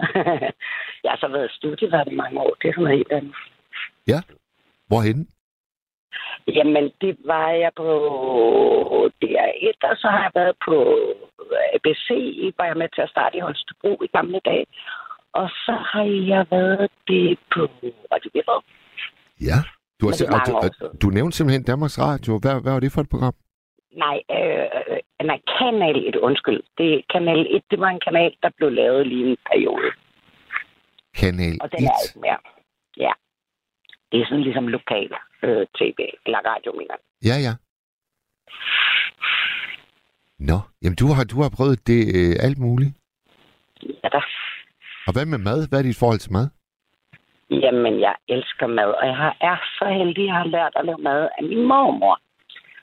jeg 1.04 1.10
har 1.12 1.20
så 1.24 1.28
været 1.36 1.50
studievært 1.58 2.08
i 2.12 2.16
mange 2.22 2.36
år. 2.40 2.52
Det 2.60 2.68
er 2.68 2.72
sådan 2.72 2.84
noget 2.84 2.98
helt 3.00 3.12
andet. 3.18 3.34
Ja. 4.12 4.20
Hvorhenne? 4.90 5.24
Jamen, 6.48 6.84
det 7.00 7.16
var 7.24 7.50
jeg 7.50 7.72
på 7.76 7.90
DR1, 9.24 9.78
og 9.90 9.96
så 9.96 10.08
har 10.08 10.22
jeg 10.22 10.32
været 10.34 10.56
på 10.66 10.76
ABC, 11.74 12.08
var 12.58 12.64
jeg 12.64 12.76
med 12.76 12.88
til 12.94 13.02
at 13.02 13.10
starte 13.10 13.36
i 13.36 13.40
Holstebro 13.40 13.92
i 14.04 14.06
gamle 14.06 14.40
dage. 14.44 14.66
Og 15.32 15.48
så 15.48 15.74
har 15.92 16.06
jeg 16.32 16.46
været 16.50 16.90
det 17.08 17.38
på 17.54 17.60
Radio 18.12 18.30
Viborg. 18.34 18.64
Ja. 19.40 19.58
Du, 20.00 20.06
har, 20.06 20.14
er 20.24 20.54
og 20.54 20.70
du, 20.80 20.86
du 21.02 21.06
nævnte 21.16 21.36
simpelthen 21.36 21.64
Danmarks 21.64 21.98
Radio. 21.98 22.32
Hvad, 22.42 22.62
hvad 22.62 22.72
var 22.72 22.80
det 22.80 22.92
for 22.92 23.00
et 23.00 23.10
program? 23.10 23.34
Nej, 24.04 24.18
øh, 24.36 25.26
nej, 25.30 25.38
Kanal 25.58 26.08
1, 26.08 26.16
undskyld. 26.16 26.62
Det, 26.78 27.04
Kanal 27.12 27.46
1, 27.50 27.62
det 27.70 27.80
var 27.80 27.88
en 27.88 28.00
kanal, 28.06 28.32
der 28.42 28.50
blev 28.56 28.70
lavet 28.70 29.06
lige 29.06 29.30
en 29.30 29.36
periode. 29.50 29.90
Kanal 31.20 31.56
Og 31.62 31.66
1. 31.66 31.72
den 31.72 31.84
er 31.86 31.96
ikke 32.06 32.20
mere. 32.26 32.40
Ja. 32.96 33.12
Det 34.12 34.20
er 34.20 34.24
sådan 34.24 34.42
ligesom 34.42 34.68
lokal 34.68 35.10
øh, 35.42 35.66
tv, 35.78 35.98
eller 36.26 36.40
radio, 36.50 36.72
mener. 36.72 36.96
Ja, 37.28 37.36
ja. 37.46 37.52
Nå, 40.38 40.58
jamen 40.82 40.96
du 40.96 41.06
har, 41.16 41.24
du 41.24 41.36
har 41.42 41.50
prøvet 41.56 41.86
det 41.86 42.00
øh, 42.18 42.34
alt 42.46 42.58
muligt. 42.58 42.92
Ja, 43.82 44.08
da. 44.08 44.20
Og 45.06 45.12
hvad 45.12 45.26
med 45.26 45.38
mad? 45.38 45.68
Hvad 45.68 45.78
er 45.78 45.82
dit 45.82 45.98
forhold 45.98 46.18
til 46.18 46.32
mad? 46.32 46.48
Jamen, 47.50 48.00
jeg 48.00 48.14
elsker 48.28 48.66
mad, 48.66 48.90
og 49.00 49.06
jeg 49.06 49.16
har, 49.16 49.36
er 49.40 49.56
så 49.78 49.86
heldig, 49.98 50.24
at 50.24 50.26
jeg 50.26 50.34
har 50.34 50.46
lært 50.56 50.72
at 50.76 50.84
lave 50.84 50.98
mad 50.98 51.28
af 51.38 51.44
min 51.44 51.62
mormor. 51.66 52.20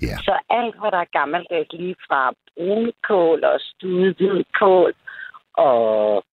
Ja. 0.02 0.16
Så 0.28 0.34
alt, 0.50 0.76
hvad 0.80 0.92
der 0.92 0.98
er 0.98 1.16
gammeldags, 1.20 1.72
lige 1.74 1.96
fra 2.08 2.34
brunkål 2.56 3.44
og 3.44 3.58
stuet 3.60 4.16
hvidkål, 4.18 4.94
og 5.54 6.24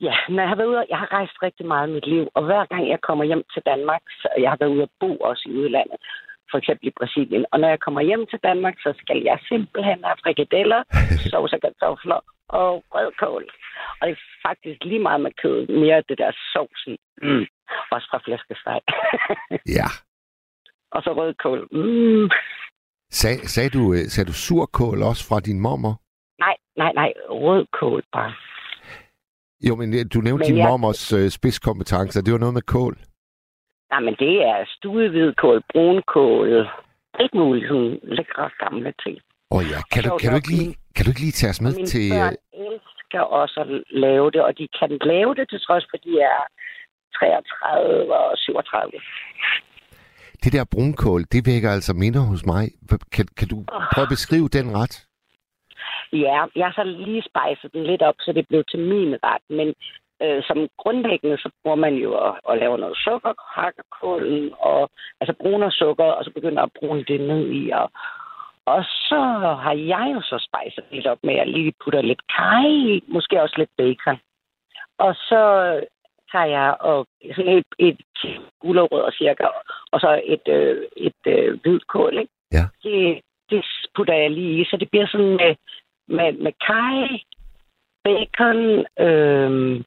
ja, 0.00 0.14
når 0.28 0.40
jeg 0.42 0.48
har 0.48 0.56
været 0.56 0.68
ude, 0.72 0.86
jeg 0.88 0.98
har 0.98 1.12
rejst 1.12 1.42
rigtig 1.42 1.66
meget 1.66 1.88
i 1.88 1.92
mit 1.92 2.06
liv, 2.06 2.28
og 2.34 2.42
hver 2.44 2.64
gang 2.64 2.88
jeg 2.88 3.00
kommer 3.00 3.24
hjem 3.24 3.44
til 3.54 3.62
Danmark, 3.66 4.02
så 4.20 4.28
jeg 4.38 4.50
har 4.50 4.56
været 4.60 4.74
ude 4.74 4.82
at 4.82 4.94
bo 5.00 5.16
også 5.16 5.42
i 5.48 5.56
udlandet, 5.60 5.98
for 6.50 6.58
eksempel 6.58 6.86
i 6.88 6.98
Brasilien, 6.98 7.44
og 7.52 7.60
når 7.60 7.68
jeg 7.68 7.80
kommer 7.80 8.00
hjem 8.00 8.26
til 8.26 8.40
Danmark, 8.42 8.76
så 8.84 8.94
skal 9.02 9.22
jeg 9.22 9.38
simpelthen 9.48 10.04
have 10.04 10.20
frikadeller, 10.24 10.80
sovs 11.30 11.52
og 11.52 11.60
kartofler 11.60 12.20
og 12.48 12.84
rødkål. 12.94 13.44
Og 14.00 14.08
det 14.08 14.12
er 14.16 14.48
faktisk 14.48 14.84
lige 14.84 15.02
meget 15.08 15.20
med 15.20 15.32
kød, 15.42 15.66
mere 15.82 16.02
det 16.08 16.18
der 16.18 16.32
sovs 16.52 16.82
i. 16.86 16.96
Mm. 17.22 17.46
Også 17.90 18.06
fra 18.10 18.20
flæskesteg. 18.24 18.80
Ja. 19.78 19.88
og 20.90 21.02
så 21.02 21.10
rødkål. 21.12 21.68
Mm. 21.72 22.30
Sag, 23.10 23.36
sagde, 23.54 23.70
du, 23.70 23.92
øh, 23.92 24.04
sagde 24.12 24.28
du 24.28 24.32
surkål 24.32 25.02
også 25.02 25.22
fra 25.28 25.40
din 25.40 25.60
mormor? 25.60 25.94
Nej, 26.38 26.56
nej, 26.76 26.92
nej. 26.92 27.12
Rødkål 27.28 28.02
bare. 28.12 28.34
Jo, 29.68 29.76
men 29.76 29.88
øh, 29.98 30.04
du 30.14 30.18
nævnte 30.20 30.42
Men 30.42 30.48
din 30.50 30.58
jeg- 30.58 30.68
mormors 30.68 31.12
øh, 31.12 31.28
spidskompetencer. 31.30 32.22
Det 32.22 32.32
var 32.32 32.38
noget 32.38 32.54
med 32.54 32.62
kål. 32.62 32.96
Nej, 33.92 34.00
men 34.00 34.14
det 34.18 34.34
er 34.50 34.58
stuet 34.76 35.10
hvidkål, 35.10 35.62
brunkål, 35.72 36.68
alt 37.20 37.34
muligt 37.34 37.68
sådan 37.68 37.98
lækre 38.02 38.50
gamle 38.64 38.92
ting. 39.04 39.16
Åh 39.50 39.58
oh, 39.58 39.64
ja, 39.72 39.78
kan 39.92 40.02
du, 40.04 40.10
kan, 40.20 40.30
du 40.30 40.36
ikke 40.36 40.52
lige, 40.56 40.74
kan 40.94 41.02
du 41.04 41.10
ikke 41.10 41.20
lige 41.26 41.36
tage 41.40 41.50
os 41.54 41.60
med 41.60 41.72
mine 41.74 41.86
til... 41.86 42.04
øh, 42.12 42.18
børn 42.18 42.36
elsker 42.66 43.20
også 43.40 43.56
at 43.64 43.68
lave 44.04 44.26
det, 44.34 44.40
og 44.48 44.52
de 44.58 44.68
kan 44.78 44.90
lave 45.12 45.34
det 45.38 45.44
til 45.50 45.60
trods 45.66 45.84
for, 45.90 45.96
at 45.98 46.04
de 46.08 46.14
er 46.32 46.40
33 47.18 48.16
og 48.16 48.38
37. 48.38 48.90
Det 50.44 50.52
der 50.52 50.64
brunkål, 50.74 51.22
det 51.32 51.46
vækker 51.46 51.70
altså 51.76 51.92
minder 51.94 52.20
hos 52.20 52.46
mig. 52.46 52.64
Kan, 53.14 53.26
kan 53.38 53.48
du 53.48 53.56
prøve 53.92 54.06
at 54.08 54.14
beskrive 54.16 54.48
den 54.48 54.66
ret? 54.78 54.94
Ja, 56.12 56.44
jeg 56.56 56.66
har 56.66 56.72
så 56.72 56.84
lige 56.84 57.22
spejset 57.22 57.72
den 57.72 57.84
lidt 57.84 58.02
op, 58.02 58.14
så 58.20 58.32
det 58.32 58.48
blev 58.48 58.64
til 58.64 58.78
min 58.78 59.16
ret, 59.24 59.42
men 59.48 59.74
øh, 60.22 60.42
som 60.42 60.68
grundlæggende, 60.78 61.38
så 61.38 61.50
bruger 61.62 61.76
man 61.76 61.94
jo 61.94 62.10
at, 62.26 62.34
at 62.50 62.58
lave 62.58 62.78
noget 62.78 62.96
sukker, 62.96 63.32
hakker 63.54 63.82
kålen, 64.00 64.54
og, 64.58 64.90
altså 65.20 65.34
bruner 65.40 65.70
sukker, 65.70 66.04
og 66.04 66.24
så 66.24 66.30
begynder 66.30 66.62
at 66.62 66.72
brune 66.78 67.04
det 67.04 67.20
ned 67.20 67.50
i, 67.50 67.70
og, 67.70 67.90
og 68.66 68.84
så 68.84 69.20
har 69.64 69.74
jeg 69.74 70.12
jo 70.14 70.20
så 70.20 70.46
spejset 70.48 70.84
lidt 70.90 71.06
op 71.06 71.18
med, 71.22 71.34
at 71.34 71.38
jeg 71.38 71.46
lige 71.46 71.72
putter 71.84 72.02
lidt 72.02 72.22
kaj 72.36 73.00
måske 73.08 73.42
også 73.42 73.54
lidt 73.58 73.70
bacon. 73.76 74.18
Og 74.98 75.14
så 75.14 75.42
tager 76.32 76.44
jeg 76.44 76.76
og 76.80 77.06
sådan 77.34 77.58
et, 77.58 77.72
et 77.78 78.00
gulerødder 78.60 79.10
cirka, 79.10 79.46
og 79.92 80.00
så 80.00 80.22
et, 80.24 80.48
øh, 80.48 80.82
et 80.96 81.22
øh, 81.26 81.60
hvidkål, 81.62 82.18
ikke? 82.18 82.32
Ja. 82.52 82.64
Det, 82.82 83.20
det 83.50 83.64
putter 83.94 84.14
jeg 84.14 84.30
lige 84.30 84.60
i, 84.60 84.64
så 84.64 84.76
det 84.76 84.90
bliver 84.90 85.06
sådan 85.06 85.36
med, 85.36 85.54
med, 86.16 86.32
med 86.44 86.52
kaj, 86.66 86.98
bacon, 88.04 88.60
øh, 89.06 89.84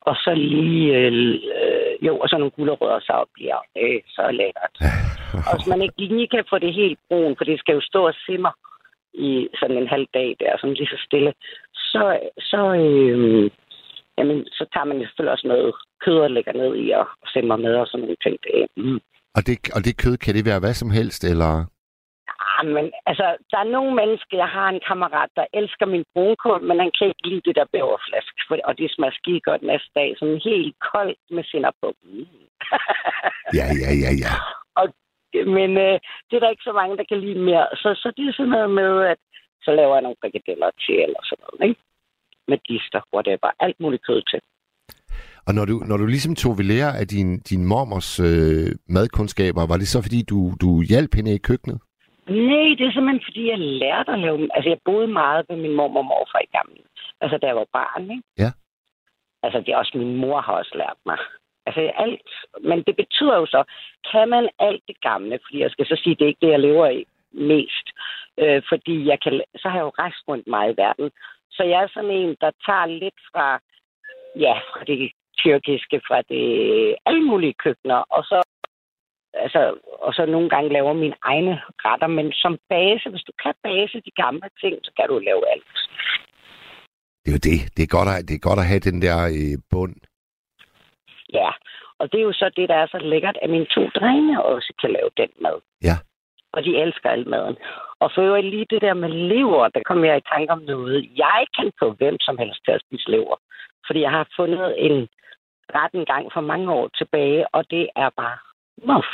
og 0.00 0.16
så 0.24 0.32
lige, 0.34 0.96
øh, 0.96 1.12
øh, 1.56 2.06
jo, 2.06 2.18
og 2.18 2.28
så 2.28 2.36
nogle 2.38 2.56
gulerødder, 2.56 3.00
så 3.00 3.16
bliver 3.34 3.60
det 3.74 4.02
så 4.16 4.24
lækkert. 4.40 4.74
Og 5.48 5.52
hvis 5.56 5.68
man 5.72 5.82
ikke 5.82 5.98
lige 5.98 6.28
kan 6.28 6.44
få 6.50 6.58
det 6.58 6.74
helt 6.74 6.98
brun, 7.08 7.34
for 7.36 7.44
det 7.44 7.58
skal 7.58 7.74
jo 7.74 7.80
stå 7.80 8.06
og 8.06 8.14
simmer 8.26 8.52
i 9.14 9.48
sådan 9.60 9.76
en 9.76 9.88
halv 9.88 10.06
dag 10.14 10.36
der, 10.40 10.58
sådan 10.58 10.74
lige 10.74 10.94
så 10.94 11.00
stille, 11.06 11.32
så, 11.74 12.18
så, 12.38 12.62
øh, 12.84 13.50
jamen, 14.18 14.38
så 14.46 14.64
tager 14.72 14.84
man 14.84 15.00
selvfølgelig 15.00 15.32
også 15.32 15.48
noget 15.48 15.74
kød 16.04 16.18
og 16.18 16.30
lægger 16.30 16.52
ned 16.52 16.76
i 16.84 16.90
og 16.90 17.06
simmer 17.32 17.56
med 17.56 17.74
og 17.74 17.86
sådan 17.86 18.00
nogle 18.00 18.16
ting. 18.24 18.36
Det, 18.44 18.66
mm. 18.76 19.00
Og 19.36 19.46
det, 19.46 19.56
og 19.76 19.80
det 19.84 19.96
kød, 20.02 20.16
kan 20.16 20.34
det 20.34 20.44
være 20.44 20.60
hvad 20.60 20.74
som 20.74 20.90
helst, 20.90 21.24
eller... 21.24 21.52
Ah, 22.58 22.66
men 22.76 22.86
altså, 23.10 23.26
der 23.50 23.58
er 23.60 23.72
nogle 23.76 23.92
mennesker, 24.00 24.36
jeg 24.44 24.50
har 24.56 24.68
en 24.68 24.82
kammerat, 24.88 25.30
der 25.36 25.46
elsker 25.58 25.86
min 25.86 26.04
brunkål, 26.14 26.62
men 26.68 26.76
han 26.82 26.92
kan 26.98 27.08
ikke 27.08 27.28
lide 27.30 27.46
det 27.48 27.56
der 27.56 27.72
bæverflask, 27.72 28.34
for, 28.48 28.54
og 28.68 28.78
det 28.78 28.94
smager 28.94 29.18
skide 29.18 29.40
godt 29.48 29.62
næste 29.62 29.90
dag, 29.98 30.08
sådan 30.18 30.40
helt 30.50 30.74
koldt 30.92 31.20
med 31.30 31.44
sinner 31.44 31.72
på. 31.82 31.88
Ja, 33.58 33.66
ja, 33.82 33.90
ja, 34.04 34.12
ja. 34.24 34.34
Men 35.58 35.70
øh, 35.86 35.96
det 36.26 36.34
er 36.36 36.42
der 36.42 36.54
ikke 36.54 36.68
så 36.70 36.72
mange, 36.80 36.96
der 36.96 37.04
kan 37.08 37.20
lide 37.20 37.40
mere. 37.50 37.66
Så, 37.82 37.88
så 38.02 38.12
det 38.16 38.24
er 38.28 38.32
sådan 38.32 38.54
noget 38.56 38.70
med, 38.70 38.92
at 39.12 39.20
så 39.64 39.70
laver 39.78 39.94
jeg 39.94 40.02
nogle 40.02 40.20
frikadeller 40.22 40.70
til, 40.84 40.96
eller 41.06 41.20
sådan 41.24 41.44
noget, 41.44 41.68
ikke? 41.68 41.80
Med 42.50 42.58
dister, 42.68 43.00
whatever. 43.14 43.50
Alt 43.60 43.80
muligt 43.80 44.06
kød 44.06 44.22
til. 44.30 44.40
Og 45.46 45.54
når 45.54 45.64
du, 45.64 45.74
når 45.88 45.96
du 45.96 46.06
ligesom 46.06 46.34
tog 46.34 46.58
ved 46.58 46.64
lære 46.64 46.98
af 47.00 47.06
din, 47.08 47.40
din 47.50 47.66
mormors 47.66 48.20
øh, 48.20 48.68
madkundskaber, 48.96 49.66
var 49.66 49.76
det 49.76 49.88
så 49.88 50.02
fordi, 50.02 50.20
du, 50.22 50.38
du 50.62 50.82
hjalp 50.82 51.14
hende 51.14 51.34
i 51.34 51.38
køkkenet? 51.38 51.78
Nej, 52.28 52.68
det 52.78 52.86
er 52.86 52.92
simpelthen, 52.92 53.24
fordi 53.24 53.50
jeg 53.50 53.58
lærte 53.58 54.12
at 54.12 54.18
lave... 54.18 54.48
Altså, 54.54 54.68
jeg 54.68 54.78
boede 54.84 55.06
meget 55.06 55.46
med 55.48 55.56
min 55.56 55.74
mor 55.74 55.84
og 55.84 56.04
morfar 56.04 56.40
i 56.44 56.56
gamle. 56.56 56.82
Altså, 57.20 57.38
da 57.38 57.46
jeg 57.46 57.56
var 57.56 57.66
barn, 57.72 58.10
ikke? 58.10 58.22
Ja. 58.38 58.50
Altså, 59.42 59.58
det 59.60 59.68
er 59.68 59.76
også 59.76 59.98
min 59.98 60.16
mor 60.16 60.40
har 60.40 60.52
også 60.52 60.74
lært 60.74 60.98
mig. 61.06 61.18
Altså, 61.66 61.80
alt. 62.04 62.30
Men 62.60 62.82
det 62.82 62.96
betyder 62.96 63.36
jo 63.36 63.46
så, 63.46 63.64
kan 64.12 64.28
man 64.28 64.48
alt 64.58 64.82
det 64.88 65.00
gamle? 65.00 65.38
Fordi 65.44 65.58
jeg 65.60 65.70
skal 65.70 65.86
så 65.86 66.00
sige, 66.02 66.14
det 66.14 66.24
er 66.24 66.28
ikke 66.28 66.46
det, 66.46 66.52
jeg 66.52 66.60
lever 66.60 66.86
i 66.88 67.04
mest. 67.32 67.86
Øh, 68.38 68.62
fordi 68.68 69.06
jeg 69.06 69.18
kan, 69.20 69.42
så 69.56 69.68
har 69.68 69.78
jeg 69.78 69.84
jo 69.84 69.98
rejst 69.98 70.22
rundt 70.28 70.46
meget 70.46 70.72
i 70.72 70.76
verden. 70.76 71.10
Så 71.50 71.62
jeg 71.62 71.82
er 71.82 71.88
sådan 71.94 72.10
en, 72.10 72.36
der 72.40 72.50
tager 72.66 72.86
lidt 72.86 73.20
fra, 73.32 73.60
ja, 74.36 74.54
fra 74.72 74.84
det 74.84 75.12
tyrkiske, 75.38 76.00
fra 76.08 76.22
det 76.22 76.44
alle 77.06 77.22
mulige 77.22 77.54
køkkener, 77.64 78.00
og 78.10 78.24
så 78.24 78.42
altså, 79.34 79.78
og 80.00 80.14
så 80.14 80.26
nogle 80.26 80.48
gange 80.48 80.72
laver 80.72 80.92
mine 80.92 81.16
egne 81.22 81.60
retter, 81.84 82.06
men 82.06 82.32
som 82.32 82.58
base, 82.68 83.10
hvis 83.10 83.26
du 83.28 83.32
kan 83.42 83.54
base 83.62 84.00
de 84.06 84.10
gamle 84.22 84.48
ting, 84.60 84.74
så 84.84 84.90
kan 84.96 85.08
du 85.08 85.18
lave 85.18 85.42
alt. 85.52 85.76
Det 87.22 87.28
er 87.30 87.36
jo 87.38 87.44
det. 87.50 87.58
Det 87.76 87.82
er 87.82 87.94
godt 87.96 88.08
at, 88.14 88.28
det 88.28 88.34
er 88.34 88.48
godt 88.48 88.60
at 88.62 88.70
have 88.72 88.80
den 88.90 89.02
der 89.02 89.18
øh, 89.38 89.58
bund. 89.70 89.96
Ja, 91.32 91.50
og 91.98 92.12
det 92.12 92.18
er 92.20 92.26
jo 92.30 92.32
så 92.32 92.50
det, 92.56 92.68
der 92.68 92.74
er 92.74 92.86
så 92.86 92.98
lækkert, 92.98 93.38
at 93.42 93.50
mine 93.50 93.66
to 93.66 93.82
drenge 93.98 94.42
også 94.42 94.72
kan 94.80 94.90
lave 94.90 95.10
den 95.16 95.30
mad. 95.40 95.58
Ja. 95.82 95.96
Og 96.52 96.64
de 96.64 96.80
elsker 96.82 97.10
al 97.10 97.28
maden. 97.28 97.56
Og 98.00 98.10
for 98.14 98.22
øvrigt 98.22 98.46
lige 98.46 98.66
det 98.70 98.82
der 98.82 98.94
med 98.94 99.08
lever, 99.08 99.68
der 99.68 99.82
kom 99.86 100.04
jeg 100.04 100.16
i 100.16 100.28
tanke 100.32 100.52
om 100.52 100.62
noget. 100.62 101.10
Jeg 101.16 101.46
kan 101.56 101.72
få 101.78 101.92
hvem 101.92 102.16
som 102.20 102.38
helst 102.38 102.60
til 102.64 102.72
at 102.72 102.82
spise 102.86 103.10
lever. 103.10 103.36
Fordi 103.86 104.00
jeg 104.00 104.10
har 104.10 104.28
fundet 104.36 104.74
en 104.86 105.08
ret 105.74 105.92
en 105.94 106.04
gang 106.04 106.24
for 106.32 106.40
mange 106.40 106.72
år 106.72 106.88
tilbage, 106.98 107.54
og 107.54 107.70
det 107.70 107.88
er 107.96 108.10
bare 108.16 108.38
muff. 108.86 109.10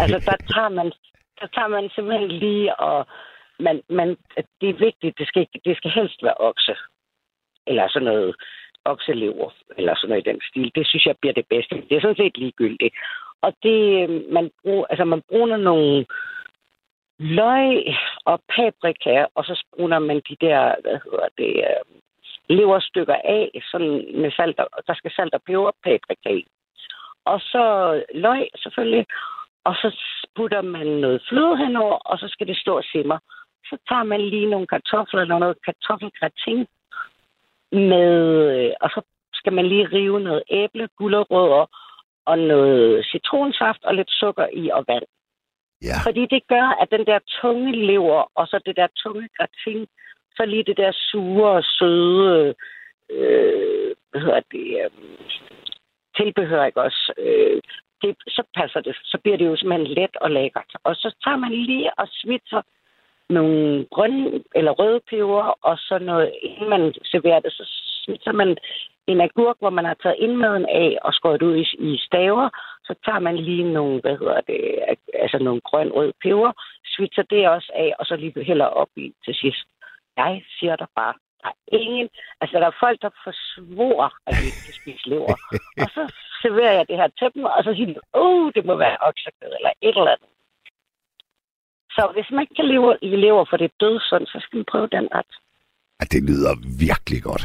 Altså, 0.00 0.18
der 0.30 0.36
tager 0.54 0.68
man, 0.68 0.92
der 1.40 1.46
tager 1.54 1.68
man 1.68 1.90
simpelthen 1.94 2.28
lige, 2.28 2.80
og 2.80 3.06
man, 3.58 3.82
man, 3.88 4.08
det 4.60 4.68
er 4.68 4.84
vigtigt, 4.86 5.18
det 5.18 5.28
skal, 5.28 5.46
det 5.64 5.76
skal 5.76 5.90
helst 5.90 6.22
være 6.22 6.40
okse. 6.40 6.74
Eller 7.66 7.88
sådan 7.88 8.08
noget 8.08 8.34
okselever, 8.84 9.50
eller 9.76 9.94
sådan 9.94 10.08
noget 10.08 10.26
i 10.26 10.30
den 10.30 10.40
stil. 10.50 10.72
Det 10.74 10.86
synes 10.86 11.06
jeg 11.06 11.16
bliver 11.20 11.34
det 11.34 11.46
bedste. 11.50 11.74
Det 11.88 11.96
er 11.96 12.00
sådan 12.00 12.16
set 12.22 12.38
ligegyldigt. 12.38 12.94
Og 13.42 13.52
det, 13.62 13.80
øh, 14.02 14.32
man, 14.32 14.50
bruger, 14.62 14.86
altså 14.90 15.04
man 15.04 15.22
bruger 15.28 15.56
nogle 15.56 16.06
løg 17.18 17.84
og 18.24 18.40
paprika, 18.56 19.26
og 19.34 19.44
så 19.44 19.64
bruger 19.76 19.98
man 19.98 20.22
de 20.28 20.36
der, 20.40 20.74
hvad 20.82 20.98
hedder 21.04 21.28
det, 21.38 21.56
øh, 21.56 21.84
leverstykker 22.48 23.14
af, 23.24 23.50
sådan 23.70 24.20
med 24.22 24.30
salt, 24.30 24.60
og, 24.60 24.68
der 24.86 24.94
skal 24.94 25.10
salt 25.10 25.34
og 25.34 25.42
peber 25.42 25.66
og 25.66 25.76
paprika 25.84 26.28
i. 26.28 26.46
Og 27.32 27.40
så 27.40 27.64
løg 28.14 28.48
selvfølgelig, 28.62 29.06
og 29.64 29.74
så 29.74 29.88
putter 30.36 30.62
man 30.62 30.86
noget 30.86 31.22
fløde 31.28 31.56
henover, 31.56 31.98
og 32.10 32.18
så 32.18 32.28
skal 32.28 32.46
det 32.46 32.56
stå 32.56 32.76
og 32.76 32.84
simmer. 32.92 33.18
Så 33.68 33.76
tager 33.88 34.02
man 34.02 34.20
lige 34.20 34.50
nogle 34.50 34.66
kartofler 34.66 35.20
eller 35.20 35.38
noget 35.38 35.56
kartoffelgratin 35.64 36.66
med, 37.72 38.12
øh, 38.54 38.72
og 38.80 38.90
så 38.90 39.00
skal 39.34 39.52
man 39.52 39.66
lige 39.66 39.88
rive 39.92 40.20
noget 40.20 40.42
æble, 40.50 40.88
gulerødder 40.98 41.66
og 42.26 42.38
noget 42.38 43.06
citronsaft 43.06 43.84
og 43.84 43.94
lidt 43.94 44.10
sukker 44.10 44.46
i 44.52 44.70
og 44.70 44.84
vand. 44.88 45.06
Ja. 45.82 45.98
Fordi 46.06 46.26
det 46.34 46.42
gør, 46.48 46.66
at 46.80 46.90
den 46.90 47.06
der 47.06 47.18
tunge 47.40 47.86
lever, 47.86 48.32
og 48.34 48.46
så 48.46 48.60
det 48.66 48.76
der 48.76 48.88
tunge 49.02 49.28
gratin, 49.36 49.86
så 50.36 50.44
lige 50.46 50.64
det 50.64 50.76
der 50.76 50.92
sure 50.92 51.50
og 51.50 51.64
søde, 51.64 52.54
øh, 53.10 53.94
hvad 54.10 54.20
hedder 54.20 54.40
det, 54.52 54.66
øh, 54.84 54.90
tilbehør, 56.18 56.64
ikke 56.64 56.82
også? 56.82 57.12
Øh, 57.18 57.60
det, 58.02 58.16
så 58.28 58.42
passer 58.56 58.80
det. 58.80 58.96
Så 59.04 59.18
bliver 59.22 59.36
det 59.36 59.46
jo 59.46 59.56
simpelthen 59.56 59.94
let 59.94 60.16
og 60.16 60.30
lækkert. 60.30 60.72
Og 60.84 60.96
så 60.96 61.14
tager 61.24 61.36
man 61.36 61.52
lige 61.52 61.90
og 61.98 62.08
svitser 62.10 62.62
nogle 63.30 63.86
grønne 63.94 64.44
eller 64.54 64.72
røde 64.72 65.00
peber, 65.10 65.58
og 65.62 65.78
så 65.78 65.98
noget, 65.98 66.32
inden 66.42 66.68
man 66.70 66.94
serverer 67.04 67.40
det, 67.40 67.52
så 67.52 67.64
svitser 68.04 68.32
man 68.32 68.56
en 69.06 69.20
agurk, 69.20 69.56
hvor 69.58 69.70
man 69.70 69.84
har 69.84 69.96
taget 70.02 70.16
indmaden 70.18 70.66
af 70.66 70.98
og 71.02 71.14
skåret 71.14 71.42
ud 71.42 71.56
i, 71.56 71.66
i 71.78 71.98
staver. 72.06 72.48
Så 72.84 72.94
tager 73.04 73.18
man 73.18 73.36
lige 73.36 73.72
nogle, 73.72 74.00
hvad 74.00 74.16
hedder 74.18 74.40
det, 74.40 74.60
altså 75.14 75.38
nogle 75.38 75.60
grøn 75.60 75.92
rød 75.92 76.12
peber, 76.22 76.52
svitser 76.86 77.22
det 77.22 77.48
også 77.48 77.72
af, 77.74 77.94
og 77.98 78.06
så 78.06 78.16
lige 78.16 78.44
hælder 78.44 78.66
op 78.66 78.88
i 78.96 79.12
til 79.24 79.34
sidst. 79.34 79.66
Jeg 80.16 80.42
siger 80.58 80.76
der 80.76 80.86
bare, 80.96 81.14
der 81.42 81.48
er 81.48 81.78
ingen... 81.78 82.08
Altså, 82.40 82.54
der 82.58 82.66
er 82.66 82.80
folk, 82.84 82.98
der 83.02 83.10
forsvorer, 83.24 84.10
at 84.26 84.32
de 84.38 84.44
ikke 84.48 84.62
kan 84.66 84.74
spise 84.80 85.08
lever. 85.12 85.34
og 85.82 85.88
så 85.96 86.02
serverer 86.42 86.74
jeg 86.78 86.88
det 86.88 86.96
her 86.96 87.08
til 87.18 87.28
dem, 87.34 87.44
og 87.44 87.60
så 87.64 87.70
siger 87.74 87.86
de, 87.92 88.00
åh, 88.14 88.44
oh, 88.44 88.52
det 88.54 88.64
må 88.64 88.74
være 88.76 88.96
oksekød, 89.08 89.52
eller 89.58 89.72
et 89.82 89.96
eller 89.98 90.14
andet. 90.16 90.30
Så 91.96 92.02
hvis 92.14 92.30
man 92.30 92.40
ikke 92.40 92.54
kan 92.54 92.68
leve 92.72 92.98
i 93.02 93.08
lever 93.26 93.44
for 93.50 93.56
det 93.56 93.70
død, 93.80 94.00
så 94.00 94.38
skal 94.42 94.56
man 94.56 94.70
prøve 94.72 94.88
den 94.96 95.08
ret. 95.14 95.32
Ja, 96.00 96.04
det 96.14 96.22
lyder 96.30 96.52
virkelig 96.86 97.22
godt. 97.22 97.44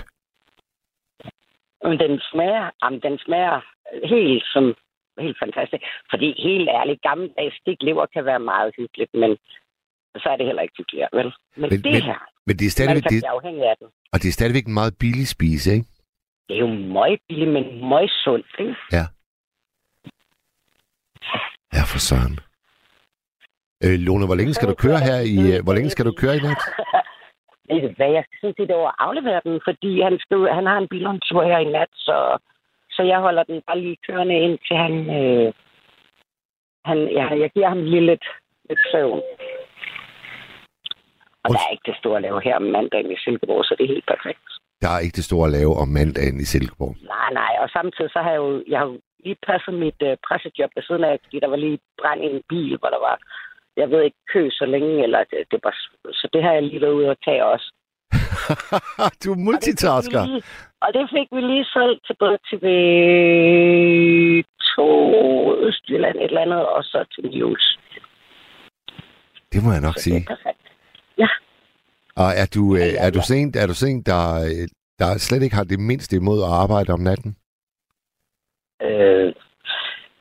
Men 1.87 1.99
den 1.99 2.19
smager, 2.31 2.69
jamen, 2.83 2.99
den 3.07 3.17
smager 3.25 3.61
helt 4.13 4.43
som 4.53 4.75
helt 5.19 5.39
fantastisk. 5.43 5.83
Fordi 6.09 6.27
helt 6.47 6.69
ærligt, 6.69 7.01
gammeldags 7.01 7.55
lever 7.81 8.05
kan 8.05 8.25
være 8.25 8.39
meget 8.39 8.73
hyggeligt, 8.77 9.13
men 9.13 9.37
så 10.21 10.29
er 10.29 10.37
det 10.37 10.45
heller 10.45 10.61
ikke 10.61 10.77
hyggeligt, 10.77 11.09
vel? 11.13 11.33
Men, 11.55 11.69
men 11.69 11.69
det 11.69 11.93
men, 11.93 12.01
her, 12.01 12.19
men 12.47 12.53
det 12.59 12.65
er 12.65 12.69
stadigvæk, 12.77 13.03
man 13.03 13.13
det, 13.13 13.23
afhængig 13.23 13.63
af 13.71 13.75
den. 13.79 13.87
og 14.13 14.17
det 14.21 14.27
er 14.27 14.31
stadigvæk 14.39 14.65
en 14.67 14.73
meget 14.73 14.93
billig 14.99 15.27
spise, 15.27 15.73
ikke? 15.73 15.87
Det 16.47 16.55
er 16.55 16.59
jo 16.59 16.67
meget 16.67 17.19
billigt, 17.27 17.51
men 17.51 17.89
meget 17.89 18.11
sundt, 18.23 18.45
ikke? 18.59 18.75
Ja. 18.91 19.05
Ja, 21.77 21.83
for 21.91 21.99
søren. 22.09 22.35
Øh, 23.83 23.97
Lone, 24.05 24.25
hvor 24.25 24.35
længe 24.35 24.53
skal 24.53 24.67
du 24.71 24.75
køre 24.85 24.99
her 25.07 25.19
i... 25.35 25.37
øh, 25.53 25.63
Hvor 25.63 25.73
længe 25.73 25.89
skal 25.89 26.05
du 26.05 26.13
køre 26.21 26.35
i 26.37 26.39
nat? 26.47 26.61
Hvad, 27.97 28.09
jeg 28.17 28.23
skal 28.25 28.37
sådan 28.41 28.55
set 28.59 28.71
over 28.77 28.89
at 28.89 28.95
aflevere 28.99 29.41
den, 29.43 29.61
fordi 29.67 30.01
han, 30.01 30.15
skal, 30.23 30.37
han 30.57 30.65
har 30.65 30.77
en 30.77 30.87
bilrundtur 30.87 31.43
her 31.43 31.57
i 31.57 31.71
nat, 31.77 31.91
så, 31.93 32.37
så 32.95 33.01
jeg 33.03 33.19
holder 33.19 33.43
den 33.43 33.61
bare 33.67 33.79
lige 33.79 33.97
kørende 34.07 34.35
ind 34.45 34.57
til 34.67 34.75
han... 34.83 34.93
Øh, 35.19 35.53
han 36.85 36.97
ja, 37.17 37.25
jeg 37.43 37.49
giver 37.55 37.69
ham 37.69 37.83
lige 37.83 38.05
lidt, 38.05 38.25
lidt 38.69 38.79
søvn. 38.91 39.21
Og 41.43 41.49
der 41.53 41.59
er 41.67 41.71
ikke 41.75 41.87
det 41.91 41.97
store 42.01 42.17
at 42.19 42.25
lave 42.27 42.39
her 42.47 42.55
om 42.61 42.67
mandagen 42.77 43.11
i 43.11 43.17
Silkeborg, 43.25 43.65
så 43.65 43.75
det 43.77 43.83
er 43.85 43.93
helt 43.95 44.07
perfekt. 44.13 44.43
Der 44.81 44.89
er 44.95 44.99
ikke 45.05 45.17
det 45.19 45.27
store 45.29 45.45
at 45.47 45.55
lave 45.59 45.73
om 45.83 45.87
mandagen 45.99 46.37
i 46.45 46.47
Silkeborg. 46.53 46.93
Nej, 47.15 47.29
nej, 47.41 47.53
og 47.63 47.67
samtidig 47.77 48.11
så 48.11 48.19
har 48.25 48.31
jeg 48.35 48.41
jo, 48.45 48.63
jeg 48.71 48.79
har 48.79 48.87
jo 48.91 48.97
lige 49.25 49.37
passet 49.49 49.73
mit 49.83 49.99
øh, 50.09 50.17
pressejob 50.27 50.71
ved 50.75 50.83
siden 50.87 51.03
af, 51.09 51.13
fordi 51.23 51.37
der 51.43 51.49
var 51.53 51.59
lige 51.65 51.79
brand 52.01 52.21
i 52.23 52.29
en 52.35 52.41
bil, 52.51 52.75
hvor 52.79 52.89
der 52.95 53.01
var, 53.07 53.15
jeg 53.81 53.87
ved 53.91 54.01
ikke, 54.07 54.19
kø 54.33 54.41
så 54.59 54.65
længe, 54.73 55.03
eller 55.05 55.19
det, 55.31 55.39
det 55.51 55.59
var, 55.63 55.73
så 56.19 56.25
det 56.33 56.43
har 56.43 56.51
jeg 56.53 56.63
lige 56.63 56.81
været 56.81 56.97
ude 56.99 57.09
og 57.15 57.17
tage 57.27 57.45
også. 57.53 57.67
du 59.23 59.27
er 59.35 59.39
multitasker. 59.47 60.21
Og 60.21 60.27
det, 60.27 60.29
fik 60.29 60.31
vi 60.31 60.31
lige, 60.31 60.43
og 60.85 60.89
det 60.97 61.05
fik 61.15 61.27
vi 61.35 61.41
lige 61.51 61.65
solgt 61.75 62.01
til 62.07 62.15
både 62.23 62.37
til 62.49 62.59
to 64.75 64.89
Østjylland 65.67 66.17
et 66.17 66.23
eller 66.23 66.41
andet, 66.41 66.65
og 66.65 66.83
så 66.83 67.05
til 67.13 67.23
News. 67.31 67.79
Det 69.51 69.59
må 69.63 69.69
jeg 69.71 69.81
nok 69.87 69.93
Så 69.93 69.99
det 69.99 70.03
sige. 70.03 70.17
er 70.21 70.35
perfekt. 70.35 70.62
Ja, 71.17 71.29
Og 72.15 72.29
er 72.41 72.47
du, 72.55 72.75
øh, 72.75 72.79
Ja, 72.79 72.85
ja, 72.85 73.05
er 73.05 73.09
du 73.09 73.21
ja. 73.23 73.29
sent, 73.31 73.55
er 73.55 73.67
du 73.67 73.73
sent 73.73 74.05
der, 74.05 74.23
øh, 74.49 74.67
der 74.99 75.17
slet 75.17 75.43
ikke 75.43 75.55
har 75.55 75.63
det 75.63 75.79
mindste 75.79 76.15
imod 76.15 76.39
at 76.43 76.51
arbejde 76.63 76.93
om 76.93 76.99
natten? 76.99 77.35
øh, 78.87 79.33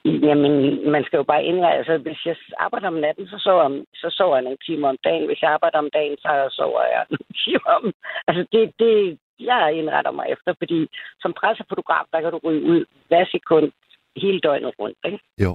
jamen, 0.04 0.52
man 0.94 1.04
skal 1.04 1.16
jo 1.16 1.22
bare 1.32 1.44
indrette, 1.44 1.78
altså 1.78 1.98
hvis 1.98 2.26
jeg 2.26 2.36
arbejder 2.58 2.88
om 2.88 3.00
natten, 3.06 3.26
så 3.26 3.38
sover, 3.38 3.62
jeg, 3.68 3.84
så 3.94 4.08
sover 4.10 4.36
jeg 4.36 4.44
nogle 4.44 4.64
timer 4.66 4.88
om 4.88 4.98
dagen. 5.04 5.26
Hvis 5.26 5.42
jeg 5.42 5.50
arbejder 5.50 5.78
om 5.78 5.90
dagen, 5.98 6.16
så 6.18 6.30
sover 6.58 6.82
jeg 6.94 7.06
nogle 7.10 7.34
timer 7.44 7.70
om. 7.78 7.92
Altså 8.28 8.42
det, 8.52 8.72
det, 8.78 9.18
jeg 9.40 9.74
indretter 9.78 10.10
mig 10.10 10.26
efter, 10.34 10.54
fordi 10.58 10.88
som 11.22 11.32
pressefotograf, 11.40 12.04
der 12.12 12.20
kan 12.20 12.32
du 12.32 12.40
ryge 12.44 12.62
ud 12.72 12.84
hver 13.08 13.24
sekund 13.34 13.72
hele 14.16 14.40
døgnet 14.40 14.72
rundt, 14.78 14.98
ikke? 15.04 15.20
Jo. 15.44 15.52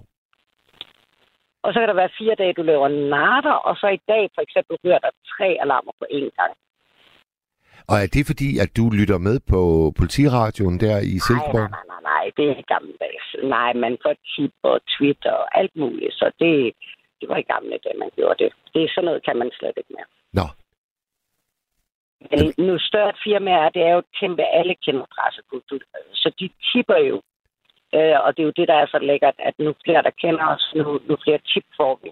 Og 1.67 1.73
så 1.73 1.79
kan 1.79 1.89
der 1.89 2.01
være 2.03 2.17
fire 2.19 2.35
dage, 2.35 2.53
du 2.53 2.63
laver 2.71 2.89
natter, 3.15 3.57
og 3.67 3.73
så 3.81 3.87
i 3.87 4.01
dag 4.11 4.23
for 4.35 4.41
eksempel 4.41 4.75
hører 4.85 4.99
der 5.05 5.11
tre 5.33 5.47
alarmer 5.63 5.93
på 5.99 6.05
én 6.19 6.29
gang. 6.39 6.53
Og 7.89 7.95
er 8.03 8.07
det 8.15 8.23
fordi, 8.31 8.49
at 8.63 8.69
du 8.77 8.83
lytter 8.99 9.19
med 9.27 9.37
på 9.53 9.61
politiradioen 9.99 10.77
der 10.85 10.97
i 11.13 11.15
Nej, 11.17 11.25
Silkeborg? 11.27 11.69
nej, 11.75 11.85
nej, 11.91 12.01
nej, 12.11 12.25
det 12.37 12.45
er 12.49 12.61
gammeldags. 12.73 13.27
Nej, 13.55 13.69
man 13.83 13.93
får 14.03 14.15
tip 14.31 14.53
og 14.71 14.77
Twitter 14.93 15.33
og 15.43 15.47
alt 15.59 15.75
muligt, 15.83 16.13
så 16.19 16.25
det, 16.41 16.53
det 17.19 17.25
var 17.31 17.37
i 17.39 17.49
gamle 17.53 17.75
dage, 17.83 17.97
man 18.03 18.11
gjorde 18.17 18.43
det. 18.43 18.51
Det 18.73 18.81
er 18.83 18.89
sådan 18.91 19.05
noget, 19.07 19.25
kan 19.27 19.37
man 19.41 19.49
slet 19.57 19.77
ikke 19.77 19.93
mere. 19.97 20.09
Nå, 20.39 20.45
Men 22.31 22.39
nu 22.67 22.73
større 22.89 23.09
et 23.09 23.23
firma 23.27 23.51
er, 23.51 23.69
det 23.75 23.81
er 23.89 23.93
jo 23.97 24.03
kæmpe, 24.19 24.43
alle 24.59 24.75
kender 24.85 25.05
pressekultur. 25.15 25.79
Så 26.21 26.27
de 26.39 26.49
tipper 26.69 26.99
jo. 27.09 27.21
Øh, 27.95 28.17
og 28.25 28.29
det 28.31 28.41
er 28.41 28.49
jo 28.49 28.57
det, 28.59 28.67
der 28.67 28.77
er 28.79 28.87
så 28.93 28.99
lækkert, 29.09 29.37
at 29.39 29.55
nu 29.59 29.73
flere, 29.85 30.03
der 30.07 30.19
kender 30.23 30.45
os, 30.55 30.65
nu, 30.75 30.99
nu 31.07 31.17
flere 31.23 31.39
tip 31.51 31.65
får 31.79 31.99
vi. 32.03 32.09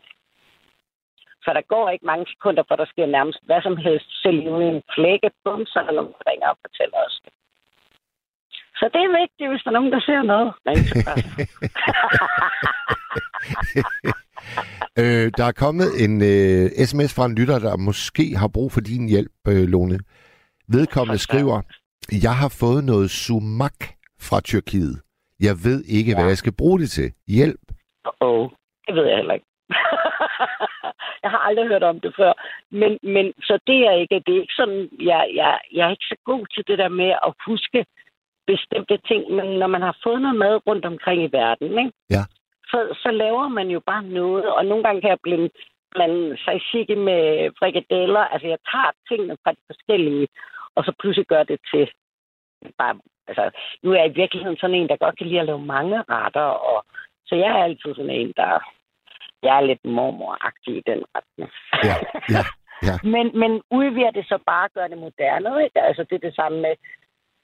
Så 1.44 1.50
der 1.58 1.62
går 1.74 1.90
ikke 1.90 2.06
mange 2.12 2.26
sekunder, 2.34 2.64
for 2.68 2.76
der 2.76 2.86
sker 2.86 3.06
nærmest 3.06 3.40
hvad 3.48 3.62
som 3.62 3.78
helst. 3.78 4.08
Selv 4.24 4.40
uden 4.54 4.76
en 4.76 4.84
flække, 4.96 5.30
bum, 5.44 5.66
så 5.66 5.80
er 5.80 5.86
der 5.86 5.92
nogen, 6.00 6.14
der 6.18 6.32
ringer 6.32 6.48
og 6.54 6.58
fortæller 6.66 6.98
os 7.08 7.20
det. 7.26 7.34
Så 8.80 8.86
det 8.94 9.02
er 9.04 9.18
vigtigt, 9.22 9.50
hvis 9.50 9.64
der 9.64 9.70
er 9.70 9.80
nogen, 9.80 9.92
der 9.96 10.02
ser 10.10 10.22
noget. 10.34 10.50
Øh, 15.00 15.32
der 15.38 15.46
er 15.46 15.52
kommet 15.52 16.04
en 16.04 16.22
øh, 16.22 16.86
sms 16.86 17.16
fra 17.16 17.26
en 17.26 17.36
lytter, 17.36 17.60
der 17.60 17.78
måske 17.78 18.38
har 18.38 18.48
brug 18.48 18.72
for 18.72 18.82
din 18.82 19.10
hjælp, 19.10 19.32
øh, 19.48 19.68
Lone. 19.68 20.00
Vedkommende 20.68 21.20
skriver, 21.20 21.62
jeg 22.12 22.36
har 22.36 22.50
fået 22.60 22.84
noget 22.84 23.12
sumak 23.12 23.80
fra 24.22 24.42
Tyrkiet. 24.42 25.05
Jeg 25.40 25.56
ved 25.66 25.84
ikke, 25.98 26.12
ja. 26.12 26.18
hvad 26.18 26.28
jeg 26.28 26.38
skal 26.38 26.56
bruge 26.62 26.80
det 26.80 26.90
til. 26.90 27.14
Hjælp. 27.28 27.66
Åh, 28.06 28.30
oh, 28.30 28.50
det 28.88 28.96
ved 28.96 29.06
jeg 29.06 29.18
heller 29.18 29.34
ikke. 29.34 29.46
jeg 31.24 31.32
har 31.32 31.42
aldrig 31.48 31.68
hørt 31.68 31.84
om 31.84 32.00
det 32.00 32.14
før. 32.18 32.34
Men, 32.72 33.00
men 33.04 33.34
så 33.48 33.60
det 33.68 33.80
er 33.90 33.92
ikke, 33.92 34.24
det 34.26 34.36
er 34.36 34.42
ikke 34.42 34.60
sådan, 34.62 34.90
jeg, 35.00 35.32
jeg, 35.36 35.60
jeg 35.74 35.86
er 35.88 35.92
ikke 35.92 36.12
så 36.14 36.18
god 36.26 36.46
til 36.54 36.64
det 36.68 36.78
der 36.78 36.90
med 36.90 37.12
at 37.28 37.34
huske 37.46 37.86
bestemte 38.48 38.98
ting. 39.10 39.32
Men 39.32 39.48
når 39.60 39.68
man 39.68 39.82
har 39.82 39.98
fået 40.04 40.22
noget 40.22 40.38
mad 40.38 40.68
rundt 40.68 40.86
omkring 40.86 41.24
i 41.24 41.30
verden, 41.32 41.70
ikke? 41.80 41.92
Ja. 42.10 42.24
Så, 42.72 42.80
så 43.04 43.12
laver 43.12 43.48
man 43.48 43.68
jo 43.68 43.80
bare 43.80 44.04
noget. 44.04 44.46
Og 44.46 44.66
nogle 44.66 44.84
gange 44.84 45.02
kan 45.02 45.10
jeg 45.10 45.20
blande, 45.24 45.50
blande 45.92 46.38
tzatziki 46.38 46.96
med 46.96 47.52
frikadeller. 47.60 48.24
Altså, 48.34 48.48
jeg 48.48 48.60
tager 48.72 48.92
tingene 49.10 49.38
fra 49.44 49.52
de 49.52 49.64
forskellige, 49.72 50.28
og 50.76 50.84
så 50.84 50.92
pludselig 51.00 51.28
gør 51.28 51.44
det 51.44 51.60
til 51.74 51.90
bare... 52.78 52.96
Altså, 53.28 53.52
nu 53.84 53.92
er 53.92 53.96
jeg 53.96 54.10
i 54.12 54.20
virkeligheden 54.22 54.58
sådan 54.58 54.76
en, 54.76 54.90
der 54.90 55.04
godt 55.06 55.18
kan 55.18 55.28
lide 55.28 55.40
at 55.40 55.46
lave 55.46 55.66
mange 55.76 56.04
retter, 56.10 56.50
og 56.72 56.86
så 57.26 57.36
jeg 57.36 57.50
er 57.52 57.64
altid 57.64 57.96
sådan 57.96 58.18
en, 58.20 58.34
der... 58.38 58.52
Jeg 59.44 59.58
er 59.58 59.62
lidt 59.62 59.86
mormoragtig 59.86 60.78
i 60.78 60.84
den 60.88 61.04
retning. 61.16 61.50
Ja, 61.90 61.96
ja, 62.36 62.44
ja. 62.88 62.96
men, 63.14 63.26
men 63.42 63.52
udvider 63.72 64.12
det 64.12 64.26
så 64.28 64.38
bare 64.46 64.66
at 64.66 64.74
gøre 64.74 64.90
det 64.90 64.98
moderne, 64.98 65.64
ikke? 65.64 65.82
Altså, 65.82 66.04
det 66.04 66.16
er 66.16 66.28
det 66.28 66.36
samme 66.36 66.62
med... 66.62 66.76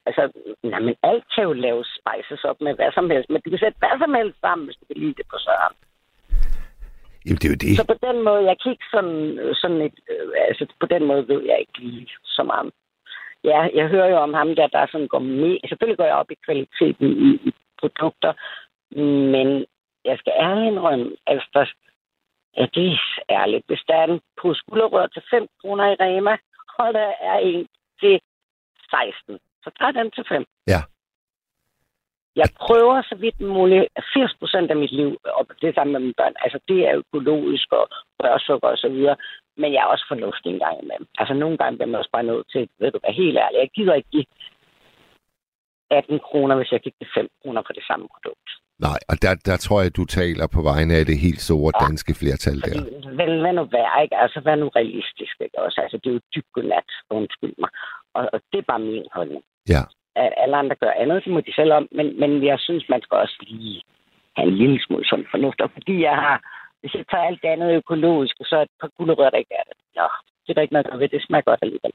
Altså, 0.05 0.23
nej, 0.63 0.79
men 0.79 0.95
alt 1.03 1.25
kan 1.33 1.43
jo 1.43 1.53
laves 1.53 1.87
spices 1.99 2.43
op 2.43 2.61
med 2.61 2.73
hvad 2.75 2.91
som 2.91 3.09
helst, 3.09 3.29
men 3.29 3.41
du 3.41 3.49
kan 3.49 3.59
sætte 3.59 3.79
hvad 3.79 3.99
som 3.99 4.13
helst 4.13 4.39
sammen, 4.39 4.65
hvis 4.65 4.77
du 4.79 4.85
vil 4.89 5.01
lide 5.03 5.17
det 5.19 5.27
på 5.31 5.37
søren. 5.45 5.75
Jamen, 7.25 7.39
det 7.41 7.47
er 7.47 7.53
jo 7.55 7.63
det. 7.65 7.77
Så 7.77 7.85
på 7.93 7.97
den 8.07 8.17
måde, 8.27 8.41
jeg 8.49 8.55
kan 8.61 8.71
ikke 8.71 8.89
sådan, 8.95 9.21
sådan 9.61 9.81
et, 9.87 9.97
øh, 10.11 10.27
altså 10.47 10.63
på 10.79 10.85
den 10.93 11.03
måde 11.09 11.27
ved 11.27 11.41
jeg 11.49 11.57
ikke 11.59 11.77
lige 11.79 12.07
så 12.23 12.43
meget. 12.43 12.71
Ja, 13.43 13.59
jeg 13.73 13.87
hører 13.87 14.09
jo 14.09 14.17
om 14.17 14.33
ham 14.33 14.55
der, 14.55 14.67
der 14.67 14.87
sådan 14.91 15.07
går 15.07 15.19
med. 15.19 15.57
Selvfølgelig 15.69 15.97
går 15.97 16.05
jeg 16.05 16.15
op 16.15 16.31
i 16.31 16.43
kvaliteten 16.45 17.07
i, 17.27 17.29
i 17.47 17.51
produkter, 17.79 18.33
men 19.33 19.65
jeg 20.05 20.17
skal 20.17 20.33
ærligt 20.35 20.71
indrømme, 20.71 21.15
altså, 21.27 21.73
ja, 22.57 22.65
det 22.75 22.87
er 22.91 22.97
ærligt. 23.41 23.63
Hvis 23.67 23.83
der 23.87 23.95
er 23.95 24.03
en 24.03 24.21
på 24.41 24.53
skulderrør 24.53 25.07
til 25.07 25.23
5 25.29 25.47
kroner 25.61 25.85
i 25.91 25.95
Rema, 25.99 26.37
og 26.77 26.93
der 26.93 27.11
er 27.21 27.37
en 27.37 27.67
til 27.99 28.21
16, 28.89 29.39
så 29.63 29.69
tager 29.79 29.91
den 29.91 30.11
til 30.11 30.25
5. 30.29 30.45
Ja. 30.67 30.81
Jeg 32.35 32.49
prøver 32.59 33.01
så 33.01 33.15
vidt 33.15 33.41
muligt 33.41 33.85
80 34.13 34.35
procent 34.39 34.71
af 34.71 34.77
mit 34.77 34.91
liv, 34.91 35.17
og 35.23 35.47
det 35.61 35.75
samme 35.75 35.93
med 35.93 35.99
mine 35.99 36.13
børn, 36.17 36.33
altså 36.39 36.59
det 36.67 36.79
er 36.87 36.97
økologisk 36.97 37.67
og 37.71 37.87
rørsukker 38.19 38.67
og 38.67 38.77
så 38.77 38.89
videre, 38.89 39.15
men 39.61 39.69
jeg 39.73 39.81
er 39.83 39.93
også 39.93 40.05
fornuftig 40.13 40.49
en 40.51 40.59
gang 40.65 40.75
imellem. 40.83 41.07
Altså 41.19 41.33
nogle 41.33 41.57
gange 41.57 41.77
bliver 41.77 41.91
man 41.91 42.01
også 42.01 42.13
bare 42.17 42.29
nødt 42.31 42.47
til, 42.53 42.61
ved 42.79 42.91
du 42.91 42.99
hvad, 43.01 43.13
helt 43.23 43.37
ærligt, 43.43 43.61
jeg 43.63 43.69
gider 43.77 43.93
ikke 43.93 44.11
give 44.15 44.25
18 45.91 46.19
kroner, 46.19 46.55
hvis 46.55 46.71
jeg 46.71 46.81
gik 46.85 46.95
til 46.97 47.09
5 47.15 47.27
kroner 47.41 47.61
for 47.65 47.73
det 47.73 47.85
samme 47.89 48.05
produkt. 48.13 48.49
Nej, 48.87 48.99
og 49.11 49.15
der, 49.23 49.33
der 49.49 49.57
tror 49.65 49.79
jeg, 49.81 49.95
du 49.99 50.05
taler 50.05 50.45
på 50.55 50.61
vegne 50.71 50.93
af 50.99 51.05
det 51.05 51.17
helt 51.25 51.41
store 51.49 51.71
Ja. 51.75 51.85
danske 51.85 52.13
flertal 52.21 52.57
der. 52.67 52.79
Vel, 53.19 53.33
hvad 53.43 53.53
nu 53.53 53.63
være, 53.77 54.03
ikke? 54.03 54.17
Altså, 54.23 54.39
hvad 54.39 54.57
nu 54.57 54.67
realistisk, 54.79 55.35
ikke? 55.45 55.59
Også, 55.65 55.81
altså, 55.83 55.97
det 56.01 56.07
er 56.09 56.13
jo 56.17 56.21
dybt 56.35 56.51
godnat, 56.55 56.89
undskyld 57.09 57.53
mig. 57.63 57.69
Og, 58.17 58.23
og 58.33 58.39
det 58.51 58.57
er 58.59 58.67
bare 58.71 58.79
min 58.79 59.07
holdning. 59.17 59.43
Ja. 59.73 59.81
At 60.15 60.33
alle 60.43 60.55
andre 60.61 60.75
gør 60.75 60.91
andet, 61.01 61.23
det 61.25 61.33
må 61.33 61.39
de 61.47 61.53
selv 61.59 61.71
om, 61.73 61.87
men, 61.97 62.19
men 62.19 62.31
jeg 62.45 62.59
synes, 62.59 62.83
man 62.89 63.01
skal 63.01 63.17
også 63.17 63.37
lige 63.47 63.81
have 64.37 64.47
en 64.47 64.57
lille 64.61 64.79
smule 64.85 65.05
sådan 65.09 65.31
fornuft. 65.31 65.61
Og 65.61 65.69
fordi 65.73 65.95
jeg 66.09 66.15
har, 66.25 66.37
hvis 66.81 66.93
jeg 66.93 67.05
tager 67.11 67.23
alt 67.29 67.41
det 67.41 67.49
andet 67.49 67.75
økologisk, 67.81 68.35
og 68.39 68.45
så 68.45 68.55
er 68.55 68.61
et 68.61 68.77
par 68.81 68.91
gulerødder, 68.97 69.29
der 69.29 69.37
ikke 69.37 69.55
er 69.61 69.65
det. 69.69 69.77
Nå, 69.95 70.07
det 70.43 70.49
er 70.49 70.53
der 70.53 70.61
ikke 70.61 70.73
noget 70.73 70.99
ved, 70.99 71.09
det 71.09 71.25
smager 71.25 71.49
godt 71.49 71.59
alligevel. 71.61 71.93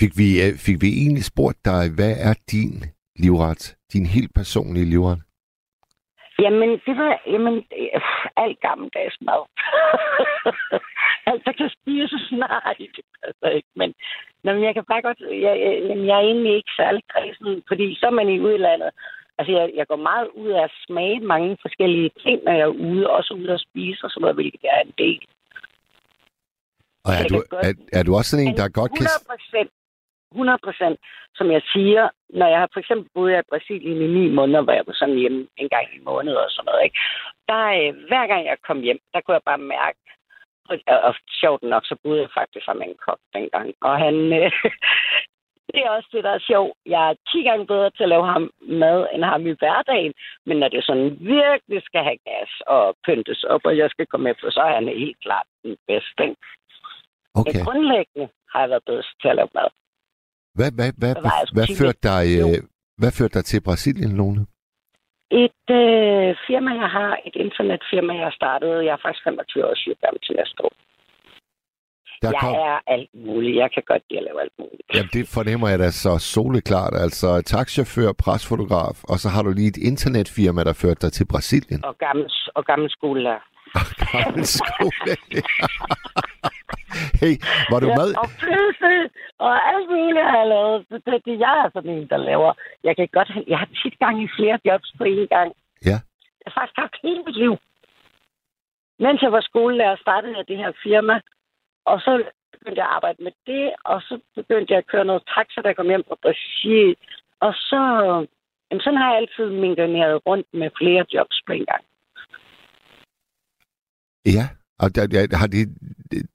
Fik 0.00 0.12
vi, 0.20 0.28
øh, 0.44 0.52
fik 0.66 0.78
vi 0.84 0.88
egentlig 1.02 1.24
spurgt 1.24 1.58
dig, 1.64 1.82
hvad 1.98 2.14
er 2.28 2.34
din 2.52 2.74
livret? 3.24 3.76
Din 3.92 4.06
helt 4.06 4.32
personlige 4.34 4.90
livret? 4.94 5.18
Jamen, 6.38 6.70
det 6.86 6.94
var 7.00 7.22
jamen, 7.26 7.56
øh, 7.80 8.00
alt 8.36 8.60
gammeldags 8.60 9.16
mad. 9.20 9.42
alt, 11.30 11.42
der 11.46 11.52
kan 11.52 11.70
spises, 11.78 12.24
det 12.96 13.04
passer 13.24 13.48
ikke. 13.58 13.68
Men, 13.76 13.94
nå, 14.44 14.52
men 14.52 14.64
jeg 14.64 14.74
kan 14.74 14.84
bare 14.84 15.02
godt, 15.02 15.20
jeg, 15.20 15.54
jeg, 15.64 15.72
jamen, 15.88 16.06
jeg 16.06 16.16
er 16.16 16.26
egentlig 16.30 16.54
ikke 16.56 16.72
særlig 16.76 17.02
kredsen, 17.12 17.62
fordi 17.68 17.94
så 17.94 18.06
er 18.06 18.16
man 18.20 18.28
i 18.28 18.40
udlandet. 18.40 18.90
Altså, 19.38 19.52
jeg, 19.58 19.72
jeg 19.74 19.86
går 19.86 19.96
meget 19.96 20.28
ud 20.42 20.48
af 20.48 20.62
at 20.64 20.72
smage 20.86 21.20
mange 21.20 21.56
forskellige 21.64 22.10
ting, 22.24 22.44
når 22.44 22.52
jeg 22.52 22.60
er 22.70 22.76
ude, 22.90 23.10
også 23.10 23.34
ude 23.34 23.52
at 23.52 23.60
spise 23.60 24.04
og 24.04 24.10
sådan 24.10 24.20
noget, 24.20 24.36
hvilket 24.36 24.62
jeg 24.62 24.72
er 24.78 24.84
en 24.88 24.94
del. 24.98 25.20
Og 27.06 27.12
er 27.20 27.24
du, 27.30 27.34
kan 27.34 27.46
godt- 27.50 27.66
er, 27.66 27.98
er 27.98 28.02
du 28.02 28.10
også 28.18 28.30
sådan 28.30 28.46
en, 28.48 28.56
der 28.60 28.68
godt 28.80 28.92
kan... 28.98 29.06
100 29.06 29.30
procent, 29.30 29.70
100 30.32 30.58
procent, 30.66 30.96
som 31.38 31.46
jeg 31.56 31.62
siger, 31.74 32.02
når 32.40 32.48
jeg 32.52 32.58
har 32.62 32.68
for 32.72 32.80
eksempel 32.80 33.08
boet 33.14 33.32
i 33.38 33.50
Brasilien 33.52 33.98
i 34.06 34.08
ni 34.18 34.24
måneder, 34.38 34.62
hvor 34.62 34.72
jeg 34.78 34.84
var 34.86 34.96
sådan 35.00 35.18
hjemme 35.22 35.40
en 35.62 35.68
gang 35.74 35.86
i 35.96 36.00
måneden 36.08 36.38
og 36.44 36.50
sådan 36.50 36.66
noget, 36.68 36.84
ikke? 36.86 36.98
Der, 37.50 37.62
øh, 37.80 37.90
hver 38.10 38.24
gang 38.30 38.42
jeg 38.50 38.56
kom 38.68 38.80
hjem, 38.86 39.00
der 39.12 39.20
kunne 39.20 39.34
jeg 39.38 39.48
bare 39.50 39.62
mærke, 39.76 39.98
og, 40.70 40.76
og, 40.92 40.98
og 41.08 41.14
sjovt 41.40 41.62
nok, 41.62 41.84
så 41.86 41.94
boede 42.02 42.20
jeg 42.24 42.30
faktisk 42.38 42.64
sammen 42.64 42.80
med 42.82 42.88
en 42.92 43.00
kok 43.06 43.20
dengang, 43.36 43.68
og 43.86 43.94
han, 44.04 44.16
øh, 44.40 44.50
det 45.76 45.82
er 45.84 45.90
også 45.96 46.10
det, 46.14 46.22
der 46.28 46.34
er 46.38 46.48
sjovt. 46.50 46.74
Jeg 46.94 47.02
er 47.10 47.14
10 47.32 47.42
gange 47.48 47.66
bedre 47.72 47.90
til 47.90 48.04
at 48.06 48.12
lave 48.14 48.26
ham 48.34 48.44
mad, 48.82 49.00
end 49.14 49.24
ham 49.32 49.42
i 49.52 49.54
hverdagen, 49.60 50.12
men 50.46 50.56
når 50.60 50.68
det 50.68 50.84
sådan 50.84 51.10
virkelig 51.38 51.80
skal 51.88 52.02
have 52.08 52.20
gas 52.28 52.52
og 52.74 52.84
pyntes 53.06 53.42
op, 53.54 53.62
og 53.68 53.74
jeg 53.80 53.88
skal 53.90 54.06
komme 54.06 54.24
med 54.28 54.34
på, 54.40 54.46
så 54.56 54.60
er 54.68 54.74
han 54.78 54.88
helt 55.04 55.20
klart 55.26 55.48
den 55.64 55.76
bedste, 55.90 56.20
ikke? 56.28 56.36
Okay. 57.40 57.52
Men 57.52 57.64
grundlæggende 57.64 58.26
har 58.52 58.60
jeg 58.62 58.70
været 58.72 58.86
bedst 58.90 59.10
til 59.20 59.28
at 59.32 59.36
lave 59.40 59.52
mad. 59.58 59.68
Hvad, 60.58 60.70
hvad, 60.78 60.90
hvad, 61.00 61.14
Hvad 61.24 61.36
jeg 61.40 61.48
hvad, 61.56 61.68
førte 61.80 62.02
dig, 62.12 62.24
øh, 62.40 62.58
hvad 63.00 63.12
førte 63.18 63.34
dig 63.38 63.44
til 63.50 63.60
Brasilien, 63.68 64.12
Lone? 64.18 64.42
Et 65.44 65.64
øh, 65.80 66.28
firma, 66.46 66.70
jeg 66.82 66.90
har, 66.98 67.12
et 67.28 67.36
internetfirma, 67.46 68.12
jeg 68.20 68.26
har 68.30 68.36
startet, 68.40 68.84
jeg 68.86 68.92
er 68.96 69.02
faktisk 69.04 69.24
25 69.24 69.66
år 69.68 69.74
syg 69.82 69.96
gammel 70.02 70.20
til 70.22 70.36
næste 70.40 70.58
år. 70.66 70.72
Der 72.22 72.28
jeg 72.32 72.40
kom, 72.40 72.52
er 72.54 72.76
alt 72.94 73.10
muligt. 73.26 73.56
Jeg 73.56 73.68
kan 73.74 73.82
godt 73.86 74.02
lide 74.10 74.20
at 74.20 74.24
lave 74.28 74.40
alt 74.44 74.52
muligt. 74.58 74.82
jamen, 74.94 75.10
det 75.16 75.24
fornemmer 75.36 75.68
jeg 75.68 75.78
da 75.78 75.90
så 75.90 76.12
soleklart. 76.18 76.94
Altså 77.04 77.28
taxachauffør, 77.52 78.12
presfotograf, 78.24 78.96
og 79.10 79.16
så 79.22 79.28
har 79.34 79.42
du 79.42 79.50
lige 79.60 79.68
et 79.68 79.80
internetfirma, 79.90 80.60
der 80.64 80.72
førte 80.82 81.00
dig 81.06 81.12
til 81.12 81.26
Brasilien. 81.32 81.84
Og 81.84 81.94
gammel, 81.98 82.26
og 82.54 82.64
gammel 82.64 82.90
skolelærer. 82.90 83.44
Gammel 84.12 84.44
skole. 84.58 85.16
hey, 87.20 87.34
var 87.72 87.80
du 87.84 87.88
med? 88.00 88.08
Og 88.22 88.28
flyse, 88.42 88.92
og 89.46 89.54
alt 89.72 89.88
muligt 89.94 90.26
har 90.30 90.38
jeg 90.42 90.48
lavet. 90.54 90.76
Det, 90.90 91.14
det, 91.26 91.34
jeg 91.46 91.54
er 91.64 91.68
sådan 91.74 91.90
en, 91.96 92.06
der 92.12 92.16
laver. 92.30 92.52
Jeg 92.84 92.94
kan 92.96 93.08
godt 93.18 93.28
have, 93.34 93.44
jeg 93.52 93.58
har 93.62 93.68
tit 93.82 93.96
gang 94.04 94.14
i 94.24 94.28
flere 94.38 94.58
jobs 94.68 94.88
på 94.98 95.04
én 95.04 95.26
gang. 95.34 95.48
Ja. 95.90 95.96
Jeg 96.42 96.48
har 96.48 96.54
faktisk 96.60 96.78
haft 96.84 96.96
hele 97.04 97.22
mit 97.26 97.38
liv. 97.44 97.54
Mens 99.04 99.22
jeg 99.22 99.32
var 99.36 99.40
skolelærer, 99.50 99.96
startede 100.04 100.36
jeg 100.38 100.44
det 100.48 100.56
her 100.62 100.72
firma. 100.86 101.16
Og 101.90 102.00
så 102.00 102.12
begyndte 102.52 102.80
jeg 102.80 102.88
at 102.88 102.96
arbejde 102.96 103.22
med 103.26 103.32
det, 103.46 103.66
og 103.84 103.98
så 104.08 104.14
begyndte 104.34 104.72
jeg 104.72 104.78
at 104.78 104.90
køre 104.92 105.04
noget 105.04 105.22
taxa, 105.34 105.60
der 105.62 105.72
kom 105.72 105.88
hjem 105.88 106.04
fra 106.08 106.22
Brasil. 106.22 106.96
Og 107.40 107.52
så, 107.68 107.80
jamen, 108.66 108.82
sådan 108.84 109.00
har 109.02 109.08
jeg 109.10 109.18
altid 109.20 109.48
mingoneret 109.64 110.26
rundt 110.26 110.48
med 110.60 110.70
flere 110.80 111.04
jobs 111.14 111.38
på 111.46 111.52
en 111.52 111.66
gang. 111.72 111.84
Ja, 114.36 114.44
og 114.82 114.88
der, 114.94 115.06
der, 115.32 115.36
har 115.42 115.46
det, 115.46 115.64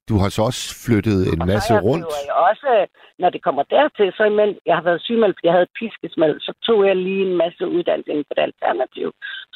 du 0.10 0.16
har 0.22 0.30
så 0.30 0.42
også 0.50 0.64
flyttet 0.86 1.20
en 1.34 1.42
Og 1.42 1.48
masse 1.54 1.74
jeg, 1.74 1.84
rundt. 1.84 2.06
jeg 2.30 2.36
også, 2.50 2.70
når 3.20 3.30
det 3.30 3.42
kommer 3.48 3.64
dertil, 3.64 4.08
så 4.18 4.24
imellem, 4.24 4.58
jeg 4.66 4.76
har 4.76 4.86
været 4.90 5.02
sygemeldt, 5.08 5.36
fordi 5.38 5.48
jeg 5.48 5.56
havde 5.58 5.68
et 5.70 5.78
piskesmæld, 5.80 6.36
så 6.48 6.52
tog 6.68 6.80
jeg 6.88 6.96
lige 6.96 7.24
en 7.30 7.38
masse 7.44 7.64
uddannelse 7.76 8.12
inden 8.12 8.26
for 8.28 8.34
det 8.36 8.44
alternativ. 8.50 9.08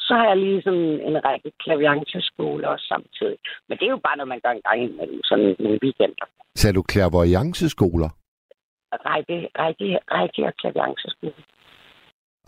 Så 0.06 0.12
har 0.18 0.26
jeg 0.28 0.36
lige 0.36 0.62
sådan 0.62 0.88
en 1.08 1.16
række 1.28 1.50
klavianceskoler 1.64 2.68
også 2.68 2.86
samtidig. 2.94 3.38
Men 3.68 3.74
det 3.78 3.84
er 3.86 3.94
jo 3.96 4.02
bare 4.06 4.16
noget, 4.16 4.28
man 4.34 4.40
gør 4.44 4.52
en 4.58 4.64
gang 4.68 4.78
imellem, 4.88 5.20
sådan 5.30 5.56
nogle 5.58 5.78
weekender. 5.84 6.26
Sagde 6.60 6.74
du 6.78 6.84
clairvoyanceskoler? 6.92 8.10
Række, 9.10 9.38
række, 9.60 9.98
række 10.16 10.40
og 10.48 10.54
klavianceskoler. 10.60 11.42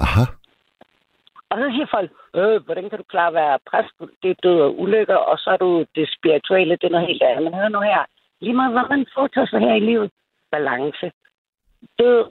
Aha. 0.04 0.24
Og 1.50 1.58
så 1.58 1.70
siger 1.74 1.86
folk, 1.90 2.10
øh, 2.34 2.64
hvordan 2.64 2.90
kan 2.90 2.98
du 2.98 3.04
klare 3.04 3.28
at 3.28 3.34
være 3.34 3.58
præst? 3.70 3.94
Det 4.22 4.30
er 4.30 4.42
død 4.42 4.60
og 4.60 4.80
ulykker, 4.80 5.16
og 5.16 5.38
så 5.38 5.50
er 5.50 5.56
du 5.56 5.84
det 5.94 6.14
spirituelle, 6.16 6.76
det 6.76 6.84
er 6.84 6.90
noget 6.90 7.06
helt 7.06 7.22
andet. 7.22 7.44
Men 7.44 7.54
hør 7.54 7.68
nu 7.68 7.80
her, 7.80 8.04
lige 8.40 8.54
meget 8.54 8.72
hvad 8.72 8.88
man 8.88 9.06
foretager 9.14 9.46
sig 9.46 9.60
her 9.60 9.74
i 9.74 9.80
livet, 9.80 10.10
balance, 10.50 11.12
død, 11.98 12.24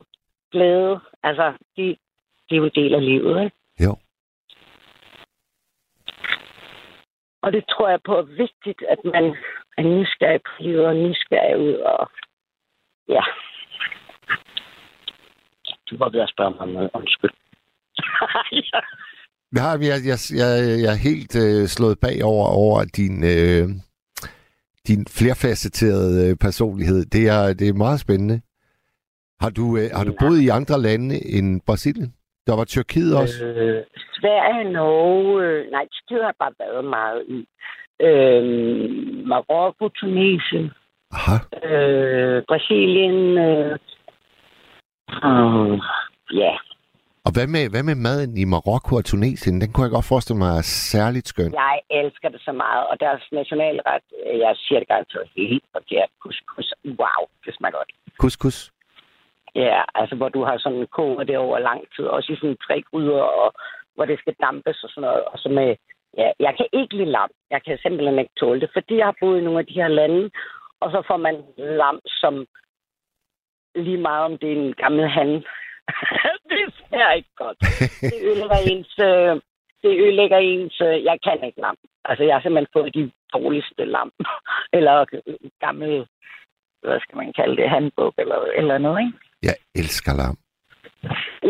glæde, 0.51 0.99
altså, 1.23 1.53
det, 1.75 1.97
det 2.49 2.55
er 2.55 2.57
jo 2.57 2.65
en 2.65 2.71
del 2.75 2.95
af 2.95 3.05
livet, 3.05 3.43
ikke? 3.43 3.55
Jo. 3.85 3.95
Og 7.41 7.53
det 7.53 7.65
tror 7.69 7.89
jeg 7.89 8.01
på 8.03 8.17
er 8.17 8.21
vigtigt, 8.21 8.83
at 8.89 8.99
man 9.03 9.35
er 9.77 9.83
nysgerrig 9.83 10.41
på 10.41 10.51
livet 10.59 10.85
og 10.85 10.95
nysgerrig 10.95 11.57
ud, 11.57 11.73
og 11.73 12.11
ja. 13.09 13.23
Du 15.89 15.97
var 15.97 16.09
ved 16.09 16.19
at 16.21 16.29
spørge 16.29 16.51
mig 16.51 16.59
om 16.59 16.69
noget, 16.69 16.89
undskyld. 16.93 17.31
Ja, 19.55 19.67
jeg, 19.91 19.99
jeg, 20.11 20.19
jeg, 20.41 20.51
jeg 20.83 20.91
er 20.93 21.03
helt 21.09 21.35
øh, 21.35 21.67
slået 21.67 21.99
bagover 21.99 22.47
over 22.47 22.83
din, 22.83 23.15
øh, 23.23 23.67
din 24.87 25.05
flerfacetterede 25.17 26.29
øh, 26.29 26.35
personlighed. 26.35 27.05
Det 27.05 27.27
er, 27.27 27.53
det 27.53 27.69
er 27.69 27.73
meget 27.73 27.99
spændende. 27.99 28.41
Har 29.41 29.49
du, 29.49 29.77
øh, 29.77 29.89
har 29.97 30.03
du 30.03 30.13
boet 30.19 30.41
i 30.41 30.47
andre 30.47 30.81
lande 30.81 31.15
end 31.37 31.61
Brasilien? 31.67 32.13
Der 32.47 32.55
var 32.55 32.63
Tyrkiet 32.63 33.17
også. 33.17 33.45
Øh, 33.45 33.83
Sverige, 34.13 34.71
Norge, 34.71 35.43
øh, 35.45 35.71
nej, 35.71 35.85
Tyrkiet 35.91 36.23
har 36.23 36.35
bare 36.39 36.53
været 36.59 36.85
meget 36.85 37.23
i. 37.27 37.47
Øh, 38.01 38.43
Marokko, 39.27 39.89
Tunesien, 39.89 40.71
Aha. 41.11 41.37
øh, 41.67 42.43
Brasilien, 42.47 43.37
øh, 43.37 43.71
øh, 45.27 45.79
ja, 46.41 46.53
Og 47.27 47.33
hvad 47.37 47.47
med, 47.55 47.63
hvad 47.73 47.83
med 47.89 47.97
maden 48.07 48.31
i 48.43 48.45
Marokko 48.53 48.91
og 48.99 49.05
Tunesien? 49.11 49.61
Den 49.61 49.69
kunne 49.71 49.85
jeg 49.85 49.95
godt 49.97 50.11
forestille 50.13 50.39
mig 50.43 50.51
er 50.57 50.65
særligt 50.93 51.27
skøn. 51.27 51.51
jeg 51.53 51.77
elsker 51.99 52.29
det 52.29 52.41
så 52.47 52.51
meget, 52.63 52.83
og 52.91 52.95
deres 52.99 53.23
nationalret, 53.31 54.03
øh, 54.25 54.39
jeg 54.39 54.53
siger 54.63 54.79
det 54.79 54.87
garanteret 54.87 55.27
helt 55.35 55.65
forkert, 55.75 56.09
couscous, 56.23 56.69
wow, 56.85 57.21
det 57.45 57.55
smager 57.57 57.77
godt. 57.79 57.91
Couscous. 58.21 58.57
Ja, 59.55 59.81
altså 59.95 60.15
hvor 60.15 60.29
du 60.29 60.41
har 60.43 60.57
sådan 60.57 60.77
en 60.77 60.87
koger 60.97 61.23
det 61.23 61.37
over 61.37 61.59
lang 61.59 61.81
tid, 61.95 62.05
også 62.05 62.33
i 62.33 62.35
sådan 62.35 62.57
tre 62.67 62.75
gryder, 62.89 63.21
og 63.41 63.53
hvor 63.95 64.05
det 64.05 64.19
skal 64.19 64.35
dampes 64.45 64.83
og 64.83 64.89
sådan 64.89 65.07
noget. 65.07 65.23
Og 65.31 65.37
så 65.39 65.49
med, 65.49 65.75
ja, 66.17 66.27
jeg 66.39 66.53
kan 66.57 66.67
ikke 66.73 66.97
lide 66.97 67.11
lam. 67.11 67.31
Jeg 67.49 67.61
kan 67.65 67.77
simpelthen 67.81 68.19
ikke 68.19 68.37
tåle 68.39 68.61
det, 68.61 68.69
fordi 68.73 68.95
jeg 68.97 69.05
har 69.05 69.17
boet 69.21 69.39
i 69.39 69.43
nogle 69.43 69.59
af 69.59 69.65
de 69.65 69.79
her 69.81 69.87
lande, 69.87 70.29
og 70.81 70.91
så 70.91 70.99
får 71.07 71.17
man 71.17 71.35
lam, 71.57 71.99
som 72.05 72.33
lige 73.75 74.01
meget 74.09 74.23
om 74.25 74.37
det 74.37 74.49
er 74.51 74.61
en 74.61 74.73
gammel 74.73 75.07
han. 75.09 75.43
Det 76.97 77.03
smager 77.03 77.19
ikke 77.19 77.35
godt. 77.43 77.59
Det 78.11 78.19
ødelægger 78.27 78.59
ens, 78.71 78.93
øh, 79.09 79.33
det 79.83 79.91
ødelægger 80.03 80.37
ens, 80.37 80.81
øh, 80.81 81.03
jeg 81.09 81.17
kan 81.25 81.39
ikke 81.47 81.61
lam. 81.61 81.77
Altså 82.05 82.23
jeg 82.23 82.35
har 82.35 82.41
simpelthen 82.41 82.75
fået 82.75 82.95
de 82.95 83.11
dårligste 83.33 83.85
lam. 83.85 84.11
eller 84.77 85.05
gammel, 85.65 86.07
hvad 86.81 86.99
skal 86.99 87.17
man 87.17 87.33
kalde 87.33 87.57
det, 87.61 87.69
handbog 87.69 88.13
eller, 88.17 88.39
eller 88.59 88.77
noget, 88.77 88.99
ikke? 89.05 89.17
Jeg 89.43 89.55
elsker 89.75 90.13
lam. 90.21 90.37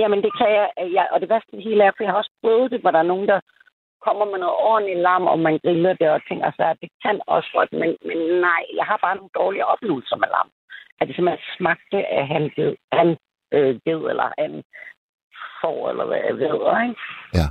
Jamen, 0.02 0.22
det 0.26 0.32
kan 0.40 0.50
jeg, 0.58 0.68
ja, 0.98 1.04
og 1.14 1.22
det 1.22 1.30
værste 1.30 1.58
hele 1.68 1.84
er, 1.84 1.92
for 1.92 2.04
jeg 2.04 2.12
har 2.12 2.18
også 2.18 2.36
prøvet 2.42 2.72
det, 2.72 2.82
hvor 2.82 2.92
der 2.92 3.00
er 3.00 3.12
nogen, 3.14 3.28
der 3.28 3.40
kommer 4.06 4.26
med 4.26 4.40
noget 4.44 4.58
ordentligt 4.72 5.00
lam, 5.08 5.24
og 5.32 5.40
man 5.40 5.60
griller 5.64 5.94
det 5.94 6.10
og 6.10 6.22
ting, 6.28 6.40
altså, 6.44 6.64
det 6.82 6.90
kan 7.04 7.18
også 7.28 7.50
godt, 7.58 7.72
men, 7.82 7.90
men 8.10 8.20
nej, 8.48 8.64
jeg 8.80 8.86
har 8.90 8.98
bare 9.06 9.16
nogle 9.16 9.38
dårlige 9.40 9.66
oplevelser 9.66 10.16
med 10.16 10.30
lam. 10.36 10.50
At 11.00 11.08
det 11.08 11.16
simpelthen 11.16 11.46
smagte 11.58 12.00
af 12.18 12.24
han 12.34 12.44
han 13.00 13.10
øh, 13.56 13.74
ged, 13.86 14.02
eller 14.12 14.28
han 14.38 14.64
får, 15.62 15.90
eller 15.90 16.06
hvad 16.06 16.18
jeg 16.28 16.36
ved, 16.44 16.56
ikke? 16.84 17.02
Ja. 17.40 17.48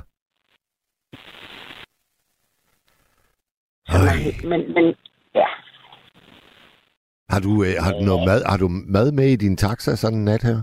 Man, 4.05 4.49
men, 4.49 4.73
men, 4.73 4.95
ja. 5.35 5.47
Har 7.29 7.39
du, 7.45 7.51
øh, 7.67 7.75
har 7.85 7.91
du 7.97 8.01
noget 8.09 8.21
mad, 8.29 8.41
har 8.51 8.57
du 8.63 8.67
mad 8.95 9.11
med 9.11 9.27
i 9.31 9.35
din 9.35 9.57
taxa 9.57 9.95
sådan 9.95 10.17
en 10.19 10.25
nat 10.25 10.43
her? 10.49 10.59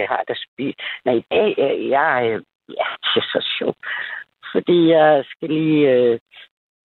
Jeg 0.00 0.06
har 0.08 0.22
da 0.28 0.34
spist... 0.46 0.78
Nej, 1.04 1.14
i 1.14 1.24
dag, 1.30 1.54
øh, 1.58 1.88
jeg 1.88 2.26
er... 2.26 2.40
Ja, 2.78 2.88
det 3.04 3.20
er 3.22 3.28
så 3.34 3.40
sjovt. 3.58 3.78
Fordi 4.52 4.90
jeg 4.90 5.24
skal 5.32 5.48
lige... 5.48 5.90
Øh, 5.90 6.18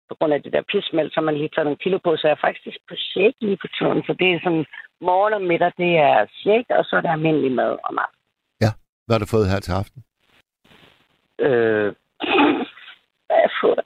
på 0.10 0.18
grund 0.20 0.34
af 0.34 0.44
det 0.44 0.54
der 0.54 0.70
pismæld, 0.72 1.12
så 1.12 1.22
man 1.22 1.36
lige 1.38 1.50
tager 1.50 1.64
nogle 1.64 1.84
kilo 1.84 1.98
på, 2.04 2.16
så 2.16 2.28
jeg 2.28 2.32
er 2.36 2.46
faktisk 2.48 2.78
på 2.90 2.96
shake 2.96 3.38
lige 3.42 3.58
på 3.62 3.68
turen. 3.78 4.04
Så 4.08 4.14
det 4.20 4.28
er 4.34 4.40
sådan, 4.44 4.66
morgen 5.02 5.34
og 5.34 5.42
middag, 5.42 5.72
det 5.78 5.92
er 5.98 6.26
shake, 6.42 6.78
og 6.78 6.86
så 6.86 6.96
er 6.96 7.02
der 7.02 7.12
almindelig 7.12 7.52
mad 7.52 7.72
om 7.90 7.98
aftenen. 8.06 8.23
Hvad 9.06 9.14
har 9.16 9.20
du 9.20 9.34
fået 9.36 9.52
her 9.52 9.60
til 9.60 9.72
aften? 9.82 10.00
Øh, 11.40 11.90
hvad 13.26 13.36
har 13.38 13.44
jeg 13.48 13.54
fået? 13.62 13.84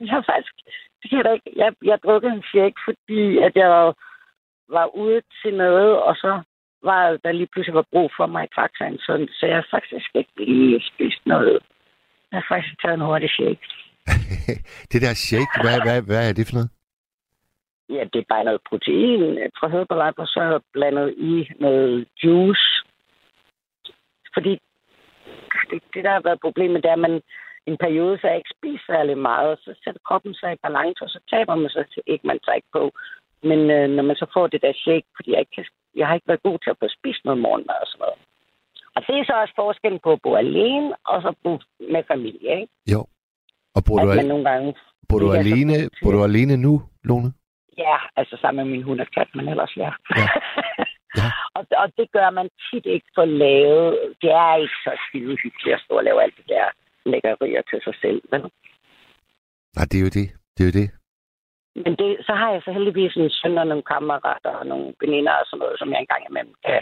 Jeg 0.00 0.10
har 0.16 0.24
faktisk... 0.32 0.54
Det 1.00 1.10
kan 1.10 1.18
jeg 1.18 1.24
da 1.24 1.32
ikke. 1.32 1.52
Jeg, 1.56 1.72
jeg 1.82 1.98
drukkede 2.04 2.32
en 2.32 2.48
shake, 2.52 2.78
fordi 2.84 3.38
at 3.38 3.52
jeg 3.56 3.68
var, 3.68 3.94
var 4.68 4.86
ude 4.96 5.22
til 5.42 5.56
noget, 5.56 6.02
og 6.02 6.14
så 6.16 6.42
var 6.82 7.16
der 7.24 7.32
lige 7.32 7.50
pludselig 7.52 7.74
var 7.74 7.92
brug 7.92 8.10
for 8.16 8.26
mig 8.26 8.44
i 8.44 8.54
taxaen, 8.60 8.98
så, 8.98 9.12
så 9.38 9.46
jeg 9.46 9.56
har 9.56 9.66
faktisk 9.70 10.10
ikke 10.14 10.32
lige 10.36 10.82
spist 10.90 11.22
noget. 11.26 11.58
Jeg 12.30 12.36
har 12.40 12.46
faktisk 12.54 12.82
taget 12.82 12.94
en 12.94 13.06
hurtig 13.08 13.30
shake. 13.30 13.64
det 14.90 14.98
der 15.04 15.14
shake, 15.14 15.52
hvad, 15.62 15.78
hvad, 15.86 16.02
hvad 16.08 16.28
er 16.28 16.32
det 16.32 16.46
for 16.48 16.54
noget? 16.58 16.70
Ja, 17.88 18.02
det 18.12 18.18
er 18.20 18.32
bare 18.34 18.44
noget 18.44 18.60
protein 18.68 19.22
fra 19.58 19.68
Herbalife, 19.68 20.18
og 20.18 20.26
så 20.26 20.60
blandet 20.72 21.14
i 21.16 21.50
noget 21.60 22.06
juice. 22.24 22.85
Fordi 24.36 24.52
det, 25.70 25.78
det 25.94 26.04
der 26.04 26.12
har 26.16 26.24
været 26.28 26.44
problemet, 26.46 26.82
det 26.82 26.88
er, 26.88 26.98
at 27.00 27.06
man 27.08 27.22
en 27.70 27.76
periode, 27.84 28.18
så 28.18 28.26
ikke 28.28 28.54
spist 28.56 28.86
særlig 28.86 29.18
meget, 29.18 29.48
og 29.54 29.58
så 29.64 29.70
sætter 29.84 30.00
kroppen 30.08 30.34
sig 30.34 30.52
i 30.52 30.62
balance, 30.66 31.02
og 31.04 31.10
så 31.10 31.20
taber 31.30 31.54
man 31.54 31.70
sig 31.70 31.84
ikke, 32.06 32.26
man 32.26 32.38
tager 32.44 32.60
ikke 32.60 32.72
på. 32.78 32.84
Men 33.42 33.60
øh, 33.76 33.88
når 33.96 34.02
man 34.02 34.16
så 34.16 34.26
får 34.34 34.46
det 34.46 34.62
der 34.62 34.72
shake, 34.84 35.08
fordi 35.16 35.30
jeg, 35.32 35.40
ikke 35.40 35.54
kan, 35.54 35.64
jeg 35.96 36.06
har 36.06 36.14
ikke 36.14 36.28
været 36.28 36.42
god 36.48 36.58
til 36.58 36.70
at 36.70 36.80
få 36.82 36.88
spist 36.98 37.24
noget 37.24 37.40
morgenmad 37.40 37.78
og 37.84 37.88
sådan 37.88 38.02
noget. 38.04 38.18
Og 38.96 39.00
det 39.06 39.14
er 39.18 39.24
så 39.24 39.34
også 39.42 39.54
forskellen 39.56 40.00
på 40.04 40.12
at 40.12 40.22
bo 40.22 40.34
alene, 40.34 40.94
og 41.06 41.22
så 41.22 41.30
bo 41.42 41.52
med 41.94 42.02
familie, 42.12 42.50
ikke? 42.60 42.72
Jo. 42.92 43.00
Og 43.76 43.80
bor 43.86 43.98
du, 43.98 44.10
al- 44.10 44.28
nogle 44.28 44.50
gange... 44.50 44.74
bor 45.08 45.18
du 45.18 45.32
alene, 45.32 45.74
bor 46.02 46.10
du 46.10 46.24
alene 46.24 46.56
nu, 46.56 46.82
Lone? 47.04 47.30
Ja, 47.78 47.96
altså 48.16 48.36
sammen 48.40 48.64
med 48.64 48.72
min 48.74 48.82
hund 48.82 49.00
og 49.00 49.06
kat, 49.06 49.28
men 49.34 49.48
ellers 49.48 49.76
ja. 49.76 49.90
Ja. 50.16 50.28
Ja. 51.70 51.82
og, 51.82 51.86
det 51.98 52.06
gør 52.12 52.30
man 52.30 52.48
tit 52.66 52.86
ikke 52.86 53.10
for 53.14 53.24
lavet. 53.24 54.14
Det 54.22 54.30
er 54.30 54.56
ikke 54.62 54.78
så 54.84 54.92
skide 55.08 55.36
hyggeligt 55.42 55.74
at 55.74 55.82
stå 55.84 55.94
og 56.00 56.04
lave 56.04 56.22
alt 56.22 56.36
det 56.36 56.48
der 56.48 56.66
lækkerier 57.10 57.62
til 57.70 57.80
sig 57.86 57.94
selv. 58.02 58.22
Vel? 58.32 58.42
Nej, 59.76 59.84
det 59.90 59.96
er 59.98 60.04
jo 60.06 60.12
det. 60.18 60.28
Det 60.54 60.60
er 60.62 60.68
jo 60.70 60.76
det. 60.80 60.88
Men 61.84 61.92
det, 62.00 62.10
så 62.26 62.32
har 62.40 62.50
jeg 62.52 62.62
så 62.64 62.72
heldigvis 62.72 63.16
en 63.16 63.30
søn 63.30 63.58
og 63.58 63.66
nogle 63.66 63.82
kammerater 63.92 64.52
og 64.60 64.66
nogle 64.66 64.94
veninder 65.00 65.32
og 65.40 65.46
sådan 65.46 65.58
noget, 65.58 65.78
som 65.78 65.90
jeg 65.92 66.00
engang 66.00 66.22
imellem 66.30 66.54
kan, 66.66 66.80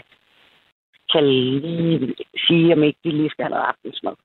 kan 1.11 1.23
lige 1.27 2.15
sige, 2.47 2.73
om 2.73 2.83
ikke 2.83 2.99
de 3.03 3.11
lige 3.11 3.29
skal 3.29 3.43
have 3.43 3.55
noget 3.55 3.69
aftensmad. 3.71 4.15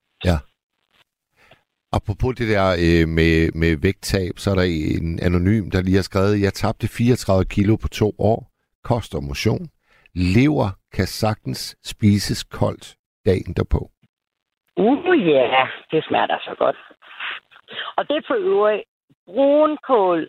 Apropos 1.93 2.35
det 2.35 2.49
der 2.49 2.67
øh, 2.87 3.09
med, 3.09 3.53
med 3.53 3.77
vægttab, 3.77 4.39
så 4.39 4.51
er 4.51 4.55
der 4.55 4.63
en 4.63 5.19
anonym, 5.23 5.71
der 5.71 5.83
lige 5.83 5.97
har 5.97 6.03
skrevet, 6.03 6.41
jeg 6.41 6.55
tabte 6.55 6.89
34 6.89 7.45
kilo 7.45 7.77
på 7.77 7.89
to 7.89 8.15
år, 8.19 8.51
kost 8.85 9.15
og 9.15 9.25
motion. 9.25 9.69
Lever 10.15 10.71
kan 10.93 11.07
sagtens 11.07 11.77
spises 11.85 12.45
koldt 12.45 12.97
dagen 13.27 13.55
derpå. 13.55 13.91
Uh, 14.77 15.27
ja, 15.27 15.47
yeah. 15.47 15.69
det 15.91 16.05
smager 16.05 16.39
så 16.45 16.55
godt. 16.59 16.77
Og 17.97 18.09
det 18.09 18.25
for 18.27 18.35
øvrigt 18.35 18.85
brunkål, 19.27 20.29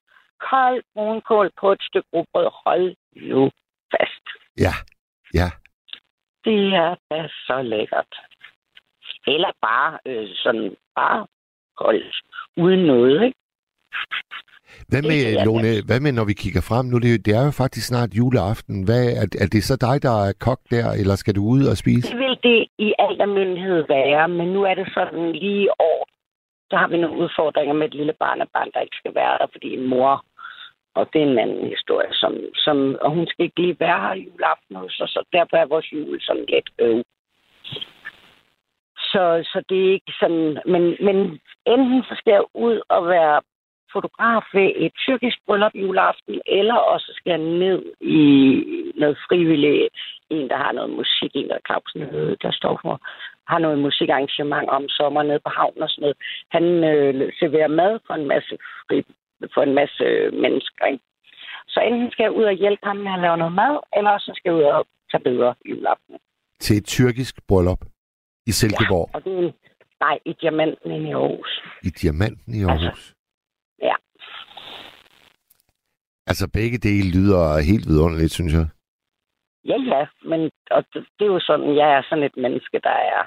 kold 0.50 0.84
brunkål 0.94 1.52
på 1.60 1.72
et 1.72 1.82
stykke 1.82 2.08
rugbrød. 2.14 2.50
Hold 2.66 2.96
nu 3.16 3.52
fast. 3.92 4.26
Ja, 4.66 4.74
ja. 5.34 5.48
Det 6.46 6.74
er 6.74 6.96
da 7.10 7.28
så 7.48 7.62
lækkert. 7.62 8.14
Eller 9.28 9.52
bare 9.62 10.00
øh, 10.06 10.30
sådan, 10.36 10.76
bare 10.96 11.28
koldt, 11.78 12.16
uden 12.58 12.86
noget, 12.86 13.24
ikke? 13.24 13.38
Hvad 14.92 15.02
med, 15.12 15.20
Lone, 15.48 15.72
hvad 15.88 16.00
med, 16.06 16.12
når 16.20 16.26
vi 16.32 16.36
kigger 16.44 16.62
frem? 16.70 16.86
Nu 16.86 16.98
det, 17.04 17.10
er 17.10 17.16
jo- 17.18 17.24
det 17.26 17.34
er 17.40 17.44
jo 17.50 17.54
faktisk 17.64 17.86
snart 17.88 18.10
juleaften. 18.20 18.76
Hvad, 18.88 19.04
er, 19.22 19.26
er 19.44 19.48
det 19.54 19.64
så 19.70 19.76
dig, 19.88 19.96
der 20.08 20.16
er 20.28 20.34
kok 20.48 20.62
der, 20.76 20.88
eller 21.02 21.16
skal 21.16 21.36
du 21.36 21.44
ud 21.56 21.64
og 21.72 21.78
spise? 21.84 22.06
Det 22.12 22.20
vil 22.26 22.38
det 22.50 22.60
i 22.88 22.94
al 23.06 23.16
almindelighed 23.22 23.82
være, 23.98 24.28
men 24.40 24.48
nu 24.56 24.62
er 24.70 24.76
det 24.80 24.88
sådan 24.98 25.32
lige 25.32 25.70
år. 25.92 26.02
Så 26.70 26.76
har 26.82 26.88
vi 26.88 26.98
nogle 26.98 27.18
udfordringer 27.24 27.74
med 27.74 27.88
et 27.88 27.94
lille 28.00 28.14
barnebarn, 28.24 28.70
der 28.74 28.80
ikke 28.86 28.98
skal 29.02 29.16
være 29.16 29.38
der, 29.42 29.48
fordi 29.52 29.70
en 29.74 29.88
mor, 29.94 30.26
og 30.96 31.04
det 31.14 31.20
er 31.22 31.26
en 31.32 31.40
anden 31.40 31.68
historie, 31.76 32.14
som, 32.22 32.34
som, 32.66 32.78
og 33.02 33.10
hun 33.16 33.28
skal 33.28 33.46
ikke 33.46 33.62
lige 33.62 33.78
være 33.80 34.00
her 34.06 34.16
juleaften 34.26 34.76
hos 34.76 35.00
os, 35.04 35.10
så 35.10 35.22
derfor 35.34 35.58
er 35.58 35.66
vores 35.74 35.94
jul 35.94 36.22
sådan 36.22 36.46
lidt 36.54 36.70
øv. 36.80 37.04
Så, 39.12 39.24
så 39.52 39.64
det 39.70 39.80
er 39.88 39.92
ikke 39.94 40.14
sådan, 40.20 40.50
men, 40.74 40.84
men 41.08 41.18
enten 41.74 42.04
så 42.04 42.14
skal 42.20 42.32
jeg 42.32 42.44
ud 42.54 42.82
og 42.90 43.08
være 43.08 43.42
fotograf 43.94 44.44
ved 44.54 44.72
et 44.76 44.94
tyrkisk 45.06 45.38
bryllup 45.46 45.76
juleaften, 45.76 46.42
eller 46.46 46.78
også 46.94 47.10
skal 47.16 47.30
jeg 47.30 47.44
ned 47.64 47.80
i 48.02 48.18
noget 49.02 49.18
frivilligt, 49.28 49.90
en, 50.30 50.50
der 50.50 50.58
har 50.58 50.72
noget 50.72 50.90
musik, 50.90 51.32
en, 51.34 51.48
der 51.50 51.56
er 51.56 51.66
Clausen, 51.68 52.02
øh, 52.02 52.38
der 52.42 52.52
står 52.52 52.80
for, 52.82 52.96
har 53.52 53.60
noget 53.60 53.80
musikarrangement 53.80 54.70
om 54.70 54.90
sommer 54.90 55.24
nede 55.24 55.42
på 55.46 55.52
havnen 55.58 55.84
og 55.84 55.90
sådan 55.90 56.02
noget. 56.02 56.18
Han 56.56 56.66
øh, 56.92 57.32
serverer 57.40 57.68
mad 57.68 58.00
for 58.08 58.14
en 58.14 58.28
masse 58.28 58.58
fri, 58.88 59.04
for 59.54 59.62
en 59.64 59.74
masse 59.74 60.06
mennesker. 60.44 60.86
Ikke? 60.86 61.04
Så 61.68 61.80
enten 61.80 62.12
skal 62.12 62.24
jeg 62.24 62.32
ud 62.32 62.44
og 62.44 62.54
hjælpe 62.54 62.86
ham 62.90 62.98
med 62.98 63.12
at 63.14 63.20
lave 63.20 63.38
noget 63.38 63.54
mad, 63.54 63.76
eller 63.98 64.18
så 64.18 64.32
skal 64.36 64.50
jeg 64.50 64.58
ud 64.60 64.64
og 64.64 64.86
tage 65.12 65.24
billeder 65.24 65.54
juleaften. 65.70 66.16
Til 66.60 66.78
et 66.78 66.86
tyrkisk 66.86 67.36
bryllup 67.48 67.82
i 68.48 68.52
Silkeborg, 68.52 69.10
Og 69.14 69.24
det 69.24 69.34
er 69.34 69.38
en, 69.38 69.54
nej, 70.02 70.20
i 70.26 70.34
diamanten 70.42 70.92
i 70.92 71.14
Aarhus. 71.14 71.52
i 71.84 71.90
Diamanten 72.02 72.56
i 72.56 72.64
Aarhus. 72.64 72.86
Altså, 72.86 73.14
ja. 73.82 73.96
Altså 76.28 76.50
begge 76.54 76.78
dele 76.78 77.12
lyder 77.12 77.60
helt 77.60 77.88
vidunderligt, 77.88 78.34
synes 78.34 78.54
jeg. 78.54 78.68
Ja, 79.66 79.78
ja, 79.94 80.06
men 80.30 80.52
og 80.72 80.86
det, 80.94 81.06
det 81.20 81.26
er 81.26 81.34
jo 81.38 81.40
sådan, 81.40 81.76
jeg 81.76 81.90
er 81.98 82.02
sådan 82.10 82.24
et 82.24 82.38
menneske, 82.38 82.80
der 82.84 82.98
er... 83.14 83.22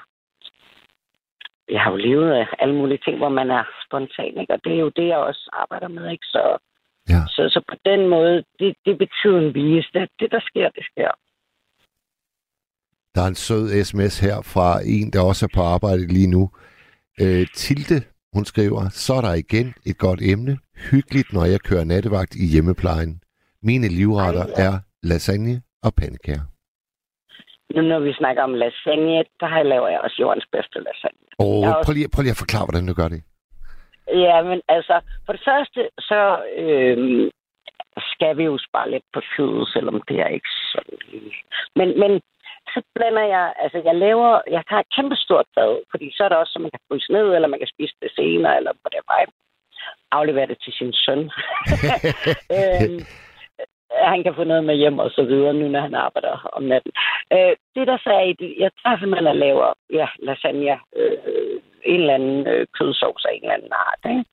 Jeg 1.69 1.81
har 1.81 1.91
jo 1.91 1.97
levet 1.97 2.31
af 2.31 2.47
alle 2.59 2.75
mulige 2.75 3.01
ting, 3.05 3.17
hvor 3.17 3.29
man 3.29 3.49
er 3.51 3.63
spontan, 3.85 4.33
ikke? 4.41 4.53
og 4.53 4.59
det 4.63 4.73
er 4.73 4.79
jo 4.79 4.89
det, 4.89 5.07
jeg 5.07 5.17
også 5.17 5.49
arbejder 5.53 5.87
med. 5.87 6.11
Ikke? 6.11 6.25
Så, 6.25 6.57
Ja. 7.09 7.21
så, 7.27 7.41
så 7.49 7.61
på 7.69 7.75
den 7.85 8.07
måde, 8.09 8.43
det, 8.59 8.75
det 8.85 8.97
betyder 8.97 9.39
en 9.39 9.53
vis. 9.53 9.85
Det, 9.93 10.09
det, 10.19 10.31
der 10.31 10.39
sker, 10.49 10.69
det 10.69 10.85
sker. 10.91 11.11
Der 13.15 13.21
er 13.21 13.27
en 13.27 13.35
sød 13.35 13.83
sms 13.83 14.19
her 14.19 14.41
fra 14.53 14.79
en, 14.85 15.13
der 15.13 15.21
også 15.21 15.45
er 15.45 15.55
på 15.55 15.61
arbejde 15.61 16.07
lige 16.07 16.27
nu. 16.27 16.49
Øh, 17.21 17.47
Tilde, 17.53 17.95
hun 18.35 18.45
skriver, 18.45 18.81
så 19.05 19.13
er 19.19 19.21
der 19.27 19.33
igen 19.43 19.67
et 19.89 19.97
godt 19.97 20.21
emne. 20.33 20.53
Hyggeligt, 20.91 21.33
når 21.33 21.45
jeg 21.53 21.59
kører 21.69 21.83
nattevagt 21.83 22.33
i 22.43 22.45
hjemmeplejen. 22.53 23.11
Mine 23.69 23.87
livretter 23.99 24.45
Ej, 24.45 24.53
ja. 24.57 24.63
er 24.67 24.73
lasagne 25.03 25.55
og 25.83 25.91
pandekager. 26.01 26.45
Nu 27.75 27.81
når 27.81 27.99
vi 27.99 28.13
snakker 28.13 28.41
om 28.43 28.53
lasagne, 28.53 29.23
der 29.41 29.63
laver 29.63 29.87
jeg 29.93 29.99
også 30.05 30.17
jordens 30.19 30.47
bedste 30.55 30.77
lasagne. 30.87 31.21
Jeg 31.39 31.69
er 31.69 31.73
også- 31.75 31.85
prøv 31.85 31.93
lige, 31.93 32.09
prøv 32.13 32.21
lige 32.23 32.35
at 32.37 32.43
forklare, 32.43 32.65
hvordan 32.67 32.87
du 32.89 32.93
gør 33.01 33.09
det. 33.15 33.21
Ja, 34.25 34.37
men 34.49 34.59
altså, 34.75 34.95
for 35.25 35.33
det 35.35 35.41
første, 35.49 35.81
så 36.09 36.19
øhm, 36.63 37.29
skal 38.13 38.37
vi 38.37 38.43
jo 38.51 38.57
spare 38.67 38.91
lidt 38.91 39.07
på 39.13 39.21
kødet, 39.37 39.67
selvom 39.75 39.97
det 40.09 40.17
er 40.25 40.27
ikke 40.37 40.51
sådan. 40.73 40.97
Men, 41.79 41.87
men 42.01 42.11
så 42.73 42.81
blander 42.95 43.25
jeg, 43.35 43.53
altså 43.63 43.81
jeg 43.85 43.95
laver, 43.95 44.41
jeg 44.55 44.63
tager 44.69 44.79
et 44.79 44.93
kæmpe 44.95 45.15
stort 45.15 45.47
bad, 45.55 45.73
fordi 45.91 46.07
så 46.15 46.23
er 46.23 46.29
der 46.29 46.35
også, 46.35 46.53
så 46.53 46.59
man 46.59 46.71
kan 46.71 46.85
fryse 46.87 47.11
ned, 47.11 47.27
eller 47.35 47.47
man 47.47 47.59
kan 47.59 47.73
spise 47.73 47.95
det 48.01 48.11
senere, 48.15 48.57
eller 48.57 48.71
på 48.83 48.89
det 48.91 49.03
vej. 49.07 49.25
Aflevere 50.11 50.47
det 50.47 50.57
til 50.63 50.73
sin 50.73 50.93
søn. 50.93 51.21
øhm, 52.57 52.99
han 54.13 54.23
kan 54.23 54.35
få 54.35 54.43
noget 54.43 54.63
med 54.63 54.75
hjem 54.75 54.99
og 54.99 55.11
så 55.11 55.23
videre, 55.23 55.53
nu 55.53 55.67
når 55.67 55.79
han 55.79 55.95
arbejder 55.95 56.49
om 56.53 56.63
natten. 56.63 56.91
Øh, 57.33 57.55
det 57.75 57.87
der 57.87 57.97
så 57.97 58.09
er 58.09 58.25
i 58.31 58.33
det, 58.33 58.55
jeg 58.59 58.71
tager 58.81 58.97
simpelthen 58.97 59.27
og 59.27 59.35
laver 59.35 59.73
ja, 59.93 60.07
lasagne, 60.19 60.79
øh, 60.95 61.17
en 61.85 61.99
eller 61.99 62.13
anden 62.13 62.47
øh, 62.47 62.67
kødsovs 62.79 63.25
af 63.25 63.31
en 63.33 63.41
eller 63.41 63.53
anden 63.53 63.73
art. 63.73 64.11
Ikke? 64.11 64.25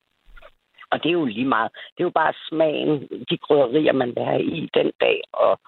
Og 0.91 1.03
det 1.03 1.09
er 1.09 1.19
jo 1.21 1.25
lige 1.25 1.53
meget. 1.55 1.71
Det 1.93 1.99
er 1.99 2.09
jo 2.11 2.19
bare 2.21 2.33
smagen, 2.49 3.07
de 3.29 3.37
krydderier, 3.37 3.93
man 3.93 4.15
vil 4.15 4.25
have 4.25 4.43
i 4.43 4.69
den 4.73 4.91
dag. 5.01 5.21
Og, 5.33 5.59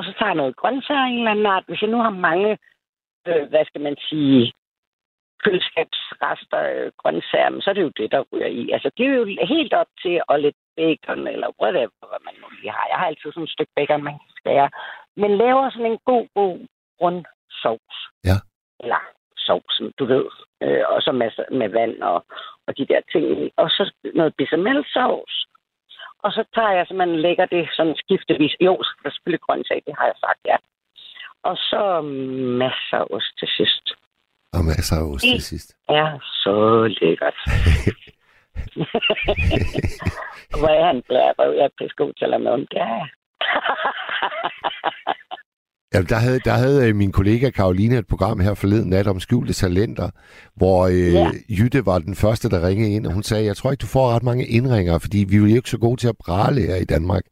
og 0.00 0.06
så 0.06 0.12
tager 0.18 0.34
noget 0.34 0.56
grøntsager 0.56 1.06
en 1.06 1.18
eller 1.18 1.30
anden 1.30 1.52
art. 1.54 1.64
Hvis 1.68 1.82
jeg 1.82 1.90
nu 1.90 1.98
har 2.06 2.24
mange, 2.28 2.50
øh, 3.28 3.44
hvad 3.50 3.64
skal 3.64 3.80
man 3.80 3.96
sige, 4.08 4.52
køleskabsrester, 5.44 6.60
øh, 6.74 6.90
grøntsager, 7.00 7.60
så 7.60 7.70
er 7.70 7.74
det 7.74 7.86
jo 7.88 7.92
det, 8.00 8.12
der 8.12 8.24
ryger 8.32 8.50
i. 8.60 8.70
Altså, 8.70 8.90
det 8.96 9.06
er 9.06 9.14
jo 9.20 9.24
helt 9.54 9.72
op 9.72 9.90
til 10.02 10.22
og 10.28 10.40
lidt 10.40 10.58
bacon, 10.76 11.26
eller 11.34 11.48
whatever, 11.60 12.04
hvad 12.10 12.22
man 12.28 12.34
nu 12.40 12.46
lige 12.48 12.72
har. 12.76 12.86
Jeg 12.90 12.98
har 12.98 13.06
altid 13.06 13.32
sådan 13.32 13.48
et 13.48 13.54
stykke 13.56 13.72
bacon, 13.76 14.02
man 14.02 14.18
kan 14.22 14.32
skære. 14.40 14.70
Men 15.16 15.30
laver 15.36 15.70
sådan 15.70 15.90
en 15.92 15.98
god, 16.10 16.26
god 16.34 16.56
rund 17.00 17.24
sovs. 17.62 17.96
Ja. 18.28 18.36
Eller 18.82 19.00
sovsen, 19.36 19.92
du 19.98 20.04
ved. 20.04 20.26
Øh, 20.62 20.82
og 20.92 21.02
så 21.02 21.12
masser 21.12 21.44
med 21.60 21.68
vand 21.68 22.02
og, 22.02 22.18
og 22.66 22.78
de 22.78 22.86
der 22.86 23.00
ting. 23.12 23.50
Og 23.56 23.70
så 23.70 23.92
noget 24.14 24.34
bechamelsauce. 24.38 25.36
Og 26.24 26.30
så 26.32 26.42
tager 26.54 26.72
jeg 26.78 26.86
simpelthen 26.86 27.20
lægger 27.26 27.46
det 27.46 27.68
sådan 27.76 27.96
skiftevis. 28.02 28.54
Jo, 28.60 28.82
så 28.82 28.90
er 28.98 29.02
der 29.02 29.10
selvfølgelig 29.10 29.44
grøntsag, 29.46 29.82
det 29.86 29.94
har 29.98 30.06
jeg 30.06 30.18
sagt, 30.26 30.40
ja. 30.50 30.56
Og 31.48 31.56
så 31.56 32.00
masser 32.62 32.98
af 33.02 33.06
ost 33.10 33.32
til 33.38 33.48
sidst. 33.56 33.84
Og 34.56 34.64
masser 34.64 34.96
af 35.00 35.04
ost 35.12 35.24
til 35.24 35.42
sidst. 35.42 35.68
Ja, 35.90 36.06
så 36.42 36.54
lækkert. 37.00 37.38
Hvor 40.60 40.72
er 40.80 40.86
han 40.86 41.02
blæret? 41.08 41.56
Jeg 41.58 41.64
er 41.64 41.76
pisse 41.78 41.96
god 41.96 42.12
til 42.12 42.24
at 42.24 42.30
lade 42.30 42.52
om 42.52 42.66
det. 42.66 42.80
Jamen, 45.92 46.08
der 46.12 46.20
havde, 46.26 46.40
der 46.48 46.54
havde 46.62 46.78
øh, 46.88 46.94
min 47.02 47.12
kollega 47.18 47.46
Karoline 47.50 47.96
et 47.98 48.10
program 48.12 48.40
her 48.40 48.54
forleden 48.54 48.90
nat 48.90 49.06
om 49.12 49.20
skjulte 49.20 49.52
talenter, 49.62 50.08
hvor 50.60 50.78
øh, 50.86 51.12
Ja. 51.18 51.28
Jytte 51.58 51.80
var 51.90 51.98
den 52.08 52.16
første, 52.24 52.46
der 52.52 52.66
ringede 52.68 52.92
ind, 52.96 53.06
og 53.06 53.12
hun 53.12 53.22
sagde, 53.22 53.44
jeg 53.50 53.56
tror 53.56 53.70
ikke, 53.70 53.84
du 53.86 53.94
får 53.96 54.06
ret 54.14 54.22
mange 54.30 54.44
indringer, 54.58 54.94
fordi 55.04 55.20
vi 55.28 55.34
er 55.36 55.40
jo 55.44 55.46
ikke 55.58 55.74
så 55.74 55.80
gode 55.86 55.98
til 56.00 56.08
at 56.12 56.20
prale 56.26 56.60
her 56.68 56.76
i 56.84 56.90
Danmark. 56.94 57.24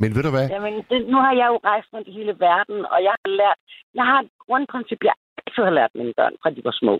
Men 0.00 0.08
ved 0.14 0.22
du 0.26 0.30
hvad? 0.36 0.46
Jamen, 0.56 0.74
det, 0.90 0.98
nu 1.12 1.16
har 1.24 1.34
jeg 1.40 1.46
jo 1.52 1.56
rejst 1.70 1.88
rundt 1.94 2.08
i 2.08 2.16
hele 2.18 2.34
verden, 2.48 2.78
og 2.92 2.98
jeg 3.06 3.14
har 3.22 3.30
lært... 3.40 3.58
Jeg 3.98 4.04
har 4.10 4.18
et 4.24 4.30
grundprincip, 4.46 5.00
jeg 5.08 5.16
altid 5.38 5.62
har 5.68 5.76
lært 5.78 5.92
mine 5.94 6.14
børn, 6.18 6.34
fra 6.42 6.50
de 6.50 6.62
var 6.68 6.76
små. 6.82 6.94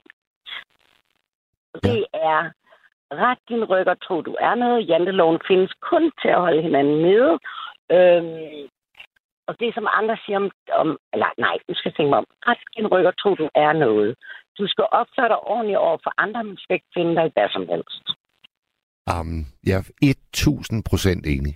Det 1.89 2.01
er, 2.33 2.41
ret 3.25 3.43
din 3.49 3.65
ryg 3.71 3.87
og 3.87 3.99
tro, 4.05 4.17
du 4.21 4.35
er 4.41 4.55
noget. 4.55 4.89
Janteloven 4.89 5.39
findes 5.49 5.73
kun 5.91 6.05
til 6.23 6.29
at 6.29 6.41
holde 6.47 6.63
hinanden 6.63 6.99
nede. 7.09 7.33
Øhm, 7.97 8.69
og 9.51 9.55
det, 9.61 9.71
som 9.75 9.87
andre 9.99 10.17
siger 10.25 10.39
om, 10.43 10.49
om... 10.83 10.89
Eller 11.13 11.29
nej, 11.47 11.57
du 11.69 11.75
skal 11.81 11.93
tænke 11.93 12.11
mig 12.11 12.19
om. 12.23 12.29
Ret 12.49 12.63
din 12.77 12.87
ryg 12.93 13.05
og 13.11 13.17
tro, 13.21 13.31
du 13.35 13.49
er 13.55 13.73
noget. 13.73 14.11
Du 14.59 14.65
skal 14.73 14.87
opføre 15.01 15.29
dig 15.33 15.41
ordentligt 15.53 15.79
over 15.87 15.99
for 16.05 16.13
andre, 16.25 16.45
men 16.45 16.57
skal 16.57 16.75
ikke 16.75 16.95
finde 16.97 17.15
dig 17.17 17.27
i 17.27 17.35
hvad 17.35 17.49
som 17.57 17.67
helst. 17.73 18.05
Um, 19.13 19.39
jeg 19.69 19.77
er 19.79 20.15
1000 20.33 20.85
procent 20.91 21.23
enig. 21.35 21.55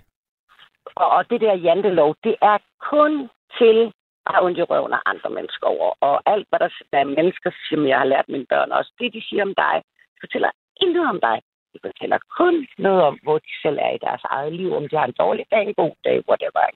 Og, 1.02 1.08
og 1.16 1.30
det 1.30 1.40
der 1.40 1.64
jantelov, 1.68 2.10
det 2.24 2.36
er 2.50 2.58
kun 2.90 3.12
til 3.58 3.78
at 4.26 4.58
i 4.60 4.62
røven 4.70 4.92
af 4.98 5.02
andre 5.12 5.30
mennesker 5.36 5.66
over. 5.66 5.88
Og 6.08 6.14
alt, 6.32 6.46
hvad 6.48 6.58
der, 6.58 6.70
hvad 6.90 7.04
mennesker 7.04 7.50
som 7.68 7.86
jeg 7.90 7.98
har 7.98 8.10
lært 8.12 8.28
mine 8.28 8.46
børn 8.52 8.72
også, 8.72 8.92
det 8.98 9.12
de 9.16 9.22
siger 9.28 9.42
om 9.48 9.54
dig, 9.64 9.76
fortæller 10.20 10.50
intet 10.82 11.06
om 11.12 11.20
dig. 11.28 11.36
De 11.72 11.78
fortæller 11.86 12.18
kun 12.38 12.54
noget 12.78 13.02
om, 13.02 13.18
hvor 13.22 13.38
de 13.38 13.52
selv 13.62 13.78
er 13.86 13.92
i 13.94 14.04
deres 14.06 14.24
eget 14.24 14.52
liv, 14.52 14.70
om 14.72 14.88
de 14.88 14.96
har 14.96 15.06
en 15.06 15.20
dårlig 15.24 15.44
dag, 15.50 15.62
en 15.62 15.74
god 15.74 15.94
dag, 16.04 16.16
whatever. 16.28 16.66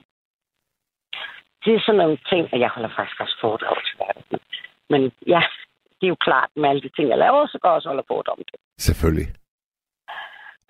Det 1.65 1.75
er 1.75 1.81
sådan 1.87 1.99
nogle 2.03 2.19
ting, 2.33 2.43
og 2.53 2.59
jeg 2.61 2.69
holder 2.75 2.91
faktisk 2.97 3.21
også 3.21 3.37
foredrag 3.41 3.77
til 3.87 3.97
verden. 4.03 4.39
Men 4.93 5.01
ja, 5.35 5.43
det 5.99 6.05
er 6.07 6.13
jo 6.15 6.21
klart, 6.29 6.51
med 6.57 6.69
alle 6.71 6.83
de 6.83 6.91
ting, 6.97 7.09
jeg 7.09 7.19
laver, 7.19 7.47
så 7.47 7.59
går 7.63 7.69
jeg 7.69 7.77
også 7.77 7.89
holde 7.89 8.05
foredrag 8.13 8.33
om 8.39 8.45
det. 8.51 8.55
Selvfølgelig. 8.89 9.29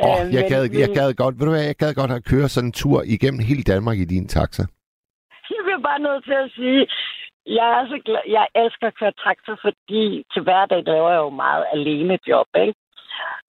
Oh, 0.04 0.08
Øh, 0.20 0.34
jeg, 0.34 0.42
men- 0.42 0.50
gad, 0.52 0.62
jeg 0.82 0.88
gad 1.00 1.10
godt, 1.22 1.34
ved 1.38 1.46
du 1.46 1.52
hvad, 1.54 1.64
jeg 1.70 1.76
gad 1.82 1.92
godt 2.00 2.10
at 2.18 2.24
køre 2.32 2.48
sådan 2.48 2.68
en 2.68 2.72
tur 2.82 2.98
igennem 3.16 3.40
hele 3.50 3.62
Danmark 3.72 3.96
i 3.98 4.04
din 4.14 4.26
taxa. 4.36 4.64
Jeg 5.54 5.62
bliver 5.66 5.82
bare 5.90 6.00
nødt 6.08 6.24
til 6.28 6.36
at 6.44 6.50
sige, 6.58 6.82
jeg 7.58 7.68
er 7.78 7.84
så 7.92 7.98
glad. 8.06 8.22
Jeg 8.38 8.46
elsker 8.62 8.86
at 8.86 8.98
køre 9.00 9.12
traktor, 9.22 9.56
fordi 9.66 10.02
til 10.32 10.42
hverdag 10.42 10.80
laver 10.92 11.10
jeg 11.10 11.18
jo 11.26 11.30
meget 11.30 11.64
alene 11.76 12.18
job, 12.30 12.46
ikke? 12.64 12.74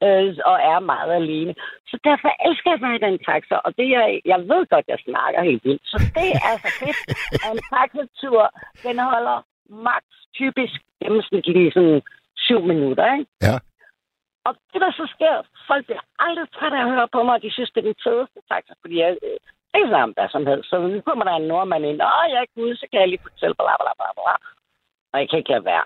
Øh, 0.06 0.30
og 0.52 0.58
er 0.72 0.80
meget 0.94 1.12
alene. 1.22 1.54
Så 1.90 1.96
derfor 2.04 2.30
elsker 2.48 2.70
jeg 2.72 2.96
i 2.96 3.06
den 3.08 3.18
taxa. 3.28 3.56
Og 3.66 3.72
det 3.78 3.88
er, 4.00 4.06
jeg 4.32 4.40
ved 4.52 4.62
godt, 4.74 4.86
jeg 4.94 5.00
snakker 5.08 5.42
helt 5.50 5.64
vildt. 5.66 5.84
Så 5.92 5.98
det 6.18 6.30
er 6.50 6.56
så 6.64 6.70
fedt. 6.82 7.00
at 7.46 7.52
En 7.54 7.60
taxatur, 7.74 8.42
den 8.86 9.00
holder 9.12 9.38
maks 9.88 10.16
typisk 10.40 10.78
gennemsnitlig 11.02 11.74
sådan 11.74 12.02
syv 12.46 12.62
minutter, 12.72 13.06
ikke? 13.18 13.32
Ja. 13.48 13.56
Og 14.48 14.54
det, 14.72 14.80
der 14.86 14.92
så 14.92 15.06
sker, 15.16 15.36
folk 15.70 15.84
bliver 15.86 16.04
aldrig 16.26 16.48
trætte 16.56 16.78
af 16.78 16.84
at 16.84 16.92
høre 16.94 17.08
på 17.16 17.20
mig, 17.24 17.34
og 17.38 17.42
de 17.46 17.52
synes, 17.54 17.72
det 17.72 17.80
er 17.82 17.90
den 17.92 18.04
fedeste 18.06 18.40
taxa, 18.52 18.74
fordi 18.82 18.96
jeg 19.04 19.12
øh, 19.28 19.38
ikke 19.76 19.90
snakker 19.92 20.08
om 20.10 20.16
hvad 20.18 20.30
som 20.36 20.46
helst. 20.50 20.70
Så 20.70 20.76
nu 20.94 21.02
kommer 21.08 21.24
der 21.26 21.36
en 21.36 21.48
nordmand 21.52 21.86
ind, 21.92 22.02
og 22.02 22.26
jeg 22.34 22.40
er 22.42 22.62
ude, 22.64 22.76
så 22.82 22.86
kan 22.92 23.00
jeg 23.02 23.10
lige 23.10 23.26
fortælle, 23.28 23.56
bla 23.60 23.76
bla 23.82 23.92
bla 24.00 24.10
bla. 24.18 24.34
Og 25.12 25.16
jeg 25.20 25.28
kan 25.30 25.40
ikke 25.40 25.54
lade 25.56 25.66
være. 25.74 25.86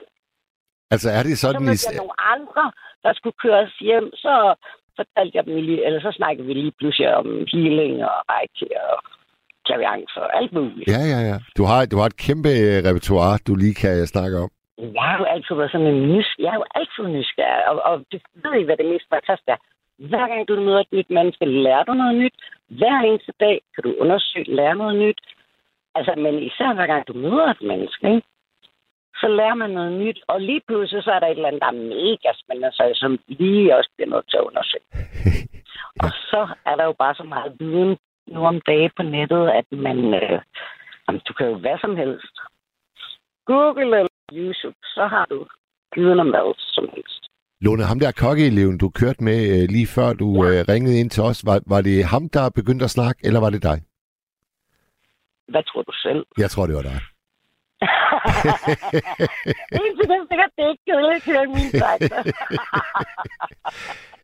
Altså 0.93 1.09
er 1.17 1.23
det 1.27 1.35
Så 1.37 1.41
sådan, 1.41 1.65
mødte 1.67 1.85
I... 1.85 1.89
jeg 1.89 2.01
nogle 2.03 2.17
andre, 2.35 2.63
der 3.03 3.13
skulle 3.13 3.37
køres 3.45 3.73
hjem, 3.87 4.07
så 4.15 4.33
fortalte 4.95 5.37
jeg 5.37 5.45
dem 5.45 5.55
lige, 5.55 5.85
eller 5.85 6.01
så 6.01 6.11
snakkede 6.11 6.47
vi 6.47 6.53
lige 6.53 6.77
pludselig 6.79 7.15
om 7.15 7.27
healing 7.51 7.95
og 8.09 8.17
reiki 8.33 8.67
og 8.87 8.97
klaviance 9.65 10.17
og 10.25 10.37
alt 10.39 10.53
muligt. 10.53 10.87
Ja, 10.93 11.01
ja, 11.13 11.19
ja. 11.29 11.37
Du 11.57 11.63
har, 11.69 11.79
du 11.91 11.97
har 11.99 12.07
et 12.11 12.21
kæmpe 12.25 12.49
øh, 12.65 12.77
repertoire, 12.87 13.35
du 13.47 13.55
lige 13.55 13.75
kan 13.83 14.07
snakke 14.13 14.35
om. 14.43 14.49
Jeg 14.97 15.05
har 15.09 15.17
jo 15.21 15.25
altid 15.33 15.55
været 15.55 15.71
sådan 15.71 15.87
en 15.93 16.01
nys... 16.13 16.29
Jeg 16.39 16.49
er 16.53 16.59
jo 16.61 16.65
altid 16.79 17.03
nysgerrig, 17.17 17.63
og, 17.69 17.75
og 17.89 17.95
det 18.11 18.21
ved 18.43 18.53
I, 18.61 18.63
hvad 18.63 18.77
det 18.77 18.91
mest 18.93 19.05
fantastiske 19.13 19.51
er. 19.51 19.61
Hver 20.09 20.25
gang 20.31 20.47
du 20.47 20.53
møder 20.67 20.79
et 20.79 20.93
nyt 20.97 21.09
menneske, 21.09 21.45
lærer 21.45 21.83
du 21.83 21.93
noget 21.93 22.15
nyt. 22.15 22.35
Hver 22.79 22.97
eneste 23.09 23.33
dag 23.39 23.61
kan 23.73 23.83
du 23.83 23.91
undersøge, 24.03 24.55
lære 24.55 24.75
noget 24.75 24.95
nyt. 25.03 25.19
Altså, 25.95 26.13
men 26.17 26.43
især 26.49 26.73
hver 26.73 26.87
gang 26.87 27.07
du 27.07 27.13
møder 27.13 27.47
et 27.51 27.61
menneske, 27.61 28.07
ikke? 28.15 28.27
Så 29.21 29.27
lærer 29.27 29.55
man 29.55 29.69
noget 29.69 29.91
nyt. 30.01 30.19
Og 30.27 30.41
lige 30.41 30.61
pludselig 30.67 31.03
så 31.03 31.11
er 31.11 31.19
der 31.19 31.27
et 31.27 31.31
eller 31.31 31.47
andet, 31.47 31.61
der 31.61 31.67
er 31.67 31.81
mega 31.95 32.29
spændende, 32.41 32.71
så 32.71 32.83
som 32.93 33.19
lige 33.27 33.75
også 33.77 33.89
bliver 33.95 34.09
nødt 34.09 34.29
til 34.29 34.37
at 34.37 34.47
undersøge. 34.49 34.85
Og 36.05 36.11
så 36.31 36.41
er 36.65 36.75
der 36.75 36.85
jo 36.85 36.95
bare 37.03 37.15
så 37.15 37.23
meget 37.23 37.51
viden 37.59 37.97
nu 38.27 38.39
om 38.45 38.61
dagen 38.61 38.91
på 38.97 39.03
nettet, 39.03 39.49
at 39.59 39.65
man... 39.71 39.97
Øh, 40.13 40.39
jamen, 41.07 41.21
du 41.27 41.33
kan 41.33 41.47
jo 41.47 41.55
hvad 41.57 41.77
som 41.81 41.95
helst. 41.95 42.35
Google 43.45 43.81
eller 43.81 44.07
YouTube, 44.33 44.77
så 44.95 45.07
har 45.07 45.25
du 45.25 45.47
viden 45.95 46.19
om 46.19 46.29
hvad 46.29 46.53
som 46.57 46.89
helst. 46.95 47.23
Lone, 47.61 47.83
ham 47.83 47.99
der 47.99 48.11
kokkeeleven, 48.11 48.77
du 48.77 48.89
kørte 48.89 49.23
med 49.23 49.39
øh, 49.53 49.69
lige 49.75 49.87
før 49.95 50.13
du 50.13 50.27
Ja. 50.43 50.49
øh, 50.59 50.65
ringede 50.69 50.99
ind 50.99 51.09
til 51.09 51.23
os, 51.23 51.45
var, 51.45 51.61
var 51.67 51.81
det 51.81 52.05
ham, 52.05 52.29
der 52.29 52.49
begyndte 52.55 52.83
at 52.85 52.89
snakke, 52.97 53.19
eller 53.27 53.39
var 53.39 53.49
det 53.49 53.63
dig? 53.63 53.77
Hvad 55.47 55.63
tror 55.63 55.81
du 55.81 55.91
selv? 56.05 56.25
Jeg 56.37 56.49
tror, 56.49 56.65
det 56.67 56.75
var 56.75 56.81
dig. 56.81 56.99
Indtil 59.79 60.11
er 60.15 60.25
sikkert, 60.29 60.51
det 60.55 60.63
er 60.65 60.71
ikke 60.73 60.85
kedeligt 60.89 61.19
at 61.19 61.23
køre 61.27 61.45
min 61.55 61.71
taxa. 61.81 62.17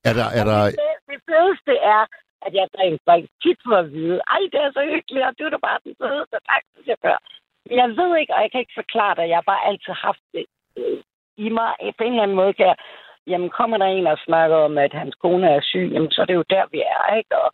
Er 0.10 0.14
der, 0.20 0.28
er 0.40 0.44
der, 0.50 0.60
det, 0.66 0.96
det 1.12 1.20
fedeste 1.30 1.74
er, 1.96 2.04
at 2.46 2.52
jeg 2.58 2.66
faktisk 3.10 3.34
tit 3.44 3.60
får 3.68 3.78
at 3.84 3.92
vide, 3.98 4.20
ej, 4.36 4.44
det 4.52 4.60
er 4.62 4.72
så 4.72 4.84
hyggeligt, 4.94 5.26
og 5.28 5.34
du 5.38 5.44
er 5.46 5.50
da 5.54 5.60
bare 5.68 5.80
den 5.86 5.96
fedeste 6.02 6.38
taxachauffør. 6.50 7.18
Men 7.66 7.76
Jeg 7.82 7.90
ved 8.00 8.12
ikke, 8.20 8.34
og 8.36 8.42
jeg 8.44 8.52
kan 8.52 8.62
ikke 8.62 8.80
forklare 8.82 9.16
det. 9.16 9.32
Jeg 9.32 9.38
har 9.42 9.52
bare 9.52 9.68
altid 9.70 9.94
haft 10.08 10.24
det 10.34 10.46
øh, 10.80 11.00
i 11.46 11.48
mig. 11.58 11.72
På 11.98 12.04
en 12.04 12.14
eller 12.14 12.24
anden 12.24 12.42
måde 12.42 12.54
kan 12.54 12.68
jeg, 12.72 12.78
jamen 13.32 13.50
kommer 13.60 13.78
der 13.78 13.86
en 13.86 14.08
og 14.08 14.18
snakker 14.28 14.58
om, 14.68 14.78
at 14.78 14.94
hans 15.02 15.16
kone 15.24 15.48
er 15.58 15.62
syg, 15.72 15.88
jamen 15.94 16.12
så 16.12 16.22
er 16.22 16.26
det 16.30 16.40
jo 16.40 16.52
der, 16.56 16.66
vi 16.74 16.80
er, 16.98 17.16
ikke? 17.20 17.34
Og, 17.44 17.50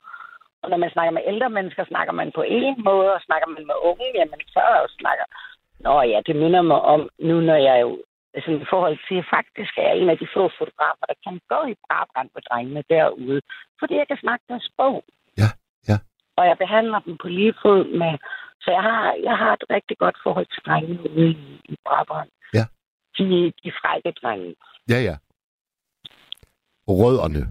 og 0.62 0.68
når 0.70 0.78
man 0.78 0.92
snakker 0.92 1.12
med 1.12 1.28
ældre 1.32 1.50
mennesker, 1.50 1.84
snakker 1.86 2.14
man 2.14 2.32
på 2.36 2.44
en 2.48 2.76
måde, 2.90 3.10
og 3.18 3.22
snakker 3.28 3.48
man 3.56 3.64
med 3.70 3.78
unge, 3.90 4.08
jamen 4.16 4.40
så 4.54 4.60
er 4.60 4.76
jeg 4.76 4.90
snakker. 5.00 5.26
Nå 5.80 6.02
ja, 6.02 6.22
det 6.28 6.36
minder 6.36 6.62
mig 6.62 6.82
om, 6.82 7.10
nu 7.20 7.36
når 7.42 7.56
jeg 7.56 7.82
jo, 7.82 8.04
altså 8.34 8.52
i 8.52 8.66
forhold 8.70 8.98
til, 9.08 9.30
faktisk 9.36 9.72
er 9.78 9.88
jeg 9.88 9.98
en 9.98 10.10
af 10.10 10.18
de 10.18 10.28
få 10.34 10.44
fotografer, 10.60 11.06
der 11.12 11.18
kan 11.26 11.40
gå 11.54 11.60
i 11.72 11.76
barbrand 11.90 12.30
på 12.34 12.40
drengene 12.50 12.84
derude, 12.90 13.42
fordi 13.80 13.94
jeg 13.96 14.08
kan 14.08 14.18
snakke 14.18 14.44
deres 14.50 14.70
sprog. 14.72 15.04
Ja, 15.42 15.50
ja. 15.90 15.98
Og 16.38 16.44
jeg 16.50 16.58
behandler 16.58 17.00
dem 17.00 17.18
på 17.18 17.28
lige 17.28 17.54
fod 17.62 17.84
med, 18.02 18.14
så 18.62 18.72
jeg 18.72 18.84
har, 18.90 19.14
jeg 19.24 19.38
har 19.38 19.54
et 19.54 19.66
rigtig 19.70 19.98
godt 19.98 20.18
forhold 20.24 20.48
til 20.54 20.62
drengene 20.68 21.02
ude 21.12 21.30
i, 21.30 21.62
i 21.74 21.76
Brabrand. 21.86 22.30
Ja. 22.54 22.66
De, 23.18 23.54
de 23.64 23.72
frække 23.82 24.12
drenge. 24.22 24.56
ja, 24.90 25.00
ja. 25.10 25.16
Rødderne. 26.88 27.42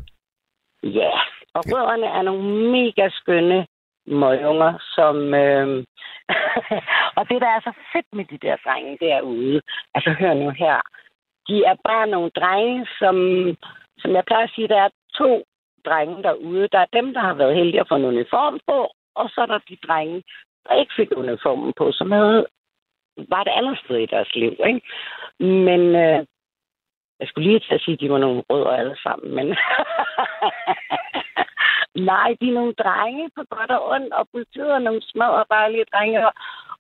Ja, 0.83 1.13
og 1.55 1.63
rødderne 1.73 2.07
er 2.07 2.23
nogle 2.23 2.71
mega 2.73 3.09
skønne 3.11 3.67
møgunger, 4.07 4.73
som... 4.95 5.35
Øh... 5.35 5.85
og 7.17 7.29
det, 7.29 7.41
der 7.41 7.51
er 7.57 7.61
så 7.61 7.73
fedt 7.93 8.07
med 8.13 8.25
de 8.25 8.39
der 8.39 8.57
drenge 8.65 8.99
derude, 9.01 9.61
altså 9.95 10.11
hør 10.11 10.35
nu 10.35 10.51
her, 10.51 10.81
de 11.49 11.65
er 11.65 11.77
bare 11.85 12.07
nogle 12.07 12.31
drenge, 12.31 12.87
som, 12.99 13.17
som 13.99 14.11
jeg 14.13 14.25
plejer 14.25 14.45
at 14.45 14.53
sige, 14.55 14.69
der 14.69 14.81
er 14.81 14.89
to 15.15 15.45
drenge 15.87 16.23
derude. 16.23 16.69
Der 16.73 16.79
er 16.79 16.87
dem, 16.93 17.15
der 17.15 17.21
har 17.21 17.35
været 17.35 17.57
heldige 17.57 17.81
at 17.81 17.89
få 17.89 17.95
en 17.95 18.05
uniform 18.05 18.61
på, 18.67 18.89
og 19.15 19.31
så 19.31 19.41
er 19.41 19.47
der 19.47 19.59
de 19.69 19.77
drenge, 19.87 20.23
der 20.69 20.81
ikke 20.81 20.93
fik 20.97 21.09
uniformen 21.17 21.73
på, 21.77 21.93
som 21.93 22.13
havde, 22.13 22.47
var 23.29 23.45
det 23.45 23.53
andet 23.57 23.79
sted 23.85 23.97
i 23.97 24.07
deres 24.07 24.35
liv. 24.35 24.57
Ikke? 24.67 24.81
Men 25.41 25.81
øh, 25.81 26.27
jeg 27.21 27.29
skulle 27.29 27.49
lige 27.49 27.61
til 27.61 27.75
at 27.75 27.81
sige, 27.81 27.95
at 27.95 28.01
de 28.01 28.11
var 28.11 28.19
nogle 28.19 28.43
rødder 28.51 28.71
alle 28.71 28.97
sammen, 29.03 29.35
men... 29.35 29.47
Nej, 31.95 32.37
de 32.41 32.49
er 32.49 32.59
nogle 32.61 32.75
drenge 32.85 33.31
på 33.37 33.43
godt 33.51 33.71
og 33.71 33.91
ondt, 33.95 34.13
og 34.13 34.29
politiet 34.33 34.71
er 34.75 34.79
nogle 34.79 35.03
små 35.13 35.29
og 35.41 35.47
dejlige 35.51 35.85
drenge, 35.93 36.19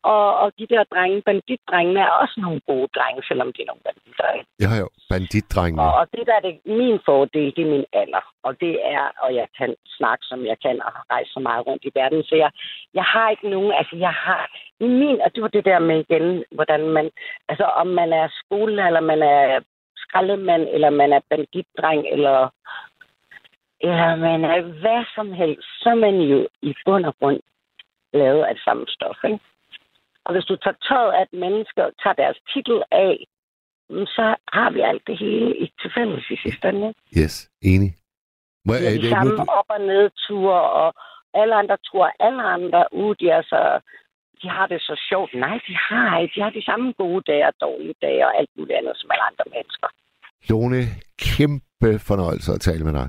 og, 0.03 0.37
og, 0.43 0.53
de 0.59 0.67
der 0.67 0.85
drenge, 0.85 1.23
banditdrengene, 1.23 2.01
er 2.01 2.11
også 2.23 2.37
nogle 2.45 2.61
gode 2.71 2.89
drenge, 2.97 3.23
selvom 3.29 3.53
de 3.53 3.63
er 3.63 3.67
nogle 3.71 3.85
banditter. 3.87 4.29
Ja, 4.65 4.71
jo. 4.83 4.89
Banditdrengene. 5.11 5.83
Og, 5.83 5.95
og 6.01 6.07
det 6.13 6.27
der 6.27 6.35
er 6.37 6.45
det, 6.47 6.55
min 6.81 6.99
fordel, 7.05 7.57
det 7.57 7.63
er 7.67 7.71
min 7.77 7.87
alder. 7.93 8.25
Og 8.47 8.53
det 8.61 8.75
er, 8.97 9.05
og 9.25 9.35
jeg 9.35 9.49
kan 9.59 9.75
snakke, 9.99 10.25
som 10.31 10.41
jeg 10.51 10.57
kan, 10.65 10.77
og 10.87 10.91
har 10.97 11.05
rejst 11.11 11.31
så 11.35 11.41
meget 11.41 11.67
rundt 11.67 11.85
i 11.85 11.93
verden. 11.95 12.23
Så 12.23 12.35
jeg, 12.43 12.51
jeg 12.95 13.07
har 13.13 13.31
ikke 13.31 13.49
nogen, 13.49 13.73
altså 13.81 13.97
jeg 13.97 14.15
har, 14.27 14.43
i 14.81 14.89
min, 15.01 15.19
og 15.25 15.29
det 15.35 15.43
var 15.43 15.49
det 15.49 15.65
der 15.65 15.79
med 15.79 15.99
igen, 16.05 16.45
hvordan 16.57 16.83
man, 16.97 17.11
altså 17.49 17.65
om 17.65 17.87
man 17.87 18.13
er 18.13 18.29
skole, 18.43 18.87
eller 18.87 19.01
man 19.01 19.23
er 19.23 19.61
skraldemand, 19.97 20.65
eller 20.75 20.91
man 20.91 21.13
er 21.13 21.21
banditdreng, 21.31 22.03
eller, 22.15 22.51
man 24.27 24.45
er 24.45 24.61
hvad 24.63 25.05
som 25.15 25.33
helst, 25.33 25.69
så 25.81 25.89
er 25.91 25.95
man 25.95 26.15
jo 26.21 26.49
i 26.63 26.75
bund 26.85 27.05
og 27.05 27.15
grund 27.21 27.41
lavet 28.13 28.45
af 28.45 28.55
det 28.55 28.65
samme 28.65 28.85
stof, 28.89 29.17
ikke? 29.25 29.39
Og 30.25 30.33
hvis 30.33 30.45
du 30.45 30.57
tager 30.57 30.77
tøjet 30.89 31.13
af 31.13 31.23
et 31.23 31.33
menneske 31.33 31.85
og 31.87 31.93
tager 32.03 32.15
deres 32.15 32.39
titel 32.53 32.83
af, 32.91 33.27
mm, 33.91 34.07
så 34.07 34.37
har 34.53 34.71
vi 34.71 34.81
alt 34.81 35.03
det 35.07 35.19
hele 35.19 35.57
i 35.57 35.73
til 35.81 35.91
fælles 35.97 36.31
i 36.31 36.37
sidste 36.45 36.69
ende. 36.69 36.95
Yes, 37.19 37.51
enig. 37.63 37.91
Hvor, 38.65 38.75
Det 38.75 38.95
er 38.95 39.01
de 39.01 39.11
samme 39.11 39.51
op- 39.59 39.75
og 39.77 39.81
nedture, 39.81 40.63
og 40.83 40.95
alle 41.35 41.55
andre 41.55 41.77
tror, 41.89 42.11
alle 42.21 42.43
andre 42.43 42.85
ude, 42.93 43.15
de 43.21 43.29
er 43.29 43.43
så 43.43 43.81
de 44.45 44.49
har 44.49 44.67
det 44.67 44.81
så 44.81 44.95
sjovt. 45.09 45.31
Nej, 45.35 45.57
de 45.69 45.75
har 45.89 46.19
ikke. 46.19 46.33
De 46.37 46.41
har 46.47 46.51
de 46.51 46.65
samme 46.65 46.93
gode 46.93 47.23
dage 47.31 47.47
og 47.51 47.55
dårlige 47.61 47.95
dage 48.03 48.27
og 48.27 48.33
alt 48.39 48.51
muligt 48.57 48.79
andet 48.79 48.95
som 48.97 49.11
alle 49.15 49.25
andre 49.31 49.45
mennesker. 49.55 49.89
Lone, 50.51 50.81
kæmpe 51.29 51.91
fornøjelse 52.09 52.53
at 52.53 52.61
tale 52.61 52.85
med 52.85 52.95
dig. 53.01 53.09